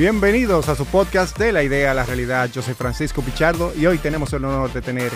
[0.00, 2.48] Bienvenidos a su podcast de la idea a la realidad.
[2.50, 5.12] Yo soy Francisco Pichardo y hoy tenemos el honor de tener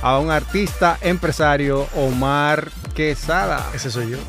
[0.00, 3.68] a un artista empresario, Omar Quesada.
[3.74, 4.18] Ese soy yo.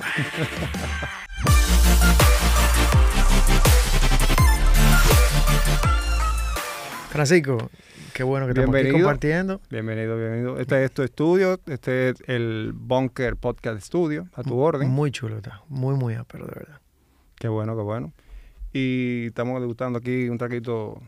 [7.12, 7.70] Francisco,
[8.16, 9.06] qué bueno que estamos aquí Bienvenido.
[9.06, 9.62] compartiendo.
[9.70, 10.60] Bienvenido, bienvenido.
[10.60, 14.90] Este es tu estudio, este es el Bunker Podcast Studio, a tu orden.
[14.90, 16.80] Muy chulo está, muy, muy ápero, de verdad.
[17.36, 18.12] Qué bueno, qué bueno.
[18.74, 21.00] Y estamos degustando aquí un traquito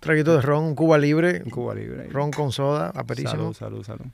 [0.00, 2.08] Traguito de ron, Cuba libre, Cuba Libre.
[2.10, 3.54] ron con soda, aperísimo.
[3.54, 4.04] Salud, salud, salud.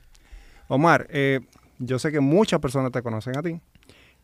[0.69, 1.41] Omar, eh,
[1.81, 3.61] yo sé que muchas personas te conocen a ti.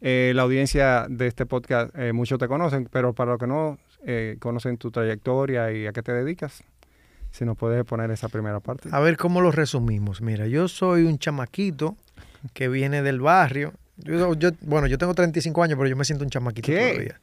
[0.01, 3.79] Eh, la audiencia de este podcast, eh, muchos te conocen, pero para los que no
[4.05, 6.63] eh, conocen tu trayectoria y a qué te dedicas,
[7.33, 8.89] si nos puedes poner esa primera parte.
[8.93, 10.21] A ver cómo lo resumimos.
[10.21, 11.97] Mira, yo soy un chamaquito
[12.55, 13.73] que viene del barrio.
[13.97, 16.91] Yo, yo- bueno, yo tengo 35 años, pero yo me siento un chamaquito ¿Qué?
[16.93, 17.21] todavía.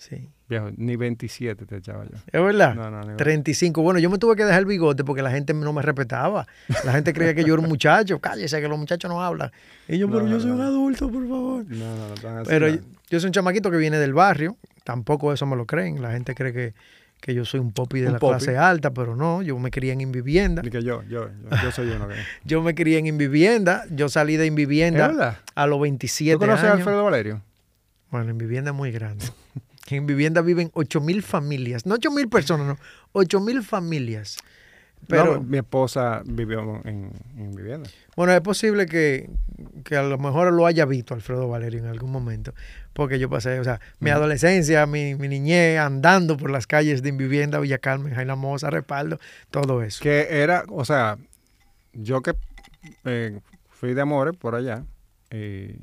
[0.00, 0.30] Sí.
[0.48, 2.12] Viejo, ni 27 te echaba yo.
[2.32, 2.74] ¿Es verdad?
[2.74, 3.82] No, no, ni 35.
[3.82, 6.46] Bueno, yo me tuve que dejar el bigote porque la gente no me respetaba.
[6.86, 8.18] La gente creía que yo era un muchacho.
[8.18, 9.50] Cállese, que los muchachos no hablan.
[9.88, 10.62] Y yo, No, pero yo no, soy un no.
[10.64, 11.64] adulto, por favor.
[11.68, 12.74] No, no, no tan así, Pero no.
[12.76, 14.56] yo, yo soy un chamaquito que viene del barrio.
[14.84, 16.00] Tampoco eso me lo creen.
[16.00, 16.72] La gente cree que,
[17.20, 18.38] que yo soy un popi de Un la popi.
[18.38, 19.42] clase alta, pero no.
[19.42, 20.62] Yo me crié en Invivienda.
[20.62, 22.14] Ni que yo, yo, yo, yo soy uno que...
[22.44, 23.84] Yo me crié en Invivienda.
[23.90, 26.74] Yo salí de ¿Es Invivienda a los 27 ¿Tú conoces años.
[26.74, 27.42] a Alfredo Valerio?
[28.10, 29.26] Bueno, en vivienda es muy grande.
[29.90, 31.86] En vivienda viven 8 mil familias.
[31.86, 32.78] No 8 mil personas, no.
[33.12, 34.38] 8 mil familias.
[35.06, 37.88] Pero, No, mi esposa vivió en, en vivienda.
[38.16, 39.30] bueno, es posible que,
[39.82, 42.52] que a lo mejor lo haya visto Alfredo Valerio en algún momento.
[42.92, 47.08] Porque yo pasé, o sea, mi adolescencia, mi, mi niñez, andando por las calles de
[47.08, 49.18] Invivienda, Villa Carmen, Jaina Moza, Respaldo,
[49.50, 50.02] todo eso.
[50.02, 51.16] Que era, o sea,
[51.94, 52.34] yo que
[53.04, 54.84] eh, fui de Amores por allá
[55.30, 55.78] eh,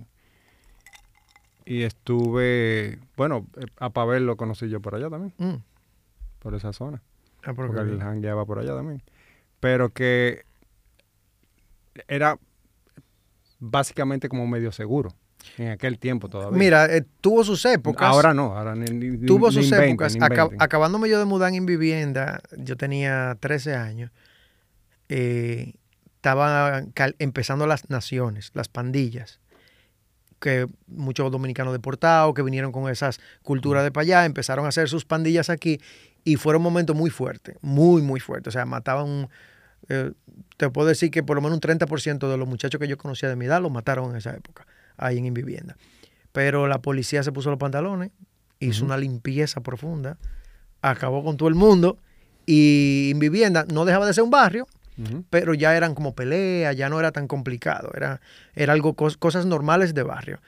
[1.70, 5.62] y estuve, bueno, eh, a Pavel lo conocí yo por allá también, Mm.
[6.40, 7.02] por esa zona,
[7.44, 8.00] Ah, pero porque él
[8.46, 9.02] por allá también.
[9.60, 10.46] Pero que
[12.08, 12.38] era
[13.60, 15.10] básicamente como medio seguro
[15.58, 16.58] en aquel tiempo todavía.
[16.58, 18.08] Mira, eh, tuvo sus épocas.
[18.08, 20.50] ahora no, ahora ni, ni- tuvo ni sus inventen, épocas.
[20.60, 24.12] acabándome yo de mudar en vivienda, yo tenía 13 años.
[25.10, 25.74] eh,
[26.18, 29.40] estaban empezando las naciones, las pandillas,
[30.40, 34.90] que muchos dominicanos deportados que vinieron con esas culturas de para allá, empezaron a hacer
[34.90, 35.80] sus pandillas aquí
[36.24, 38.52] y fueron momentos muy fuertes, muy, muy fuertes.
[38.52, 39.30] O sea, mataban,
[39.90, 40.12] eh,
[40.58, 43.30] te puedo decir que por lo menos un 30% de los muchachos que yo conocía
[43.30, 45.78] de mi edad los mataron en esa época, ahí en Invivienda.
[46.32, 48.12] Pero la policía se puso los pantalones,
[48.60, 50.18] hizo una limpieza profunda,
[50.82, 51.98] acabó con todo el mundo
[52.46, 54.68] y Invivienda no dejaba de ser un barrio,
[55.30, 58.20] Pero ya eran como peleas, ya no era tan complicado, era,
[58.56, 60.40] era algo, cos- cosas normales de barrio.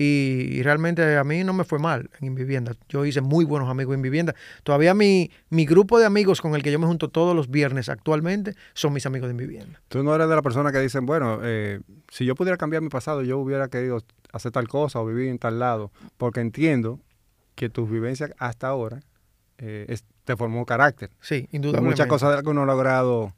[0.00, 2.72] Y, y realmente a mí no me fue mal en Invivienda.
[2.88, 4.32] Yo hice muy buenos amigos en Vivienda.
[4.62, 7.88] Todavía mi, mi grupo de amigos con el que yo me junto todos los viernes
[7.88, 9.80] actualmente son mis amigos de Invivienda.
[9.88, 11.80] Tú no eres de la persona que dicen, bueno, eh,
[12.12, 15.38] si yo pudiera cambiar mi pasado, yo hubiera querido hacer tal cosa o vivir en
[15.40, 17.00] tal lado, porque entiendo
[17.56, 19.00] que tus vivencias hasta ahora
[19.58, 21.10] eh, es- te formó carácter.
[21.20, 21.90] Sí, indudablemente.
[21.90, 23.34] muchas cosas que uno ha logrado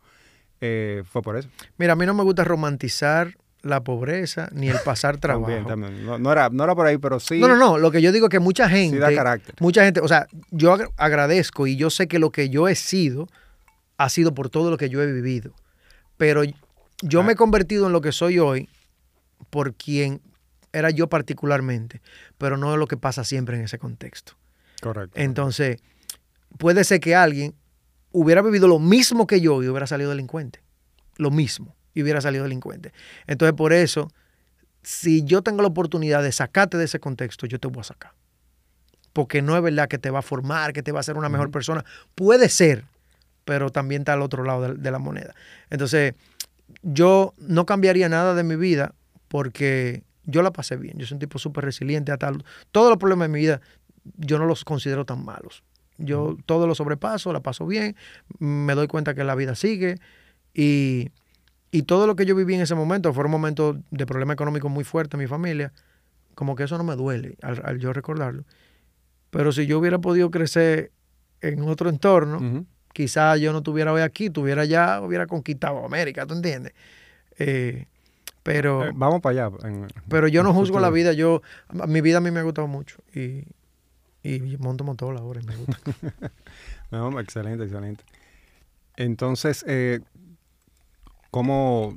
[0.60, 1.48] eh, fue por eso.
[1.78, 5.47] Mira, a mí no me gusta romantizar la pobreza ni el pasar trabajo.
[5.47, 6.06] También, también.
[6.06, 7.78] No, no era, no era por ahí, pero sí, No, no, no.
[7.78, 8.97] Lo que yo digo es que mucha gente...
[8.97, 9.54] sí da carácter.
[9.60, 12.75] Mucha gente, o sea, yo agra- agradezco y yo sé que lo que yo he
[12.75, 13.28] sido
[13.99, 15.53] ha sido por todo lo que yo he vivido.
[16.16, 16.43] Pero
[17.03, 17.37] yo me he Ah.
[17.37, 18.69] convertido en lo que soy hoy
[19.50, 20.20] por quien
[20.72, 22.00] era yo particularmente,
[22.38, 24.34] pero no es lo que pasa siempre en ese contexto.
[24.81, 25.19] Correcto.
[25.20, 25.78] Entonces,
[26.59, 27.54] puede ser que alguien
[28.12, 30.62] hubiera vivido lo mismo que yo y hubiera salido delincuente.
[31.16, 31.76] Lo mismo.
[31.94, 32.93] Y hubiera salido delincuente.
[33.26, 34.10] Entonces, por eso,
[34.82, 38.12] si yo tengo la oportunidad de sacarte de ese contexto, yo te voy a sacar.
[39.12, 41.28] Porque no es verdad que te va a formar, que te va a hacer una
[41.28, 41.84] mejor persona.
[42.15, 42.84] Puede ser,
[43.44, 45.34] pero también está al otro lado de, de la moneda.
[45.69, 46.14] Entonces,
[46.82, 48.94] yo no cambiaría nada de mi vida
[49.29, 50.96] porque yo la pasé bien.
[50.99, 52.12] Yo soy un tipo súper resiliente.
[52.12, 52.32] Hasta
[52.70, 53.61] todos los problemas de mi vida,
[54.17, 55.62] yo no los considero tan malos.
[56.00, 57.94] Yo todo lo sobrepaso, la paso bien,
[58.38, 59.97] me doy cuenta que la vida sigue
[60.55, 61.11] y,
[61.70, 64.69] y todo lo que yo viví en ese momento fue un momento de problema económico
[64.69, 65.73] muy fuerte en mi familia.
[66.35, 68.44] Como que eso no me duele al, al yo recordarlo.
[69.31, 70.91] Pero si yo hubiera podido crecer
[71.43, 76.35] en otro entorno, quizás yo no estuviera hoy aquí, tuviera ya, hubiera conquistado América, ¿tú
[76.35, 76.73] entiendes?
[77.38, 77.87] Eh,
[78.43, 79.56] pero, Eh, vamos para allá.
[79.69, 81.43] en- pero yo no juzgo la vida, yo,
[81.87, 83.44] mi vida a mí me ha gustado mucho y,
[84.22, 85.78] y monto motor ahora y me gusta.
[86.90, 88.02] No, excelente, excelente.
[88.96, 90.00] Entonces, eh,
[91.31, 91.94] ¿cómo,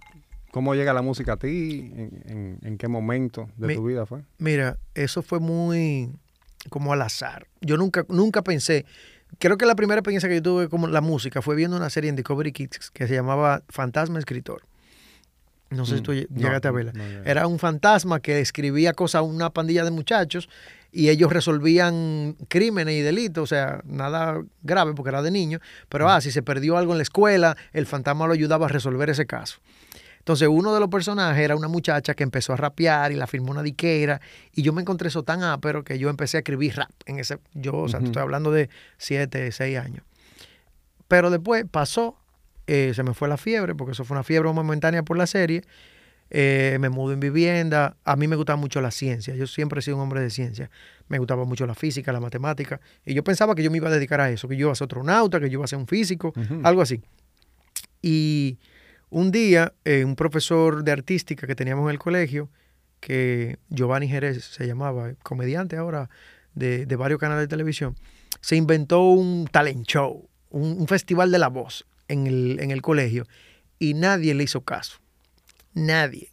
[0.52, 1.92] ¿cómo llega la música a ti?
[1.96, 4.22] ¿En, en- en qué momento de Mi- tu vida fue?
[4.38, 6.12] Mira, eso fue muy
[6.70, 7.48] como al azar.
[7.62, 8.86] Yo nunca, nunca pensé
[9.40, 12.10] creo que la primera experiencia que yo tuve como la música fue viendo una serie
[12.10, 14.62] en Discovery Kids que se llamaba Fantasma Escritor.
[15.72, 16.92] No sé si Mm, tú no, llegaste a verla.
[16.94, 17.04] no.
[17.25, 20.48] Era un fantasma que escribía cosas a una pandilla de muchachos
[20.94, 25.60] y ellos resolvían crímenes y delitos, o sea, nada grave porque era de niño,
[25.90, 29.10] pero ah, si se perdió algo en la escuela, el fantasma lo ayudaba a resolver
[29.10, 29.60] ese caso.
[30.19, 33.51] Entonces, uno de los personajes era una muchacha que empezó a rapear y la firmó
[33.51, 34.22] una diquera.
[34.54, 37.39] Y yo me encontré eso tan ápero que yo empecé a escribir rap en ese.
[37.54, 38.69] Yo, o sea, estoy hablando de
[39.00, 40.06] 7, 6 años.
[41.10, 42.16] Pero después pasó,
[42.68, 45.63] eh, se me fue la fiebre, porque eso fue una fiebre momentánea por la serie.
[46.36, 47.96] Eh, me mudé en vivienda.
[48.04, 49.36] A mí me gustaba mucho la ciencia.
[49.36, 50.72] Yo siempre he sido un hombre de ciencia.
[51.08, 52.82] Me gustaba mucho la física, la matemática.
[53.06, 54.76] Y yo pensaba que yo me iba a dedicar a eso, que yo iba a
[54.76, 56.34] ser astronauta, que yo iba a ser un físico,
[56.64, 57.02] algo así.
[58.02, 58.58] Y
[59.12, 62.50] un día, eh, un profesor de artística que teníamos en el colegio,
[63.00, 66.10] que Giovanni Jerez se llamaba, comediante ahora
[66.56, 67.96] de, de varios canales de televisión,
[68.42, 72.82] se inventó un talent show, un, un festival de la voz en el, en el
[72.82, 73.28] colegio
[73.78, 75.03] y nadie le hizo caso.
[75.74, 76.31] Nadie.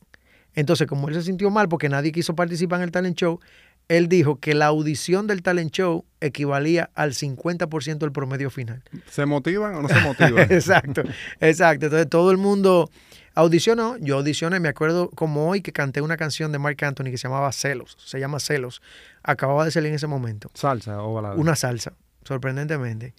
[0.54, 3.40] Entonces, como él se sintió mal porque nadie quiso participar en el talent show,
[3.88, 8.84] él dijo que la audición del talent show equivalía al 50% del promedio final.
[9.10, 10.46] ¿Se motivan o no se motivan?
[10.52, 11.02] exacto,
[11.40, 11.87] exacto.
[11.87, 12.88] Entonces todo el mundo
[13.34, 13.96] audicionó.
[13.98, 17.26] Yo audicioné, me acuerdo como hoy que canté una canción de Mark Anthony que se
[17.26, 17.96] llamaba Celos.
[17.98, 18.81] Se llama Celos.
[19.22, 20.50] Acababa de salir en ese momento.
[20.54, 21.34] ¿Salsa o balada?
[21.34, 23.14] Una salsa, sorprendentemente.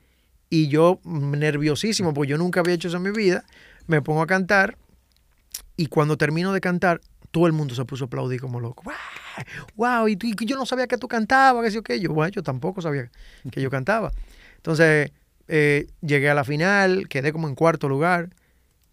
[0.50, 3.44] Y yo nerviosísimo, porque yo nunca había hecho eso en mi vida.
[3.88, 4.78] Me pongo a cantar
[5.82, 7.02] y cuando termino de cantar,
[7.32, 8.84] todo el mundo se puso a aplaudir como loco.
[9.76, 10.08] ¡Wow!
[10.10, 12.00] Y, tú- y yo no sabía que tú cantabas, que sí o qué.
[12.00, 13.10] Yo, bueno, yo tampoco sabía
[13.52, 14.12] que yo cantaba.
[14.58, 15.12] Entonces,
[15.48, 18.30] eh, llegué a la final, quedé como en cuarto lugar,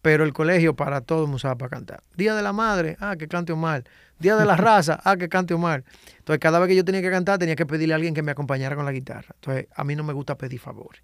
[0.02, 2.02] pero el colegio para todos me usaba para cantar.
[2.16, 3.84] Día de la madre, ah, que cante Omar.
[4.18, 5.84] Día de la raza, ah, que cante Omar.
[6.18, 8.30] Entonces, cada vez que yo tenía que cantar, tenía que pedirle a alguien que me
[8.30, 9.34] acompañara con la guitarra.
[9.34, 11.02] Entonces, a mí no me gusta pedir favores.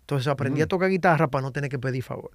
[0.00, 0.68] Entonces, aprendí a Mm.
[0.68, 2.30] tocar guitarra para no tener que pedir favor.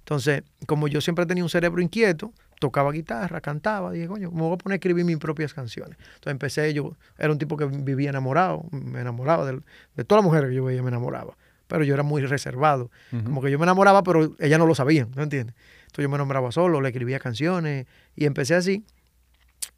[0.00, 4.54] Entonces, como yo siempre tenía un cerebro inquieto, tocaba guitarra, cantaba, dije, coño, me voy
[4.54, 5.96] a poner a escribir mis propias canciones.
[5.98, 9.60] Entonces empecé, yo era un tipo que vivía enamorado, me enamoraba de,
[9.96, 11.36] de todas las mujeres que yo veía, me enamoraba.
[11.66, 12.90] Pero yo era muy reservado.
[13.24, 15.54] Como que yo me enamoraba, pero ellas no lo sabían, ¿no entiendes?
[15.82, 17.86] Entonces yo me enamoraba solo, le escribía canciones
[18.16, 18.84] y empecé así.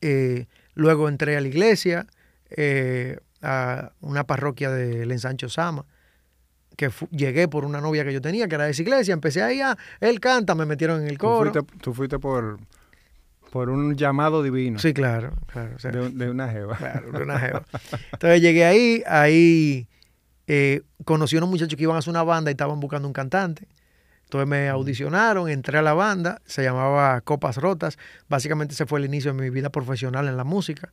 [0.00, 2.06] Eh, luego entré a la iglesia,
[2.50, 5.84] eh, a una parroquia del ensancho Sama,
[6.76, 9.12] que llegué por una novia que yo tenía, que era de esa iglesia.
[9.12, 11.52] Empecé ahí, ah, él canta, me metieron en el Tú coro.
[11.52, 12.58] fuiste, tú fuiste por,
[13.50, 15.76] por un llamado divino Sí, claro, claro.
[15.76, 16.76] o sea, de, de una jeva.
[16.76, 17.62] Claro, de una jeva.
[18.12, 19.86] Entonces llegué ahí, ahí
[20.46, 23.14] eh, conocí a unos muchachos que iban a hacer una banda y estaban buscando un
[23.14, 23.68] cantante.
[24.24, 27.98] Entonces me audicionaron, entré a la banda, se llamaba Copas Rotas.
[28.30, 30.90] Básicamente ese fue el inicio de mi vida profesional en la música.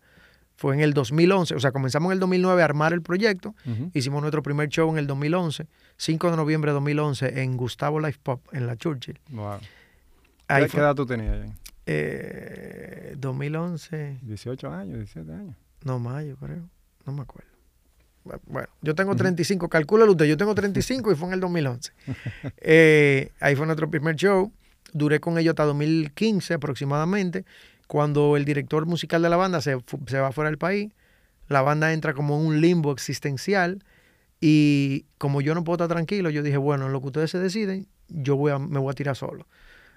[0.60, 3.56] Fue en el 2011, o sea, comenzamos en el 2009 a armar el proyecto.
[3.66, 3.92] Ujú.
[3.94, 8.20] Hicimos nuestro primer show en el 2011, 5 de noviembre de 2011, en Gustavo Life
[8.22, 9.18] Pop, en la Churchill.
[9.30, 9.60] Wow.
[10.50, 11.48] Ahí ¿Qué, fue, edad tú tenías
[11.86, 15.56] eh, 2011, 18 años, 17 años.
[15.86, 16.68] No, mayo, creo.
[17.06, 17.50] No me acuerdo.
[18.26, 21.94] Bu- Bueno, yo tengo 35, calcúlalo usted, yo tengo 35 y fue en el 2011.
[22.58, 24.52] Eh, ahí fue nuestro primer show.
[24.92, 27.46] Duré con ellos hasta 2015 aproximadamente,
[27.90, 30.94] cuando el director musical de la banda se, se va fuera del país.
[31.48, 33.84] La banda entra como en un limbo existencial
[34.40, 37.40] y como yo no puedo estar tranquilo, yo dije, bueno, en lo que ustedes se
[37.40, 39.48] deciden, yo voy a, me voy a tirar solo.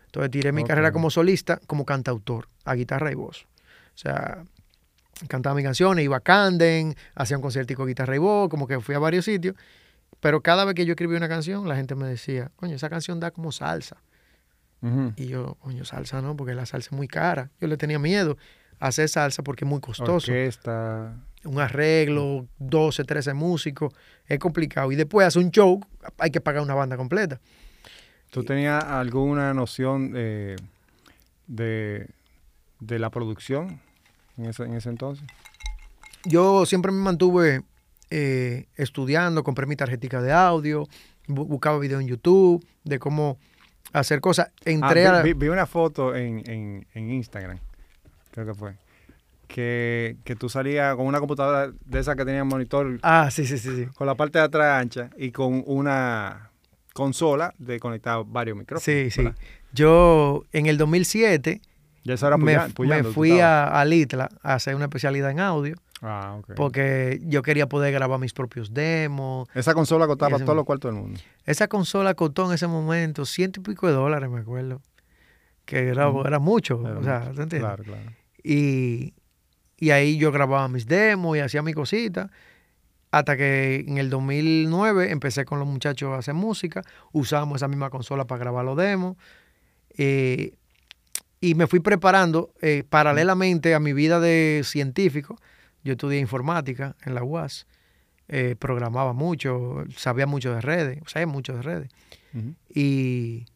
[0.06, 3.46] Entonces tiré mi carrera como solista, como cantautor, a guitarra y voz.
[3.94, 4.42] O sea,
[5.28, 8.80] cantaba mis canciones, iba a Canden, hacía un conciertico de guitarra y voz, como que
[8.80, 9.54] fui a varios sitios.
[10.20, 13.20] Pero cada vez que yo escribía una canción, la gente me decía, coño, esa canción
[13.20, 13.98] da como salsa.
[15.16, 17.50] Y yo, coño, salsa no, porque la salsa es muy cara.
[17.60, 18.36] Yo le tenía miedo
[18.80, 20.14] a hacer salsa porque es muy costoso.
[20.32, 21.14] Orquesta.
[21.44, 23.92] Un arreglo, 12, 13 músicos,
[24.26, 24.90] es complicado.
[24.92, 25.80] Y después hacer un show,
[26.18, 27.40] hay que pagar una banda completa.
[28.30, 30.56] ¿Tú tenías alguna noción eh,
[31.46, 32.08] de,
[32.80, 33.80] de la producción
[34.36, 35.24] en ese, en ese entonces?
[36.24, 37.62] Yo siempre me mantuve
[38.10, 40.86] eh, estudiando, compré mi tarjetita de audio,
[41.26, 43.38] bu- buscaba videos en YouTube de cómo
[43.92, 44.50] hacer cosas.
[44.64, 45.22] Entré Ah, a...
[45.22, 47.58] vi, una foto en, en, en Instagram,
[48.30, 48.74] creo que fue,
[49.48, 53.58] que, que tú salías con una computadora de esa que tenía monitor Ah, sí, sí,
[53.58, 53.86] sí, sí.
[53.94, 56.50] con la parte de atrás ancha y con una
[56.94, 58.84] consola de conectar varios micrófonos.
[58.84, 59.22] Sí, sí.
[59.24, 59.38] ¿verdad?
[59.72, 61.60] Yo en el 2007
[62.04, 65.40] Ya me, puya- me puyando, tú fui a, a Litla a hacer una especialidad en
[65.40, 69.48] audio Ah, porque yo quería poder grabar mis propios demos.
[69.54, 71.20] Esa consola costaba todos los cuartos del mundo.
[71.46, 74.82] Esa consola costó en ese momento ciento y pico de dólares, me acuerdo.
[75.64, 77.34] Que era, mucho, Era o sea, mucho.
[77.36, 77.60] ¿te entiendes?
[77.60, 78.12] Claro, claro.
[78.42, 79.14] Y,
[79.78, 82.30] y ahí yo grababa mis demos y hacía mis cositas.
[83.12, 86.82] Hasta que en el 2009 empecé con los muchachos a hacer música,
[87.12, 89.16] usábamos esa misma consola para grabar los demos.
[89.96, 90.54] eh,
[91.40, 95.36] y me fui preparando eh, paralelamente a mi vida de científico.
[95.84, 97.66] Yo estudié informática en la UAS,
[98.28, 101.90] eh, programaba mucho, sabía mucho de redes, sabía mucho de redes.
[102.74, 103.46] Y,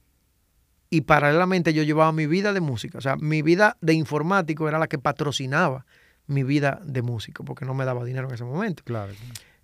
[0.91, 2.99] y paralelamente yo llevaba mi vida de música.
[2.99, 5.87] O sea, mi vida de informático era la que patrocinaba
[6.27, 8.83] mi vida de músico, porque no me daba dinero en ese momento.
[8.85, 9.13] Claro.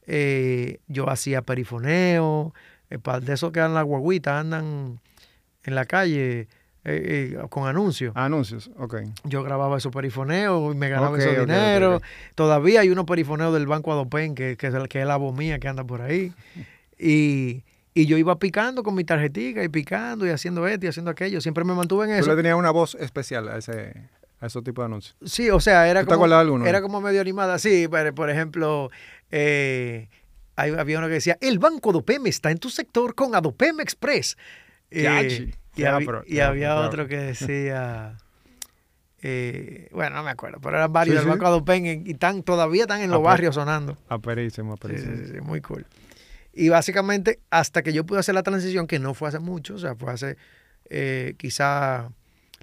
[0.06, 2.54] Eh, yo hacía perifoneo,
[2.90, 5.00] eh, de esos que andan las guaguitas, andan
[5.64, 6.48] en la calle
[6.84, 8.12] eh, eh, con anuncios.
[8.16, 8.96] Anuncios, ok.
[9.24, 11.96] Yo grababa esos perifoneos y me ganaba Ok, ese ok, ok, dinero.
[11.96, 12.02] ok.
[12.34, 15.36] Todavía hay unos perifoneos del Banco Adopen, que, que, es el- que es la voz
[15.36, 16.32] mía que anda por ahí.
[17.04, 21.10] Y, y yo iba picando con mi tarjetita y picando y haciendo esto y haciendo
[21.10, 21.40] aquello.
[21.40, 22.30] Siempre me mantuve en Tú eso.
[22.30, 24.08] le tenías una voz especial a ese
[24.40, 25.16] a esos tipos de anuncios.
[25.24, 26.64] Sí, o sea, era ¿Tú te como, de alguno?
[26.66, 27.58] era como medio animada.
[27.58, 28.90] Sí, pero, por ejemplo,
[29.32, 30.08] eh,
[30.56, 34.36] hay- había uno que decía, el Banco Adopem está en tu sector con Adopem Express.
[34.90, 35.50] Eh.
[35.76, 35.84] Y
[36.40, 38.16] había, y otro que decía,
[39.22, 41.30] eh, bueno, no me acuerdo, pero eran varios Sí, del sí.
[41.30, 43.30] Banco Adopem y, y tan, todavía están en los Ah, pues.
[43.32, 43.96] barrios sonando.
[44.08, 45.16] Aperísimo, Sí, aperísimo.
[45.16, 45.86] sí, sí, muy cool.
[46.52, 49.78] Y básicamente, hasta que yo pude hacer la transición, que no fue hace mucho, o
[49.78, 50.36] sea, fue hace
[50.90, 52.10] eh, quizá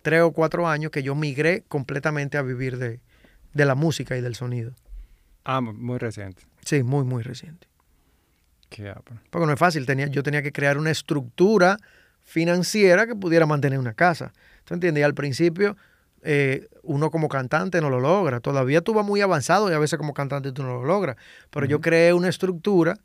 [0.03, 2.99] tres o cuatro años que yo migré completamente a vivir de,
[3.53, 4.73] de la música y del sonido.
[5.45, 6.43] Ah, muy reciente.
[6.63, 7.67] Sí, muy, muy reciente.
[8.69, 8.93] Qué.
[9.31, 11.77] Porque no es fácil, tenía, yo tenía que crear una estructura
[12.29, 14.31] financiera que pudiera mantener una casa.
[14.63, 15.01] ¿Tú entiendes?
[15.01, 15.75] Y al principio,
[16.21, 18.39] eh, uno como cantante no lo logra.
[18.39, 21.17] Todavía tú vas muy avanzado y a veces como cantante tú no lo logras.
[21.50, 23.00] Pero yo creé una estructura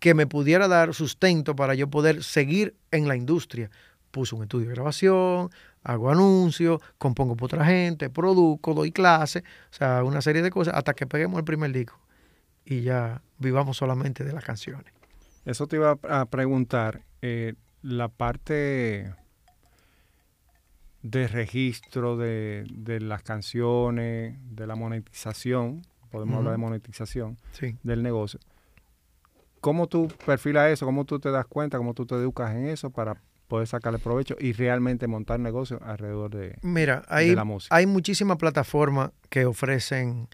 [0.00, 3.70] que me pudiera dar sustento para yo poder seguir en la industria.
[4.10, 5.50] Puse un estudio de grabación,
[5.84, 10.74] hago anuncios, compongo para otra gente, produzco, doy clases, o sea, una serie de cosas
[10.74, 11.98] hasta que peguemos el primer disco
[12.64, 14.92] y ya vivamos solamente de las canciones.
[15.44, 17.02] Eso te iba a preguntar.
[17.22, 17.54] eh,
[17.84, 19.14] la parte
[21.02, 27.76] de registro de, de las canciones, de la monetización, podemos hablar de monetización Sí.
[27.82, 28.40] del negocio.
[29.60, 30.86] ¿Cómo tú perfilas eso?
[30.86, 31.76] ¿Cómo tú te das cuenta?
[31.76, 36.34] ¿Cómo tú te educas en eso para poder sacarle provecho y realmente montar negocios alrededor
[36.34, 37.74] de, Mira, de hay, la música?
[37.76, 40.28] hay muchísimas plataformas que ofrecen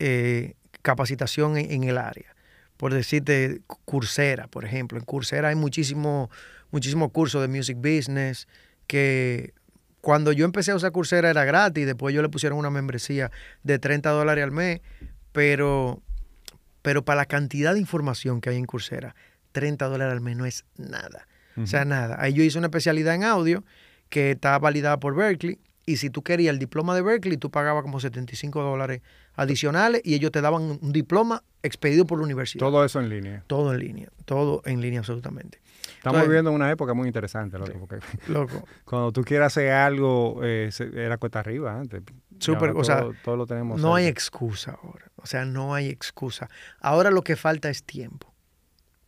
[0.00, 2.34] eh, capacitación en, en el área.
[2.76, 4.98] Por decirte, Coursera, por ejemplo.
[4.98, 6.28] En Coursera hay muchísimos
[6.74, 8.48] muchísimo cursos de music business
[8.88, 9.54] que
[10.00, 13.30] cuando yo empecé a usar Coursera era gratis, después yo le pusieron una membresía
[13.62, 14.80] de 30 dólares al mes,
[15.30, 16.02] pero,
[16.82, 19.14] pero para la cantidad de información que hay en Coursera,
[19.52, 21.28] 30 dólares al mes no es nada.
[21.56, 22.16] O sea, nada.
[22.18, 23.64] Ahí yo hice una especialidad en audio
[24.08, 25.60] que está validada por Berkeley.
[25.86, 29.02] Y si tú querías el diploma de Berkeley, tú pagabas como 75 dólares
[29.34, 32.58] adicionales y ellos te daban un diploma expedido por la universidad.
[32.58, 33.44] Todo eso en línea.
[33.46, 34.08] Todo en línea.
[34.24, 35.60] Todo en línea absolutamente.
[35.86, 37.98] Estamos Entonces- viviendo una época muy interesante, loco, porque
[38.28, 38.64] Loco.
[38.84, 42.02] cuando tú quieras hacer algo, eh, era cuesta arriba antes.
[42.38, 43.80] Súper, o sea, todo, lo tenemos.
[43.80, 45.06] No hay excusa ahora.
[45.16, 46.48] O sea, no hay excusa.
[46.80, 48.32] Ahora lo que falta es tiempo.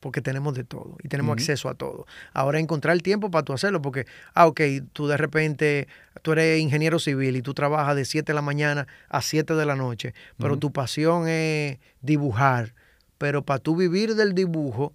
[0.00, 2.06] Porque tenemos de todo y tenemos acceso a todo.
[2.32, 4.60] Ahora encontrar el tiempo para tú hacerlo, porque, ah, ok,
[4.92, 5.88] tú de repente,
[6.22, 9.66] tú eres ingeniero civil y tú trabajas de 7 de la mañana a 7 de
[9.66, 12.74] la noche, pero tu pasión es dibujar.
[13.18, 14.92] Pero para tú vivir del dibujo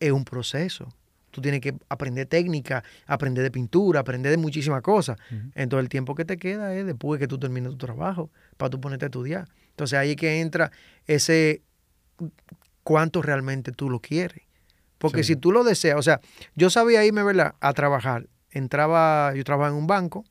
[0.00, 0.88] es un proceso.
[1.30, 5.18] Tú tienes que aprender técnica, aprender de pintura, aprender de muchísimas cosas.
[5.54, 8.80] Entonces el tiempo que te queda es después que tú termines tu trabajo, para tú
[8.80, 9.46] ponerte a estudiar.
[9.70, 10.70] Entonces ahí es que entra
[11.06, 11.62] ese
[12.82, 14.42] cuánto realmente tú lo quieres.
[14.98, 15.34] Porque Sí.
[15.34, 16.20] si tú lo deseas, o sea,
[16.54, 18.28] yo sabía irme, ¿verdad?, a trabajar.
[18.50, 20.24] Entraba, yo trabajaba en un banco,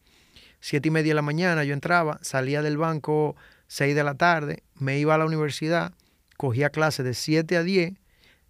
[0.60, 3.36] siete y media de la mañana yo entraba, salía del banco
[3.68, 5.94] seis de la tarde, me iba a la universidad,
[6.38, 7.94] cogía clases de 7 a 10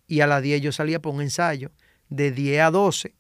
[0.07, 1.71] y a las 10 yo salía por un ensayo,
[2.09, 3.15] de 10 a 12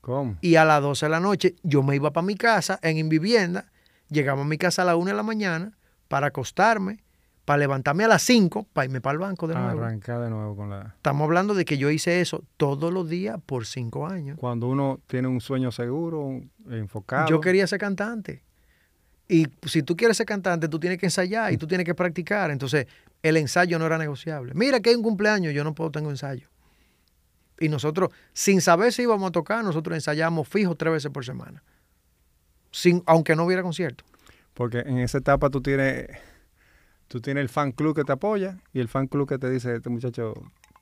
[0.00, 0.36] ¿Cómo?
[0.40, 3.08] y a las 12 de la noche yo me iba para mi casa en, en
[3.08, 3.70] vivienda,
[4.08, 5.76] llegaba a mi casa a las 1 de la mañana
[6.08, 7.02] para acostarme,
[7.44, 9.82] para levantarme a las 5, para irme para el banco de nuevo.
[9.82, 10.94] Arrancar de nuevo con la...
[10.96, 14.38] Estamos hablando de que yo hice eso todos los días por 5 años.
[14.38, 17.28] Cuando uno tiene un sueño seguro, enfocado.
[17.28, 18.42] Yo quería ser cantante.
[19.28, 22.50] Y si tú quieres ser cantante, tú tienes que ensayar y tú tienes que practicar.
[22.50, 22.86] Entonces,
[23.22, 24.52] el ensayo no era negociable.
[24.54, 26.48] Mira que hay un cumpleaños, yo no puedo, tengo ensayo.
[27.58, 31.62] Y nosotros, sin saber si íbamos a tocar, nosotros ensayamos fijo tres veces por semana.
[32.72, 34.04] Sin, aunque no hubiera concierto.
[34.54, 36.08] Porque en esa etapa tú tienes,
[37.08, 39.76] tú tienes el fan club que te apoya y el fan club que te dice,
[39.76, 40.34] este muchacho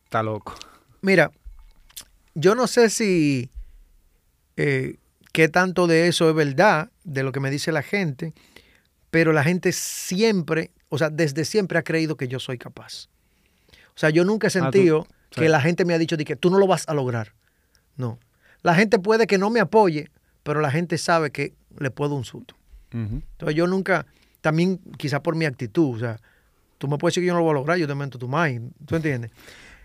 [0.04, 0.54] está loco.
[1.02, 1.30] Mira,
[2.34, 3.50] yo no sé si
[4.56, 4.96] eh,
[5.32, 8.32] qué tanto de eso es verdad, de lo que me dice la gente,
[9.10, 13.08] pero la gente siempre, o sea, desde siempre ha creído que yo soy capaz.
[13.94, 15.40] O sea, yo nunca he Ah, sentido sí.
[15.40, 17.32] que la gente me ha dicho de que tú no lo vas a lograr.
[17.96, 18.18] No.
[18.62, 20.10] La gente puede que no me apoye,
[20.42, 22.54] pero la gente sabe que le puedo un susto.
[22.92, 24.04] Entonces yo nunca,
[24.40, 26.20] también quizás por mi actitud, o sea,
[26.78, 28.26] tú me puedes decir que yo no lo voy a lograr, yo te meto tu
[28.28, 29.30] mind, ¿tú entiendes?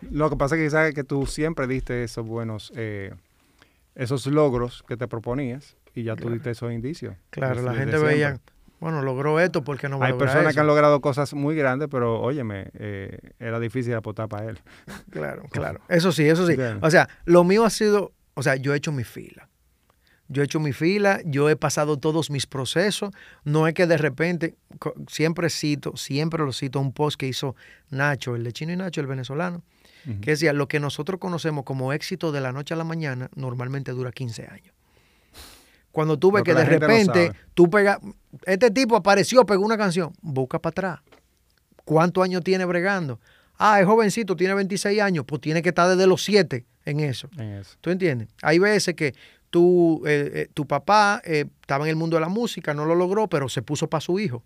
[0.10, 3.14] Lo que pasa es que quizás que tú siempre diste esos buenos, eh,
[3.96, 7.16] esos logros que te proponías y ya tú diste esos indicios.
[7.30, 8.40] Claro, la gente veía.
[8.79, 10.53] Bueno, logró esto porque no va a Hay personas eso?
[10.53, 14.60] que han logrado cosas muy grandes, pero óyeme, eh, era difícil apostar para él.
[15.10, 15.82] Claro, claro.
[15.88, 16.55] Eso sí, eso sí.
[16.55, 16.79] Bien.
[16.82, 19.50] O sea, lo mío ha sido, o sea, yo he hecho mi fila.
[20.27, 23.12] Yo he hecho mi fila, yo he pasado todos mis procesos.
[23.44, 24.55] No es que de repente,
[25.08, 27.55] siempre cito, siempre lo cito, un post que hizo
[27.91, 29.62] Nacho, el de Chino y Nacho, el venezolano,
[30.22, 33.91] que decía, lo que nosotros conocemos como éxito de la noche a la mañana normalmente
[33.91, 34.75] dura 15 años.
[35.96, 38.00] Cuando tú ves que, de no repente tú pegas,
[38.46, 41.00] este tipo apareció, pegó una canción, busca para atrás.
[41.86, 43.18] ¿Cuántos años tiene bregando?
[43.58, 47.30] Ah, es jovencito, tiene 26 años, pues tiene que estar desde los 7 en eso.
[47.38, 47.78] En eso.
[47.80, 48.28] ¿Tú entiendes?
[48.42, 49.16] Hay veces que
[49.50, 52.94] tú, eh, eh, tu papá eh, estaba en el mundo de la música, no lo
[52.94, 54.44] logró, pero se puso para su hijo.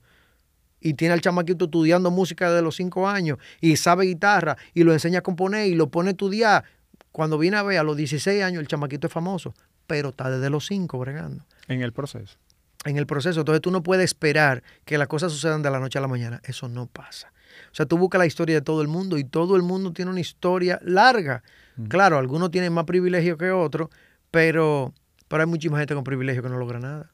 [0.80, 4.94] Y tiene al chamaquito estudiando música desde los 5 años y sabe guitarra y lo
[4.94, 6.64] enseña a componer y lo pone a estudiar.
[7.12, 9.56] Cuando viene a ver a los 16 años, el chamaquito es famoso,
[9.90, 12.38] pero está desde los 5 bregando En el proceso.
[12.86, 13.42] en el proceso.
[13.42, 16.40] Entonces tú no puedes esperar que las cosas sucedan de la noche a la mañana.
[16.44, 17.34] Eso no pasa.
[17.72, 20.12] O sea, tú buscas la historia de todo el mundo y todo el mundo tiene
[20.12, 21.44] una historia larga.
[21.90, 23.90] Claro, algunos tienen más privilegio que otros,
[24.32, 24.94] pero,
[25.28, 27.12] pero hay muchísima gente con privilegio que no logra nada.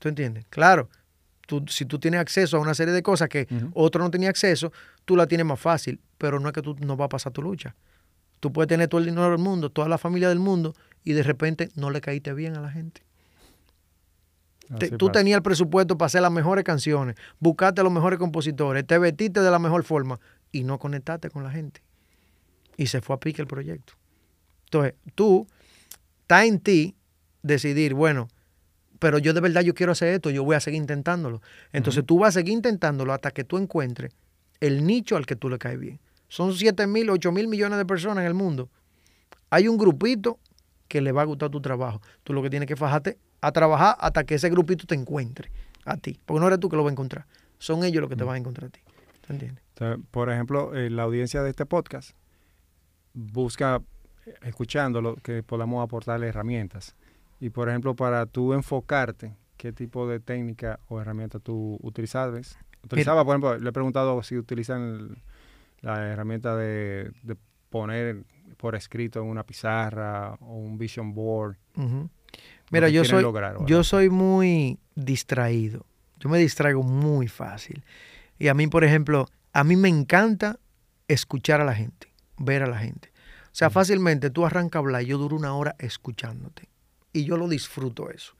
[0.00, 0.46] ¿Tú entiendes?
[0.50, 0.88] Claro,
[1.46, 4.72] tú, si tú tienes acceso a una serie de cosas que otro no tenía acceso,
[5.04, 7.42] tú la tienes más fácil, pero no es que tú no vas a pasar tu
[7.42, 7.74] lucha.
[8.40, 10.74] Tú puedes tener todo el dinero del mundo, toda la familia del mundo,
[11.04, 13.02] y de repente no le caíste bien a la gente.
[14.78, 15.20] Te- tú pasa.
[15.20, 19.40] tenías el presupuesto para hacer las mejores canciones, buscaste a los mejores compositores, te vestiste
[19.40, 20.18] de la mejor forma
[20.52, 21.82] y no conectaste con la gente.
[22.76, 23.92] Y se fue a pique el proyecto.
[24.64, 25.46] Entonces, tú,
[26.22, 26.96] está en ti
[27.42, 28.28] decidir, bueno,
[28.98, 31.42] pero yo de verdad yo quiero hacer esto, yo voy a seguir intentándolo.
[31.72, 34.12] Entonces tú vas a seguir intentándolo hasta que tú encuentres
[34.60, 36.00] el nicho al que tú le caes bien.
[36.28, 38.70] Son 7 mil, 8 mil millones de personas en el mundo.
[39.50, 40.38] Hay un grupito
[40.94, 42.00] que le va a gustar tu trabajo.
[42.22, 45.50] Tú lo que tienes que fajarte a trabajar hasta que ese grupito te encuentre
[45.84, 46.20] a ti.
[46.24, 47.26] Porque no eres tú que lo va a encontrar.
[47.58, 48.78] Son ellos los que te van a encontrar a ti.
[49.26, 49.64] ¿Te entiendes?
[50.12, 52.12] Por ejemplo, eh, la audiencia de este podcast
[53.12, 53.82] busca,
[54.26, 56.94] eh, escuchándolo, que podamos aportarle herramientas.
[57.40, 62.56] Y, por ejemplo, para tú enfocarte, ¿qué tipo de técnica o herramienta tú utilizabas?
[62.84, 65.18] Utilizaba, por ejemplo, le he preguntado si utilizan el-
[65.80, 67.36] la herramienta de, de
[67.68, 68.22] poner
[68.64, 71.58] por escrito en una pizarra o un vision board.
[72.70, 75.84] Mira, yo soy, lograr, yo soy muy distraído.
[76.18, 77.84] Yo me distraigo muy fácil.
[78.38, 80.58] Y a mí, por ejemplo, a mí me encanta
[81.08, 83.12] escuchar a la gente, ver a la gente.
[83.48, 86.70] O sea, fácilmente tú arrancas a hablar y yo duro una hora escuchándote.
[87.12, 88.34] Y yo lo disfruto eso.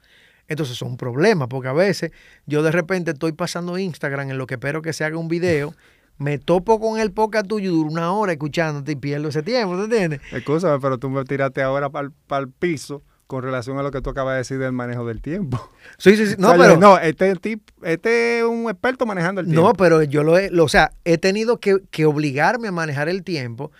[0.48, 2.12] Entonces es un problema, porque a veces
[2.46, 5.74] yo de repente estoy pasando Instagram en lo que espero que se haga un video,
[6.18, 9.76] me topo con el podcast tuyo y duro una hora escuchándote y pierdo ese tiempo,
[9.76, 10.20] ¿te entiendes?
[10.32, 12.08] Escúchame, pero tú me tiraste ahora para
[12.42, 15.58] el piso con relación a lo que tú acabas de decir del manejo del tiempo.
[15.98, 16.34] Sí, sí, sí.
[16.38, 19.62] No, O sea, yo pero, no, este, tip, este es un experto manejando el tiempo.
[19.68, 23.08] No, pero yo lo he, lo- o sea, he tenido que, que obligarme a manejar
[23.08, 23.70] el tiempo,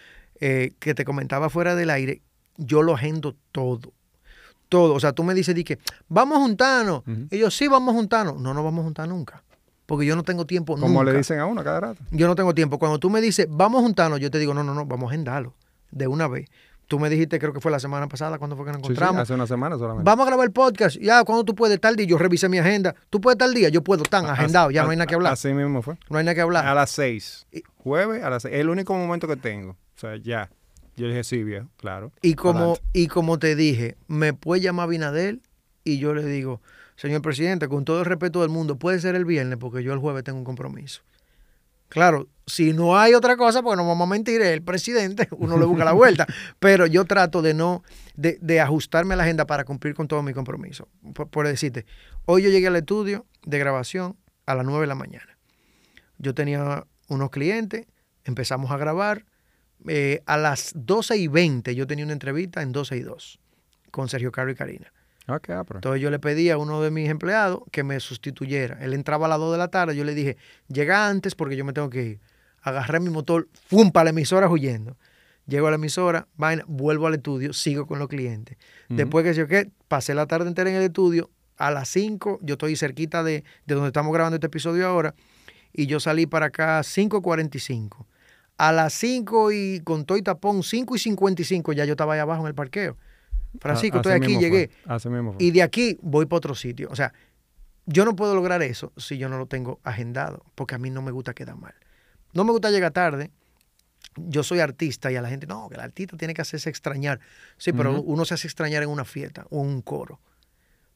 [0.41, 2.23] eh, que te comentaba fuera del aire,
[2.57, 3.93] yo lo agendo todo.
[4.69, 4.95] Todo.
[4.95, 6.99] O sea, tú me dices, di que, vamos a juntarnos.
[7.07, 7.29] Ujú.
[7.31, 8.41] Y yo, sí, vamos a juntarnos.
[8.41, 9.43] No nos vamos a juntar nunca.
[9.87, 11.05] Porque yo no tengo tiempo Como nunca.
[11.13, 12.03] le dicen a uno cada rato.
[12.11, 12.79] Yo no tengo tiempo.
[12.79, 15.11] Cuando tú me dices, vamos a juntarnos, yo te digo, no, no, no, vamos a
[15.13, 15.55] agendarlo.
[15.91, 16.49] De una vez.
[16.87, 18.93] Tú me dijiste, creo que fue la semana pasada, cuando fue que nos Sí, sí,
[18.93, 19.23] encontramos.
[19.23, 20.05] hace una semana solamente.
[20.05, 20.97] Vamos a grabar el podcast.
[20.99, 22.07] Ya, cuando tú puedes, tal día.
[22.07, 22.95] Yo revisé mi agenda.
[23.11, 23.69] Tú puedes tal día.
[23.71, 24.71] Yo puedo, tan agendado.
[24.71, 25.33] Ya no hay nada que hablar.
[25.33, 25.97] Así mismo fue.
[26.11, 26.67] No hay nada que hablar.
[26.67, 27.47] A las seis.
[27.77, 28.55] Jueves a las seis.
[28.55, 29.71] Es el único momento que tengo.
[29.73, 30.51] O sea, ya.
[30.97, 32.13] Yo dije, sí, viejo, claro.
[32.23, 32.83] Y como, Adelante.
[32.93, 35.41] y como te dije, me puede llamar Binadel
[35.85, 36.61] y yo le digo,
[36.97, 39.99] señor presidente, con todo el respeto del mundo, puede ser el viernes porque yo el
[39.99, 41.03] jueves tengo un compromiso.
[41.89, 45.65] Claro, si no hay otra cosa, porque no vamos a mentir, el presidente, uno le
[45.65, 46.27] busca la vuelta,
[46.59, 47.83] pero yo trato de no,
[48.17, 50.89] de, de ajustarme a la agenda para cumplir con todo mi compromiso.
[51.15, 51.87] Por, por decirte,
[52.27, 55.39] hoy yo llegué al estudio de grabación a las 9 de la mañana.
[56.19, 57.87] Yo tenía unos clientes,
[58.25, 59.25] empezamos a grabar,
[59.87, 63.41] eh, a las 12 y 20 yo tenía una entrevista en 12 y 2
[63.91, 64.93] con Sergio Caro y Karina.
[65.27, 68.79] Ah, pero- Entonces yo le pedí a uno de mis empleados que me sustituyera.
[68.85, 70.37] Él entraba a las 2 de la tarde, yo le dije,
[70.69, 72.21] llega antes porque yo me tengo que ir.
[72.63, 73.91] Agarré mi motor, ¡fum!
[73.91, 74.97] para la emisora huyendo.
[75.47, 78.57] Llego a la emisora, vaina, vuelvo al estudio, sigo con los clientes.
[78.89, 82.55] Después que yo qué, pasé la tarde entera en el estudio, a las 5, yo
[82.55, 85.15] estoy cerquita de, de donde estamos grabando este episodio ahora,
[85.73, 88.07] y yo salí para acá 5.45.
[88.57, 92.21] A las 5 y con todo y tapón, 5 y 55 ya yo estaba ahí
[92.21, 92.97] abajo en el parqueo.
[93.61, 94.69] Francisco, A- estoy aquí, llegué.
[94.69, 94.81] mismo.
[95.41, 96.89] Y de aquí voy para otro sitio.
[96.91, 97.13] O sea,
[97.87, 101.03] yo no puedo lograr eso si yo no lo tengo agendado, porque a mí no
[101.03, 101.75] me gusta quedar mal.
[102.33, 103.31] No me gusta llegar tarde.
[104.17, 107.21] Yo soy artista y a la gente, no, que el artista tiene que hacerse extrañar.
[107.57, 110.21] Sí, pero uno se hace extrañar en una fiesta o en un coro.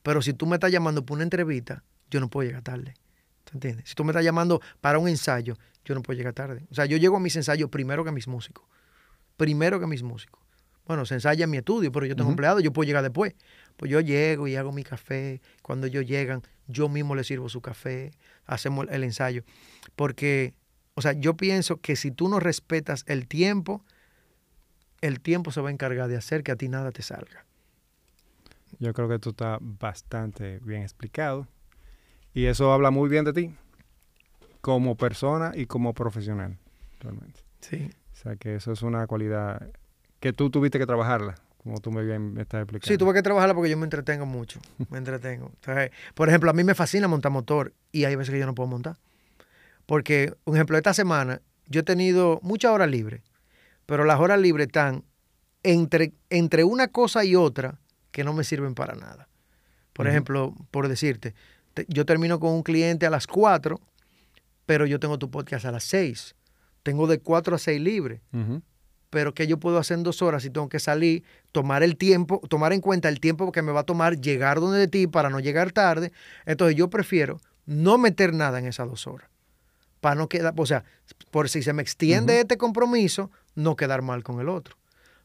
[0.02, 2.94] Pero si tú me estás llamando para una entrevista, yo no puedo llegar tarde.
[3.44, 3.88] ¿Te entiendes?
[3.88, 6.66] Si tú me estás llamando para un ensayo, yo no puedo llegar tarde.
[6.70, 8.64] O sea, yo llego a mis ensayos primero que mis músicos.
[9.36, 10.40] Primero que mis músicos.
[10.88, 13.34] Bueno, se ensaya en mi estudio, pero yo tengo empleado, yo puedo llegar después.
[13.76, 15.42] Pues yo llego y hago mi café.
[15.60, 18.10] Cuando ellos llegan, yo mismo les sirvo su café,
[18.46, 19.44] hacemos el ensayo.
[19.96, 20.54] Porque,
[20.94, 23.84] o sea, yo pienso que si tú no respetas el tiempo,
[25.02, 27.44] el tiempo se va a encargar de hacer que a ti nada te salga.
[28.78, 31.46] Yo creo que esto está bastante bien explicado.
[32.32, 33.54] Y eso habla muy bien de ti
[34.62, 36.56] como persona y como profesional,
[37.00, 37.40] realmente.
[37.60, 37.90] Sí.
[38.14, 39.70] O sea, que eso es una cualidad
[40.20, 42.88] que tú tuviste que trabajarla, como tú me bien me estás explicando.
[42.92, 44.60] Sí, tuve que trabajarla porque yo me entretengo mucho.
[44.90, 45.46] Me entretengo.
[45.54, 48.54] Entonces, por ejemplo, a mí me fascina montar motor y hay veces que yo no
[48.54, 48.96] puedo montar.
[49.86, 53.22] Porque, un ejemplo, esta semana yo he tenido muchas horas libres,
[53.86, 55.04] pero las horas libres están
[55.62, 57.78] entre, entre una cosa y otra
[58.10, 59.28] que no me sirven para nada.
[59.92, 61.34] Por ejemplo, por decirte,
[61.74, 63.80] te- yo termino con un cliente a las 4,
[64.66, 66.34] pero yo tengo tu podcast a las 6.
[66.82, 68.62] Tengo de 4 a 6 libres Ujú.
[69.10, 72.40] Pero que yo puedo hacer en dos horas si tengo que salir, tomar el tiempo,
[72.48, 75.30] tomar en cuenta el tiempo que me va a tomar llegar donde de ti para
[75.30, 76.12] no llegar tarde.
[76.44, 79.28] Entonces yo prefiero no meter nada en esas dos horas.
[80.00, 80.84] Para no quedar, o sea,
[81.30, 84.76] por si se me extiende este compromiso, no quedar mal con el otro.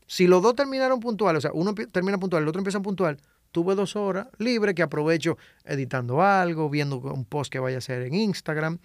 [0.08, 3.17] Si los dos terminaron puntuales, o sea, uno termina puntual, el otro empieza puntual,
[3.52, 8.02] tuve dos horas libre que aprovecho editando algo, viendo un post que vaya a hacer
[8.02, 8.80] en Instagram,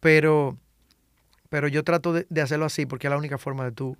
[0.00, 0.58] pero,
[1.48, 3.96] pero yo trato de, de hacerlo así porque es la única forma de tú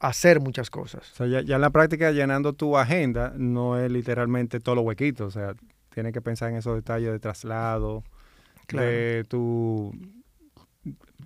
[0.00, 1.10] hacer muchas cosas.
[1.12, 4.84] O sea, ya, ya en la práctica llenando tu agenda no es literalmente todos los
[4.84, 5.28] huequitos.
[5.28, 5.54] O sea,
[5.90, 8.04] tienes que pensar en esos detalles de traslado,
[8.66, 8.86] Claro.
[8.88, 9.92] de tu...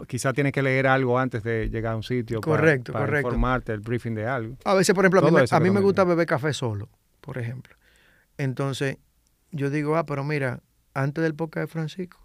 [0.07, 3.29] Quizás tienes que leer algo antes de llegar a un sitio para- Correcto, para, correcto.
[3.29, 4.57] informarte, el briefing de algo.
[4.65, 6.89] A veces, por ejemplo, a mí, me, a mí gusta beber café solo,
[7.21, 7.75] por ejemplo.
[8.39, 8.97] Entonces,
[9.51, 10.61] yo digo, ah, pero mira,
[10.95, 12.19] antes del podcast de Francisco,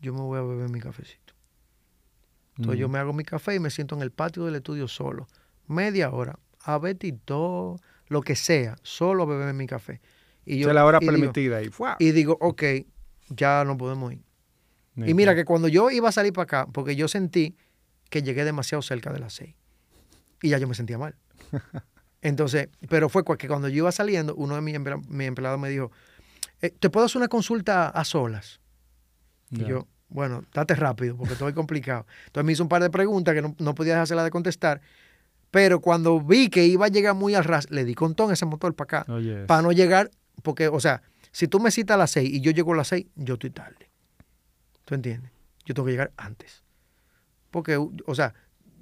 [0.00, 1.34] yo me voy a beber mi cafecito.
[2.58, 5.26] Entonces yo me hago mi café y me siento en el patio del estudio solo.
[5.66, 7.76] Media hora, a ver todo,
[8.08, 10.00] lo que sea, solo a beber mi café.
[10.44, 11.96] Y es la hora y digo- permitida y ¡fua!
[11.98, 12.62] y digo, ok,
[13.28, 14.22] ya no podemos ir.
[15.04, 17.56] Y mira que cuando yo iba a salir para acá, porque yo sentí
[18.08, 19.54] que llegué demasiado cerca de las seis.
[20.42, 21.16] Y ya yo me sentía mal.
[22.22, 25.68] Entonces, pero fue que cuando yo iba saliendo, uno de mis, emplea- mis empleados me
[25.68, 25.90] dijo,
[26.62, 28.60] "Eh, ¿te puedo hacer una consulta a solas?
[29.50, 32.06] Y yo, bueno, date rápido, porque estoy complicado.
[32.26, 34.80] Entonces me hizo un par de preguntas que no, no podía dejársela de contestar.
[35.56, 38.44] Pero cuando vi que iba a llegar muy al ras, le di contón a ese
[38.44, 39.10] motor para acá.
[39.10, 40.10] Oye, Para no llegar,
[40.42, 41.00] porque, o sea,
[41.32, 43.48] si tú me citas a las 6 y yo llego a las 6, yo estoy
[43.48, 43.88] tarde.
[44.84, 45.32] ¿Tú entiendes?
[45.64, 46.62] Yo tengo que llegar antes.
[47.50, 48.34] Porque, o sea,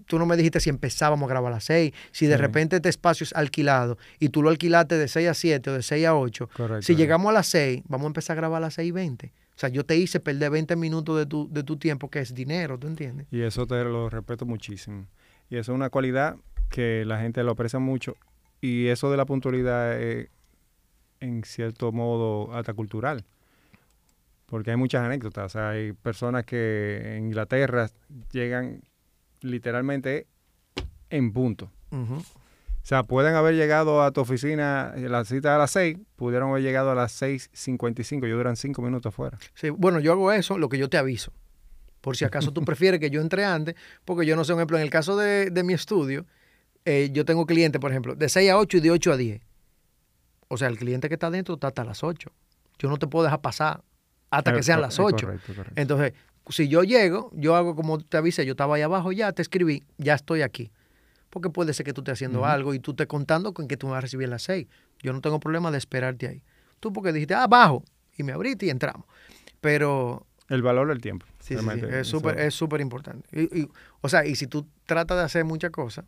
[0.06, 2.40] tú no me dijiste si empezábamos a grabar a las 6, si de Sí.
[2.40, 5.82] repente este espacio es alquilado y tú lo alquilaste de 6 a 7 o de
[5.84, 6.48] 6 a 8.
[6.56, 6.82] correcto.
[6.82, 9.32] Si llegamos a las 6, vamos a empezar a grabar a las 6 y 20.
[9.54, 12.34] O sea, yo te hice perder 20 minutos de tu, de tu tiempo, que es
[12.34, 13.28] dinero, ¿tú entiendes?
[13.30, 15.06] Y eso te lo respeto muchísimo.
[15.48, 16.34] Y eso es una cualidad
[16.70, 18.16] que la gente lo aprecia mucho.
[18.60, 20.28] Y eso de la puntualidad es,
[21.20, 23.24] en cierto modo, hasta cultural.
[24.46, 25.46] Porque hay muchas anécdotas.
[25.46, 27.90] O sea, hay personas que en Inglaterra
[28.32, 28.82] llegan
[29.40, 30.26] literalmente
[31.10, 31.70] en punto.
[31.90, 36.62] O sea, pueden haber llegado a tu oficina, la cita a las 6, pudieron haber
[36.62, 38.26] llegado a las 6.55.
[38.26, 39.38] Yo duran 5 minutos afuera.
[39.54, 41.32] Sí, bueno, yo hago eso, lo que yo te aviso.
[42.00, 43.74] Por si acaso tú prefieres que yo entre antes,
[44.04, 46.26] porque yo no sé, un ejemplo, en el caso de, de mi estudio,
[46.84, 49.40] eh, yo tengo clientes, por ejemplo, de 6 a 8 y de 8 a 10.
[50.48, 52.30] O sea, el cliente que está adentro está hasta las 8.
[52.78, 53.82] Yo no te puedo dejar pasar
[54.30, 55.26] hasta que sean las eh, 8.
[55.26, 55.80] Correcto, correcto.
[55.80, 56.12] Entonces,
[56.50, 59.82] si yo llego, yo hago como te avisé, yo estaba ahí abajo, ya te escribí,
[59.96, 60.70] ya estoy aquí.
[61.30, 63.86] Porque puede ser que tú estés haciendo algo y tú estés contando con que tú
[63.86, 64.66] me vas a recibir a las 6.
[65.00, 66.42] Yo no tengo problema de esperarte ahí.
[66.78, 67.82] Tú porque dijiste, ah, bajo,
[68.16, 69.04] y me abriste y entramos.
[69.60, 71.26] Pero El valor del tiempo.
[71.40, 73.26] Sí, sí, es súper es súper importante.
[73.32, 73.68] Y- y,
[74.00, 76.04] o sea, y si tú tratas de hacer muchas cosas,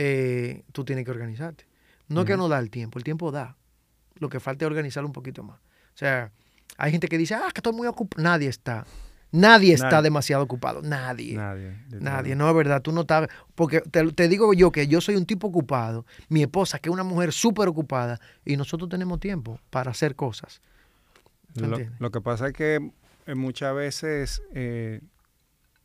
[0.00, 1.66] eh, tú tienes que organizarte.
[2.06, 3.56] No es que no da el tiempo, el tiempo da.
[4.14, 5.58] Lo que falta es organizarlo un poquito más.
[5.58, 6.30] O sea,
[6.76, 8.22] hay gente que dice, ah, que estoy muy ocupado.
[8.22, 8.86] Nadie está.
[9.32, 10.82] Nadie está demasiado ocupado.
[10.82, 11.34] Nadie.
[11.34, 11.76] Nadie.
[11.90, 15.16] Nadie, no es verdad, tú no estás, porque te, te digo yo que yo soy
[15.16, 19.58] un tipo ocupado, mi esposa que es una mujer súper ocupada y nosotros tenemos tiempo
[19.68, 20.62] para hacer cosas.
[21.98, 22.92] Lo que pasa es que
[23.26, 25.00] eh, muchas veces, eh,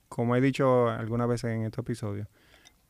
[0.08, 2.28] como he dicho algunas veces en este episodio,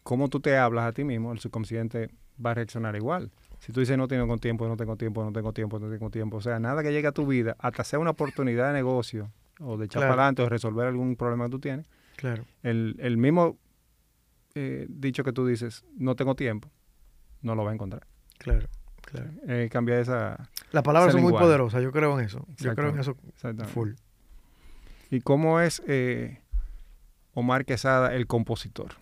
[0.03, 2.09] cómo tú te hablas a ti mismo, el subconsciente
[2.43, 3.31] va a reaccionar igual.
[3.59, 6.37] Si tú dices no tengo tiempo, no tengo tiempo, no tengo tiempo, no tengo tiempo,
[6.37, 9.77] o sea, nada que llegue a tu vida, hasta sea una oportunidad de negocio o
[9.77, 10.11] de echar Claro.
[10.13, 12.43] para adelante o resolver algún problema que tú tienes, Claro.
[12.63, 13.57] el, el mismo
[14.55, 16.69] eh, dicho que tú dices, no tengo tiempo,
[17.41, 18.05] no lo va a encontrar.
[18.37, 18.67] Claro,
[19.01, 19.29] claro.
[19.47, 20.49] Eh, cambiar esa...
[20.71, 22.45] Las palabras son muy poderosas, yo creo en eso.
[22.57, 23.15] Yo creo en eso
[23.73, 23.91] full.
[25.09, 26.39] ¿Y cómo es eh,
[27.33, 28.95] Omar Quesada, el compositor?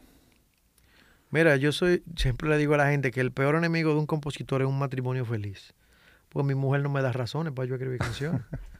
[1.31, 4.05] Mira, yo soy, siempre le digo a la gente que el peor enemigo de un
[4.05, 5.73] compositor es un matrimonio feliz.
[6.29, 8.41] Porque mi mujer no me da razones para yo escribir canciones.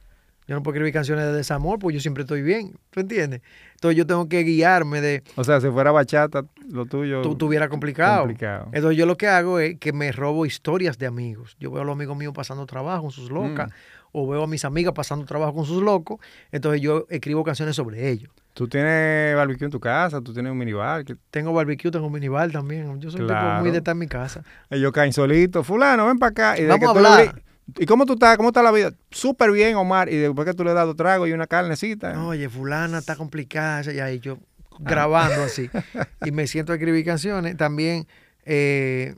[0.47, 2.73] yo no puedo escribir canciones de desamor porque yo siempre estoy bien.
[2.89, 3.41] ¿Tú entiendes?
[3.75, 7.21] Entonces yo tengo que guiarme de, O sea, si fuera bachata, lo tuyo...
[7.21, 8.19] tú tuviera complicado.
[8.21, 8.67] complicado.
[8.73, 11.55] Entonces yo lo que hago es que me robo historias de amigos.
[11.59, 13.73] Yo veo a los amigos míos pasando trabajo con sus locas, Mm.
[14.13, 16.19] o veo a mis amigas pasando trabajo con sus locos.
[16.51, 18.29] Entonces yo escribo canciones sobre ellos.
[18.53, 22.51] Tú tienes barbecue en tu casa, tú tienes un minibar, que Tengo barbecue, tengo minibar
[22.51, 22.99] también.
[22.99, 24.43] Yo soy un tipo muy de estar en mi casa.
[24.69, 25.65] ellos caen solitos.
[25.65, 26.59] Fulano, ven para acá.
[26.59, 27.35] Y Vamos que a tú hablar.
[27.35, 27.41] di-
[27.77, 28.37] ¿Y cómo tú estás?
[28.37, 28.93] ¿Cómo está la vida?
[29.11, 30.09] Súper bien, Omar.
[30.09, 32.21] Y después que tú le das dos tragos y una carnecita.
[32.25, 33.91] Oye, fulana está complicada.
[33.93, 34.37] Y ahí yo
[34.79, 35.69] grabando así.
[36.25, 37.57] y me siento a escribir canciones.
[37.57, 38.07] También,
[38.45, 39.15] eh,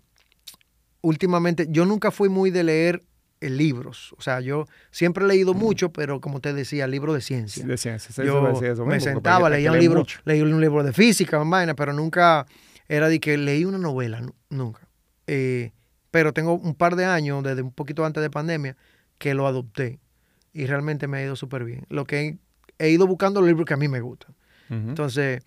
[1.02, 3.04] últimamente, yo nunca fui muy de leer
[3.42, 4.14] eh, libros.
[4.18, 7.66] O sea, yo siempre he leído mucho, pero como te decía, libros de ciencia.
[7.66, 8.14] de ciencia.
[8.14, 11.38] Sí, yo eso me mismo, porque sentaba, leía un libro, leí un libro de física,
[11.44, 12.46] vaina, pero nunca
[12.88, 14.88] era de que leí una novela, nu- nunca.
[15.28, 15.72] Eh,
[16.14, 18.78] pero tengo un par de años, desde un poquito antes de pandemia,
[19.18, 19.98] que lo adopté
[20.54, 21.88] y realmente me ha ido súper bien.
[21.90, 22.38] Lo que he,
[22.78, 24.36] he ido buscando los libros que a mí me gustan.
[24.70, 25.42] Entonces,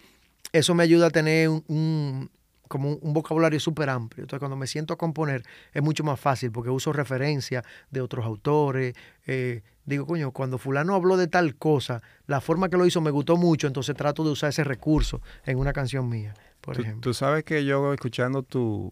[0.52, 2.30] eso me ayuda a tener un, un-
[2.66, 4.24] como un, un vocabulario súper amplio.
[4.24, 8.26] Entonces, cuando me siento a componer, es mucho más fácil porque uso referencias de otros
[8.26, 8.96] autores.
[9.28, 13.12] eh, digo, coño, cuando fulano habló de tal cosa, la forma que lo hizo me
[13.12, 17.02] gustó mucho, entonces trato de usar ese recurso en una canción mía, por tú, ejemplo.
[17.02, 18.90] tú sabes que yo escuchando tu-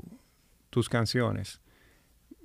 [0.70, 1.60] tus canciones,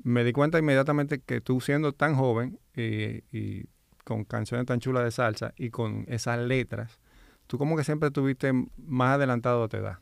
[0.03, 3.65] me di cuenta inmediatamente que tú siendo tan joven y, y
[4.03, 6.99] con canciones tan chulas de salsa y con esas letras,
[7.47, 9.99] tú como que siempre estuviste más adelantado de tu edad.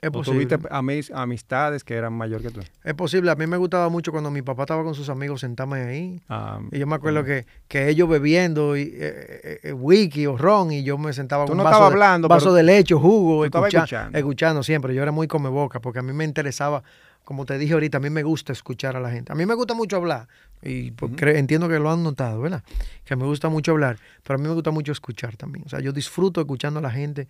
[0.00, 0.46] es O posible.
[0.46, 2.60] tuviste amis- amistades que eran mayor que tú.
[2.84, 3.30] Es posible.
[3.32, 6.20] A mí me gustaba mucho cuando mi papá estaba con sus amigos sentarme ahí.
[6.28, 7.24] Ah, Y yo me acuerdo mm.
[7.26, 11.46] que, que ellos bebiendo y, eh, eh, eh, whisky o ron y yo me sentaba
[11.46, 14.18] con no un vaso, estabas de, hablando, vaso de leche, jugo, escucha- escuchando.
[14.18, 14.94] escuchando siempre.
[14.94, 16.84] Yo era muy come boca porque a mí me interesaba,
[17.28, 19.30] como te dije ahorita, a mí me gusta escuchar a la gente.
[19.30, 20.28] A mí me gusta mucho hablar
[20.62, 22.64] y pues, entiendo que lo han notado, ¿verdad?
[23.04, 25.62] Que me gusta mucho hablar, pero a mí me gusta mucho escuchar también.
[25.66, 27.28] O sea, yo disfruto escuchando a la gente.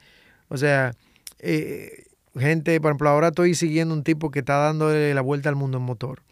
[0.50, 0.94] O sea,
[1.40, 2.04] eh,
[2.38, 5.78] gente, por ejemplo, ahora estoy siguiendo un tipo que está dándole la vuelta al mundo
[5.78, 6.22] en motor.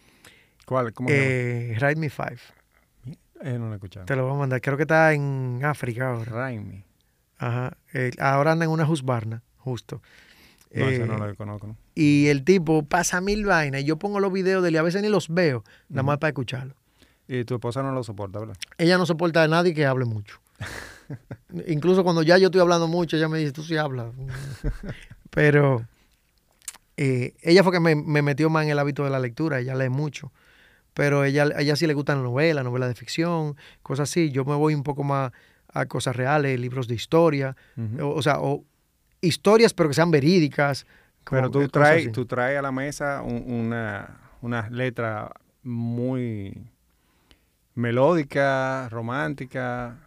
[0.65, 0.93] ¿Cuál?
[0.93, 1.73] ¿Cómo se?
[1.73, 2.39] Eh, Ride Me Five.
[3.43, 4.07] Eh, no lo he escuchado.
[4.07, 4.61] Te lo voy a mandar.
[4.61, 6.31] Creo que está en África ahora.
[6.31, 6.85] Raimi.
[7.39, 7.77] Ajá.
[7.93, 10.03] Eh, ahora anda en una Husqvarna, justo.
[10.73, 11.67] No, Eh, no lo conozco.
[11.69, 11.77] ¿no?
[11.95, 13.81] Y el tipo pasa mil vainas.
[13.83, 16.19] Y yo pongo los videos de él y a veces ni los veo, nada más
[16.19, 16.75] para escucharlo.
[17.29, 18.57] Y tu esposa no lo soporta, ¿verdad?
[18.79, 20.41] Ella no soporta a nadie que hable mucho.
[21.67, 24.13] Incluso cuando ya yo estoy hablando mucho, ella me dice, tú sí hablas.
[25.31, 25.87] Pero
[26.97, 29.59] eh, ella fue que me, me metió más en el hábito de la lectura.
[29.61, 30.33] Ella lee mucho.
[30.95, 34.31] Pero ella, a ella sí le gustan novelas, novelas de ficción, cosas así.
[34.31, 35.33] Yo me voy un poco más
[35.73, 37.57] a cosas reales, libros de historia.
[37.77, 38.07] Ujú.
[38.07, 38.65] o, o sea, o
[39.21, 40.87] historias pero que sean verídicas.
[41.29, 45.33] Pero tú traes, tú traes a la mesa un- una, una letra
[45.65, 46.57] muy
[47.75, 49.99] melódica, romántica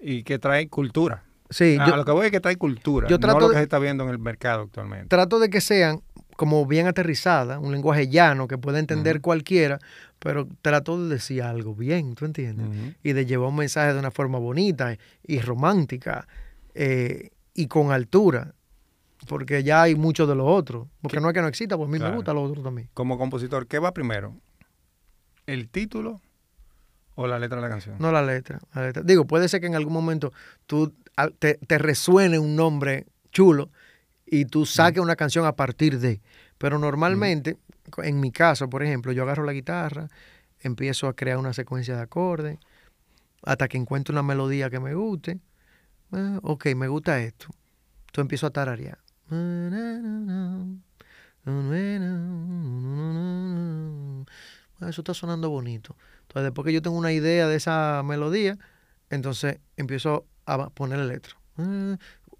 [0.00, 1.22] y que trae cultura.
[1.50, 3.54] Sí, a yo lo que voy es que trae cultura, yo no trato lo de-
[3.54, 5.08] que se está viendo en el mercado actualmente.
[5.08, 6.02] trato de que sean
[6.36, 9.78] como bien aterrizadas, un lenguaje llano que pueda entender cualquiera,
[10.20, 12.68] pero trato de decir algo bien, ¿tú entiendes?
[13.02, 16.28] Y de llevar un mensaje de una forma bonita y romántica
[16.74, 18.54] eh, y con altura,
[19.26, 20.88] porque ya hay mucho de lo otro.
[21.02, 21.20] Porque ¿Qué?
[21.20, 22.12] no es que no exista, pues a mí Claro.
[22.12, 22.88] me gusta lo otro también.
[22.94, 24.36] Como compositor, ¿qué va primero?
[25.46, 26.20] ¿El título
[27.16, 27.96] o la letra de la canción?
[27.98, 29.02] No la letra, la letra.
[29.02, 30.32] Digo, puede ser que en algún momento
[30.66, 30.94] tú
[31.40, 33.70] te, te resuene un nombre chulo
[34.24, 36.20] y tú saques una canción a partir de.
[36.58, 37.56] Pero normalmente,
[38.04, 40.08] en mi caso, por ejemplo, yo agarro la guitarra,
[40.60, 42.58] empiezo a crear una secuencia de acordes,
[43.42, 45.38] hasta que encuentro una melodía que me guste.
[46.12, 47.48] Ah, ok, me gusta esto.
[48.06, 48.98] Entonces empiezo a tararear.
[49.30, 50.64] Ah,
[54.88, 55.96] Eso está sonando bonito.
[56.22, 58.58] Entonces, después que yo tengo una idea de esa melodía,
[59.10, 61.34] entonces empiezo a poner letra.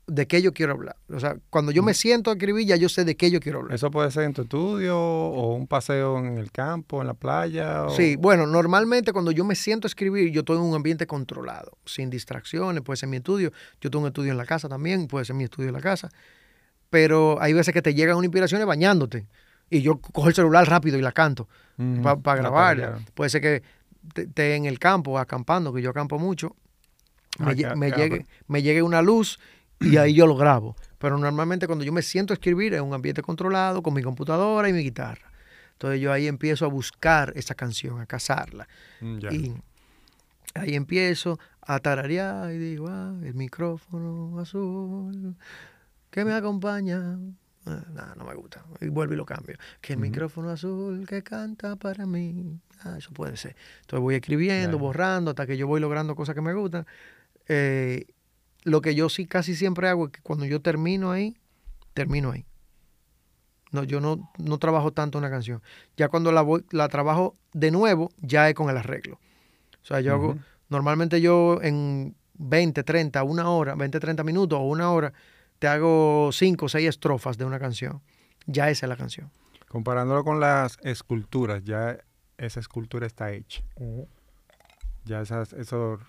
[0.09, 0.97] De qué yo quiero hablar.
[1.11, 3.61] O sea, cuando yo me siento a escribir, ya yo sé de qué yo quiero
[3.61, 3.75] hablar.
[3.75, 7.85] Eso puede ser en tu estudio o un paseo en el campo, en la playa.
[7.85, 11.07] o- Sí, bueno, normalmente cuando yo me siento a escribir, yo estoy en un ambiente
[11.07, 13.53] controlado, sin distracciones, puede ser mi estudio.
[13.81, 16.09] Yo tengo un estudio en la casa también, puede ser mi estudio en la casa.
[16.90, 19.27] Pero hay veces que te llegan unas inspiraciones bañándote.
[19.71, 22.99] Y yo cojo el celular rápido y la canto Ujú, para la grabarla.
[23.14, 23.62] Puede ser que
[24.14, 26.57] esté en el campo acampando, que yo acampo mucho.
[27.38, 29.38] Me, Ah, me llegue, me llegue una luz
[29.81, 30.77] y ahí yo lo grabo.
[30.99, 34.69] Pero normalmente cuando yo me siento a escribir es un ambiente controlado con mi computadora
[34.69, 35.31] y mi guitarra.
[35.73, 38.67] Entonces yo ahí empiezo a buscar esa canción, a cazarla.
[39.01, 39.19] Mm.
[39.31, 39.55] Y
[40.55, 45.37] ahí empiezo a tararear y digo, ah, el micrófono azul
[46.11, 47.19] que me acompaña.
[47.67, 48.64] Ah, no, no me gusta.
[48.81, 49.57] Y vuelvo y lo cambio.
[49.81, 52.59] Que el micrófono azul que canta para mí.
[52.83, 53.55] Ah, eso puede ser.
[53.83, 56.87] Entonces voy escribiendo, borrando, hasta que yo voy logrando cosas que me gustan.
[57.47, 58.07] Eh,
[58.68, 61.37] lo que yo sí casi siempre hago es que cuando yo termino ahí,
[61.94, 62.44] termino ahí.
[63.70, 65.62] No, yo no, no trabajo tanto una canción.
[65.96, 69.18] Ya cuando la, voy, la trabajo de nuevo, ya es con el arreglo.
[69.83, 70.37] O sea, yo hago,
[70.68, 75.12] normalmente yo en 20, 30, una hora, 20, 30 minutos o una hora,
[75.59, 78.00] te hago 5 o 6 estrofas de una canción.
[78.46, 79.31] Ya esa es la canción.
[79.68, 81.98] Comparándolo con las esculturas, ya
[82.38, 83.62] esa escultura está hecha.
[85.04, 86.00] Ya esas, esos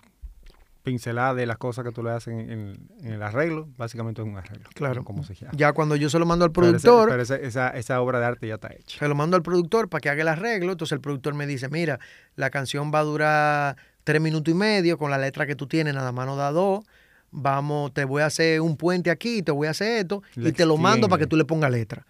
[0.82, 4.26] pinceladas de las cosas que tú le haces en, en- en el arreglo, básicamente es
[4.28, 4.68] un arreglo.
[4.74, 5.04] Claro.
[5.04, 5.52] Como se llama.
[5.56, 8.26] Ya cuando yo se lo mando al Pero ese- productor, Pero, esa, esa obra de
[8.26, 8.98] arte ya está hecha.
[8.98, 10.72] se lo mando al productor para que haga el arreglo.
[10.72, 11.98] Entonces el productor me dice, mira,
[12.36, 15.94] la canción va a durar tres minutos y medio con la letra que tú tienes,
[15.94, 16.84] nada más no da dos.
[17.30, 20.52] Vamos, te voy a hacer un puente aquí, te voy a hacer esto, Le y
[20.52, 22.04] te lo mando para que tú le pongas letra.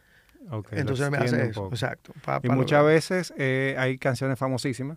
[0.50, 1.68] Ok, lo Entonces me hace eso.
[1.70, 2.12] Exacto.
[2.24, 4.96] pa- Y muchas veces eh, hay canciones famosísimas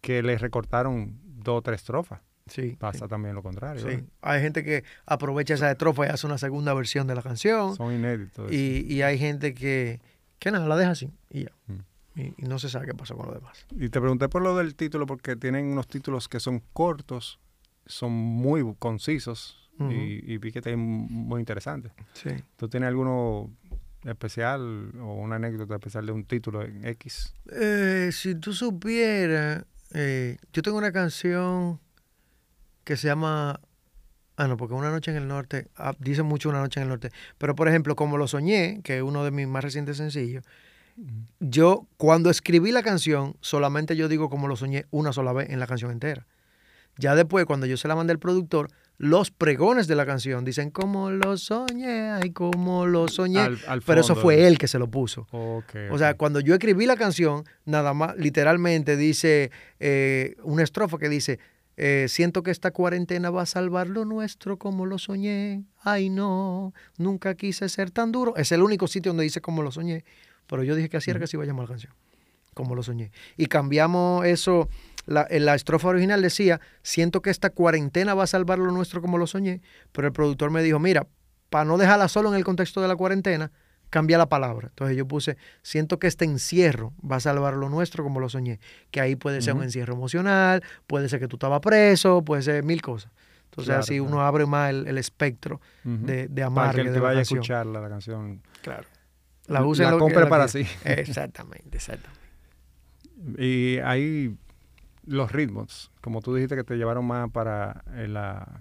[0.00, 2.20] que le recortaron dos o tres estrofas.
[2.46, 2.76] Sí.
[2.78, 3.80] Pasa también lo contrario.
[3.82, 3.86] Sí.
[3.88, 4.04] ¿verdad?
[4.22, 7.74] Hay gente que aprovecha esa estrofa y hace una segunda versión de la canción.
[7.76, 8.52] Son inéditos.
[8.52, 10.00] Y, y hay gente que,
[10.38, 11.52] que nada, la deja así y ya.
[11.66, 12.20] Mm.
[12.20, 13.66] Y, y no se sabe qué pasó con lo demás.
[13.72, 17.38] Y te pregunté por lo del título porque tienen unos títulos que son cortos,
[17.84, 19.90] son muy concisos Ujú.
[19.90, 21.90] y, y vi que está muy interesante.
[22.14, 22.30] Sí.
[22.56, 23.50] ¿Tú tienes alguno
[24.04, 27.34] especial o una anécdota especial de un título en X?
[27.52, 31.80] Eh, si tú supieras, eh, yo tengo una canción
[32.86, 33.60] que se llama...
[34.38, 36.88] Ah, no, porque Una Noche en el Norte, ah, dice mucho Una Noche en el
[36.90, 40.44] Norte, pero por ejemplo, como lo soñé, que es uno de mis más recientes sencillos,
[41.40, 45.58] yo cuando escribí la canción, solamente yo digo como lo soñé una sola vez en
[45.60, 46.26] la canción entera.
[46.98, 48.68] Ya después, cuando yo se la mandé al productor,
[48.98, 53.40] los pregones de la canción dicen como lo soñé, ay, como lo soñé.
[53.40, 55.26] Al- al pero eso fue él que se lo puso.
[55.90, 61.10] O sea, cuando yo escribí la canción, nada más, literalmente dice eh, una estrofa que
[61.10, 61.38] dice,
[61.76, 65.64] eh, siento que esta cuarentena va a salvar lo nuestro como lo soñé.
[65.82, 68.34] Ay, no, nunca quise ser tan duro.
[68.36, 70.04] Es el único sitio donde dice como lo soñé.
[70.46, 71.92] Pero yo dije que así era que se iba a llamar la canción.
[72.54, 73.12] Como lo soñé.
[73.36, 74.68] Y cambiamos eso.
[75.04, 79.02] La, en la estrofa original decía, siento que esta cuarentena va a salvar lo nuestro
[79.02, 79.60] como lo soñé.
[79.92, 81.06] Pero el productor me dijo, mira,
[81.50, 83.52] para no dejarla solo en el contexto de la cuarentena,
[83.90, 84.68] cambia la palabra.
[84.68, 88.60] Entonces yo puse, siento que este encierro va a salvar lo nuestro como lo soñé.
[88.90, 92.62] Que ahí puede ser un encierro emocional, puede ser que tú estabas preso, puede ser
[92.64, 93.10] mil cosas.
[93.44, 94.04] Entonces Claro, así claro.
[94.04, 97.22] uno abre más el, el espectro de, de Para amargue que el la vaya a
[97.22, 98.42] escucharla, la canción.
[98.62, 98.84] Claro.
[99.46, 100.66] La usa lo que- compre lo para sí.
[100.84, 102.20] Exactamente, exactamente.
[103.38, 104.36] Y hay
[105.06, 108.60] los ritmos, como tú dijiste que te llevaron más para eh, la,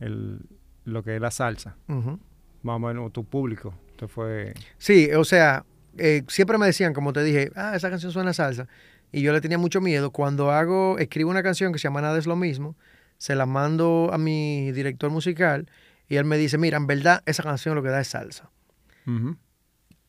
[0.00, 0.40] el-
[0.84, 1.76] lo que es la salsa.
[1.88, 2.18] Ujú.
[2.62, 3.74] Más o menos tu público.
[3.96, 4.54] Te fue.
[4.78, 5.64] Sí, o sea,
[5.98, 8.68] eh, siempre me decían, como te dije, ah, esa canción suena salsa.
[9.12, 10.10] Y yo le tenía mucho miedo.
[10.10, 12.76] Cuando hago, escribo una canción que se llama Nada es lo mismo,
[13.18, 15.70] se la mando a mi director musical
[16.08, 18.50] y él me dice, mira, en verdad esa canción lo que da es salsa.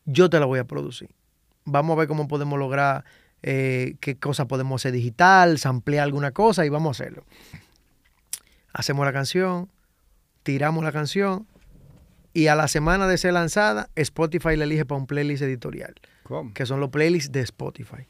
[0.04, 1.10] Yo te la voy a producir.
[1.64, 3.04] Vamos a ver cómo podemos lograr,
[3.42, 7.24] eh, qué cosa podemos hacer digital, samplear alguna cosa y vamos a hacerlo.
[8.72, 9.68] Hacemos la canción,
[10.42, 11.46] tiramos la canción
[12.38, 16.54] y a la semana de ser lanzada, Spotify la elige para un playlist editorial, ¿Cómo?
[16.54, 18.06] que son los playlists de Spotify.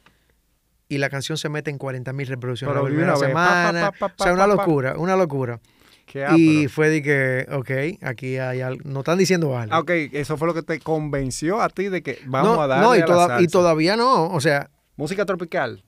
[0.87, 3.55] Y la canción se mete en 40 mil reproducciones Pero la primera una vez, pa,
[3.55, 3.91] semana.
[3.91, 5.59] pa, pa, o sea, una locura, una locura.
[6.05, 9.73] Qué y fue de que, ok, aquí hay algo, nos están diciendo algo.
[9.73, 12.67] Ah, ok, eso fue lo que te convenció a ti de que vamos no, a
[12.67, 15.83] darle no, y, a la y todavía no, o sea, Música tropical.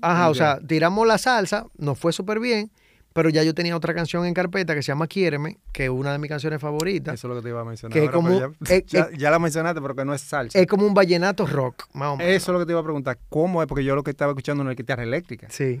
[0.00, 2.70] Ajá, o sea, tiramos la salsa, nos fue súper bien,
[3.16, 6.12] pero ya yo tenía otra canción en carpeta que se llama Quiéreme, que es una
[6.12, 7.14] de mis canciones favoritas.
[7.14, 7.92] Eso es lo que te iba a mencionar.
[7.94, 10.58] Que ahora, como- ya, eh, ya- eh, ya la mencionaste, pero que no es salsa.
[10.58, 12.30] Es como un vallenato rock, más o menos.
[12.34, 13.18] Eso es lo que te iba a preguntar.
[13.30, 13.68] ¿Cómo es?
[13.68, 15.46] Porque yo lo que estaba escuchando no es guitarra eléctrica.
[15.50, 15.80] Sí.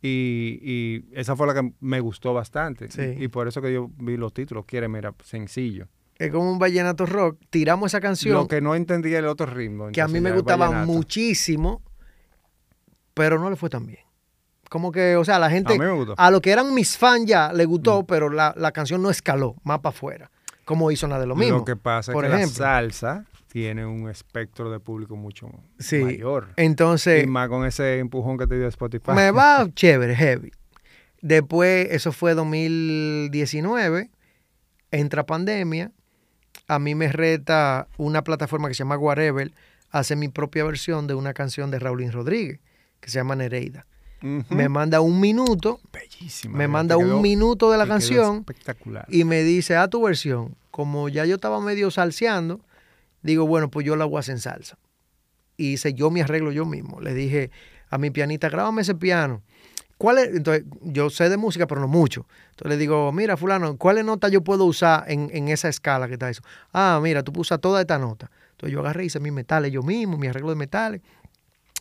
[0.00, 2.88] Y, y esa fue la que me gustó bastante.
[2.92, 3.02] Sí.
[3.18, 4.64] Y, y por eso que yo vi los títulos.
[4.64, 5.88] Quiere, mira, sencillo.
[6.16, 7.38] Es como un vallenato rock.
[7.50, 9.88] Tiramos esa canción Lo que no entendía el otro ritmo.
[9.92, 11.82] que a mí me gustaba muchísimo,
[13.14, 14.00] pero no le fue tan bien.
[14.68, 16.14] Como que, o sea, la gente, A mí me gustó.
[16.16, 17.70] a lo que eran mis fans ya le Mm.
[17.70, 20.30] gustó, pero la, la canción no escaló más para afuera,
[20.64, 21.58] como hizo la de lo mismo.
[21.58, 22.64] Lo que pasa por es que ejemplo.
[22.64, 25.48] la salsa tiene un espectro de público mucho
[25.78, 25.98] Sí.
[26.02, 26.48] mayor.
[26.56, 29.12] Entonces, y más con ese empujón que te dio Spotify.
[29.12, 30.52] me va chévere, heavy.
[31.22, 34.10] Después, eso fue 2019,
[34.90, 35.92] entra pandemia,
[36.68, 39.52] a mí me reta una plataforma que se llama Whatever,
[39.90, 42.60] hace mi propia versión de una canción de Raulín Rodríguez,
[43.00, 43.86] que se llama Nereida.
[44.20, 46.56] Me manda un minuto, Bellísima.
[46.58, 49.06] me manda un minuto de la canción Espectacular.
[49.08, 50.54] y me dice, a tu versión.
[50.70, 52.60] Como ya yo estaba medio salseando,
[53.22, 54.78] digo, bueno, pues yo la voy a hacer en salsa.
[55.56, 57.00] Y hice yo mi arreglo yo mismo.
[57.00, 57.50] Le dije
[57.90, 59.42] a mi pianista, grábame ese piano.
[59.96, 60.28] ¿Cuál es?
[60.28, 62.26] Entonces, yo sé de música, pero no mucho.
[62.50, 66.12] Entonces le digo, mira, fulano, ¿cuáles notas yo puedo usar en, en esa escala que
[66.12, 66.42] está eso?
[66.72, 68.30] Ah, mira, tú usas toda esta nota.
[68.52, 71.00] Entonces yo agarré, hice mis metales yo mismo, mi arreglo de metales.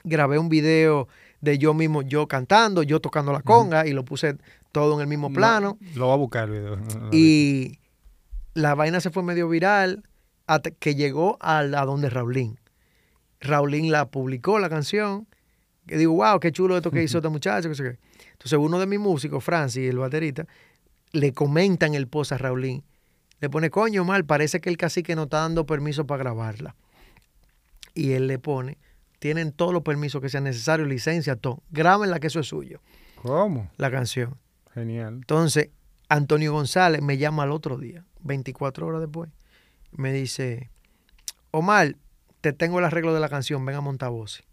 [0.03, 1.07] Grabé un video
[1.47, 4.37] de yo mismo, yo cantando, yo tocando la conga y lo puse
[4.71, 5.77] todo en el mismo No, plano.
[5.95, 6.75] lo voy a buscar el video.
[6.75, 7.17] lo vi.
[7.17, 7.79] Y
[8.53, 10.03] la vaina se fue medio viral
[10.45, 12.59] hasta que llegó a, la donde Raulín.
[13.39, 15.27] Raulín la publicó, la canción.
[15.85, 17.69] Que digo, wow, qué chulo esto que hizo este muchacho.
[17.69, 17.99] que sé qué.
[18.33, 20.45] Entonces uno de mis músicos, Francis, el baterista,
[21.11, 22.83] le comenta en el post a Raulín.
[23.39, 26.75] Le pone, coño, mal, parece que el cacique no está dando permiso para grabarla.
[27.93, 28.77] Y él le pone,
[29.19, 31.63] tienen todos los permisos que sean necesarios, licencia, todo.
[31.71, 32.81] Grábenla que eso es suyo,
[33.21, 33.69] ¿Cómo?
[33.77, 34.37] la canción.
[34.73, 35.15] Genial.
[35.15, 35.69] Entonces,
[36.09, 39.29] Antonio González me llama al otro día, 24 horas después.
[39.91, 40.69] Me dice,
[41.51, 41.95] Omar,
[42.41, 44.45] te tengo el arreglo de la canción, ven a montar voces.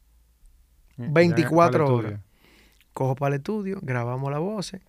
[0.97, 2.21] Ya, 24 para el horas.
[2.93, 4.81] Cojo para el estudio, grabamos las voces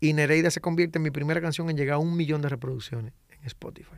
[0.00, 3.12] y Nereida se convierte en mi primera canción en llegar a un millón de reproducciones
[3.30, 3.96] en Spotify.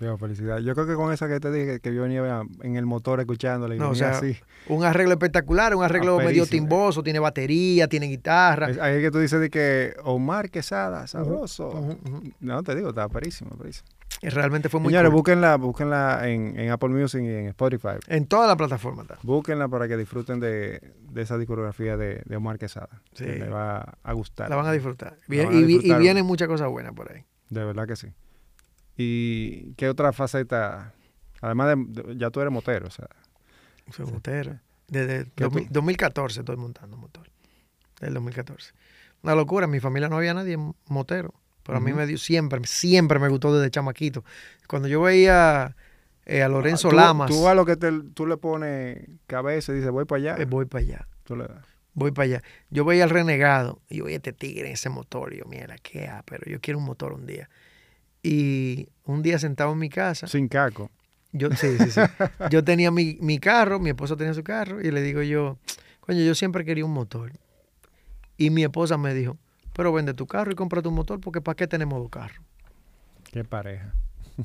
[0.00, 0.58] Digo, felicidad.
[0.58, 3.74] Yo creo que con esa que te dije, que yo venía en el motor escuchándola
[3.76, 4.36] y No, o sea, así.
[4.68, 8.70] Un arreglo espectacular, un arreglo medio timboso, tiene batería, tiene guitarra.
[8.70, 11.96] Es- Ahí es que tú dices de que Omar Quesada, sabroso.
[12.40, 13.88] No, te digo, está parísimo, parísimo.
[14.20, 15.16] Y Realmente fue muy Señores, cool.
[15.18, 17.96] búsquenla, búsquenla en, en Apple Music y en Spotify.
[18.06, 19.18] En toda la plataforma está.
[19.22, 20.80] Búsquenla para que disfruten de,
[21.10, 23.02] de esa discografía de, de Omar Quesada.
[23.12, 23.24] Sí.
[23.24, 24.48] Que les va a gustar.
[24.50, 25.18] La van a disfrutar.
[25.28, 25.64] Van a y,
[25.98, 27.24] vienen muchas cosas buenas por ahí.
[27.50, 28.08] De verdad que sí.
[28.96, 30.92] ¿Y qué otra faceta?
[31.40, 33.08] Además de, de- ya tú eres motero, o sea.
[33.92, 34.58] Soy motero.
[34.88, 35.74] Desde ¿Qué 2000 tú?
[35.74, 37.28] 2014 estoy montando motor.
[37.94, 38.72] Desde el 2014.
[39.22, 39.64] Una locura.
[39.64, 40.56] En mi familia no había nadie
[40.88, 41.34] motero.
[41.64, 44.22] Pero a mí me dio siempre, siempre me gustó desde chamaquito.
[44.68, 45.74] Cuando yo veía
[46.26, 49.72] eh, a Lorenzo Ah, tú, Lamas, Tú a lo que te, tú le pones cabeza
[49.72, 50.42] y dices, voy para allá.
[50.42, 51.08] eh, voy para allá.
[51.24, 51.64] tú le das.
[51.94, 52.42] Voy para allá.
[52.68, 55.32] Yo veía al renegado y yo veía este tigre en ese motor.
[55.32, 57.48] Y yo, mira, qué ah, pero yo quiero un motor un día.
[58.24, 60.90] Y un día sentado en mi casa, Sin caco.
[61.32, 62.00] Yo, sí, sí, sí.
[62.50, 65.58] Yo tenía mi, mi carro, mi esposo tenía su carro, y le digo yo,
[66.00, 67.32] coño, yo siempre quería un motor.
[68.38, 69.36] Y mi esposa me dijo,
[69.74, 72.42] pero vende tu carro y compra tu motor, porque ¿para qué tenemos dos carros?
[73.30, 73.94] Qué pareja.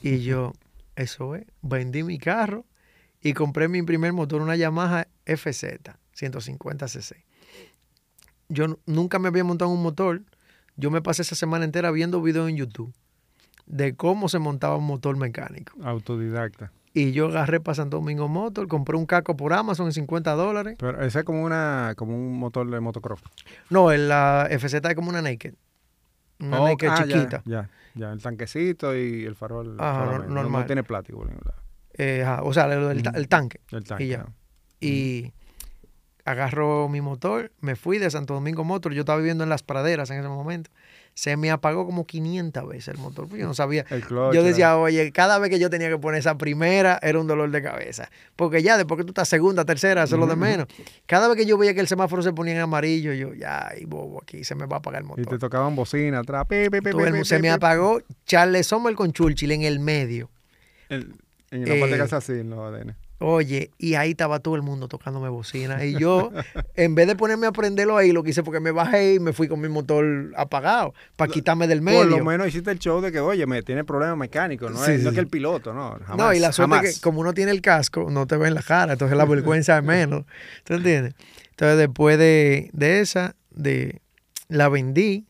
[0.02, 0.52] Y yo,
[0.98, 2.66] eso es, vendí mi carro
[3.22, 5.64] y compré mi primer motor, una Yamaha FZ
[6.20, 7.24] 150cc.
[8.50, 10.24] Yo nunca me había montado un motor.
[10.76, 12.94] Yo me pasé esa semana entera viendo videos en YouTube
[13.70, 15.72] de cómo se montaba un motor mecánico.
[15.82, 16.72] Autodidacta.
[16.94, 20.76] Y yo agarré para Santo Domingo Motor, compré un caco por Amazon en 50 dólares.
[20.80, 23.22] Pero ese es como una como un motor de motocross.
[23.70, 25.54] No, en la FZ es como una Naked.
[26.40, 27.42] Una Oh, Naked ah, ya, chiquita.
[27.46, 29.78] Ya, ya, el tanquecito y el farol.
[29.80, 30.06] Ajá.
[30.06, 30.62] No- normal.
[30.64, 31.26] No, tiene plástico.
[31.94, 33.16] Eh, ajá, o sea, el, el Ujú.
[33.18, 33.60] el tanque.
[33.72, 34.08] El tanque.
[34.08, 34.18] ya.
[34.24, 34.34] ¿no?
[34.82, 35.32] Y
[36.26, 38.94] agarro mi motor, me fui de Santo Domingo Motor.
[38.94, 40.72] Yo estaba viviendo en las praderas en ese momento.
[41.20, 43.28] Se me apagó como 500 veces el motor.
[43.36, 43.84] Yo no sabía.
[43.84, 44.34] Clutch.
[44.34, 47.52] Yo decía, oye, cada vez que yo tenía que poner esa primera era un dolor
[47.52, 48.10] de cabeza.
[48.38, 50.68] Porque ya, después que tú estás segunda, tercera, eso es lo de menos.
[51.08, 53.84] Cada vez que yo veía que el semáforo se ponía en amarillo, yo, ya, ay,
[53.84, 55.26] bobo, aquí se me va a apagar el Y motor.
[55.28, 56.46] te tocaban bocina atrás.
[56.48, 59.52] pi, pi, pi, Todo el pi, mu- pi, se me apagó Charles Sommer con Churchill
[59.52, 60.30] en el medio.
[60.88, 61.14] En,
[61.52, 62.96] en la parte Eh, que hace así, no, Dene.
[63.22, 65.84] Oye, y ahí estaba todo el mundo tocándome bocina.
[65.84, 66.32] Y yo,
[66.76, 69.20] en vez de ponerme a prenderlo ahí, lo que hice fue que me bajé y
[69.20, 72.00] me fui con mi motor apagado para quitarme del medio.
[72.00, 74.94] Por lo menos hiciste el show de que, oye, me tiene problemas mecánicos, no, Sí,
[74.94, 76.00] es, no sí, que el piloto, no.
[76.06, 76.90] Jamás, no, y la suerte jamás.
[76.90, 79.26] es que como uno tiene el casco, no te ve en la cara, entonces la
[79.26, 80.24] vergüenza es menos.
[80.64, 81.14] ¿Tú entiendes?
[81.50, 84.02] Entonces después de, de esa, de
[84.48, 85.26] la vendí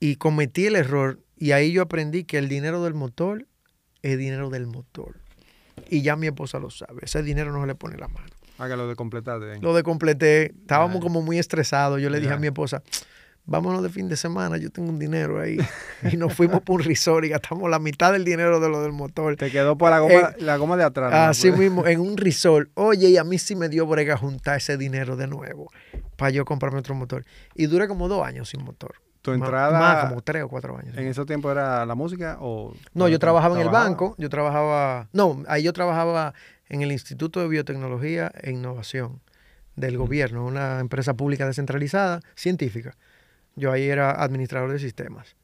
[0.00, 1.20] y cometí el error.
[1.36, 3.46] Y ahí yo aprendí que el dinero del motor
[4.00, 5.16] es dinero del motor.
[5.88, 7.00] Y ya mi esposa lo sabe.
[7.02, 8.26] Ese dinero no se le pone la mano.
[8.58, 9.60] Que lo de completaste.
[9.60, 10.46] Lo de completé.
[10.46, 12.00] Estábamos como muy estresados.
[12.00, 12.82] Yo le dije a mi esposa,
[13.44, 15.58] vámonos de fin de semana, yo tengo un dinero ahí.
[16.10, 18.92] y nos fuimos por un resort y gastamos la mitad del dinero de lo del
[18.92, 19.36] motor.
[19.36, 21.10] Te quedó por la goma, la goma de atrás.
[21.12, 21.16] ¿no?
[21.18, 22.70] Así Pues- mismo, en un resort.
[22.74, 25.70] Oye, y a mí sí me dio brega juntar ese dinero de nuevo
[26.16, 27.24] para yo comprarme otro motor.
[27.54, 28.94] Y duré como dos años sin motor.
[29.26, 30.96] Tu entrada Más, como tres o cuatro años.
[30.96, 32.74] en ese tiempo era la música o...
[32.94, 36.32] No, yo trabajaba en el banco, yo trabajaba, no, ahí yo trabajaba
[36.68, 39.20] en el Instituto de Biotecnología e Innovación
[39.74, 42.96] del gobierno, una empresa pública descentralizada, científica.
[43.56, 45.34] Yo ahí era administrador de sistemas.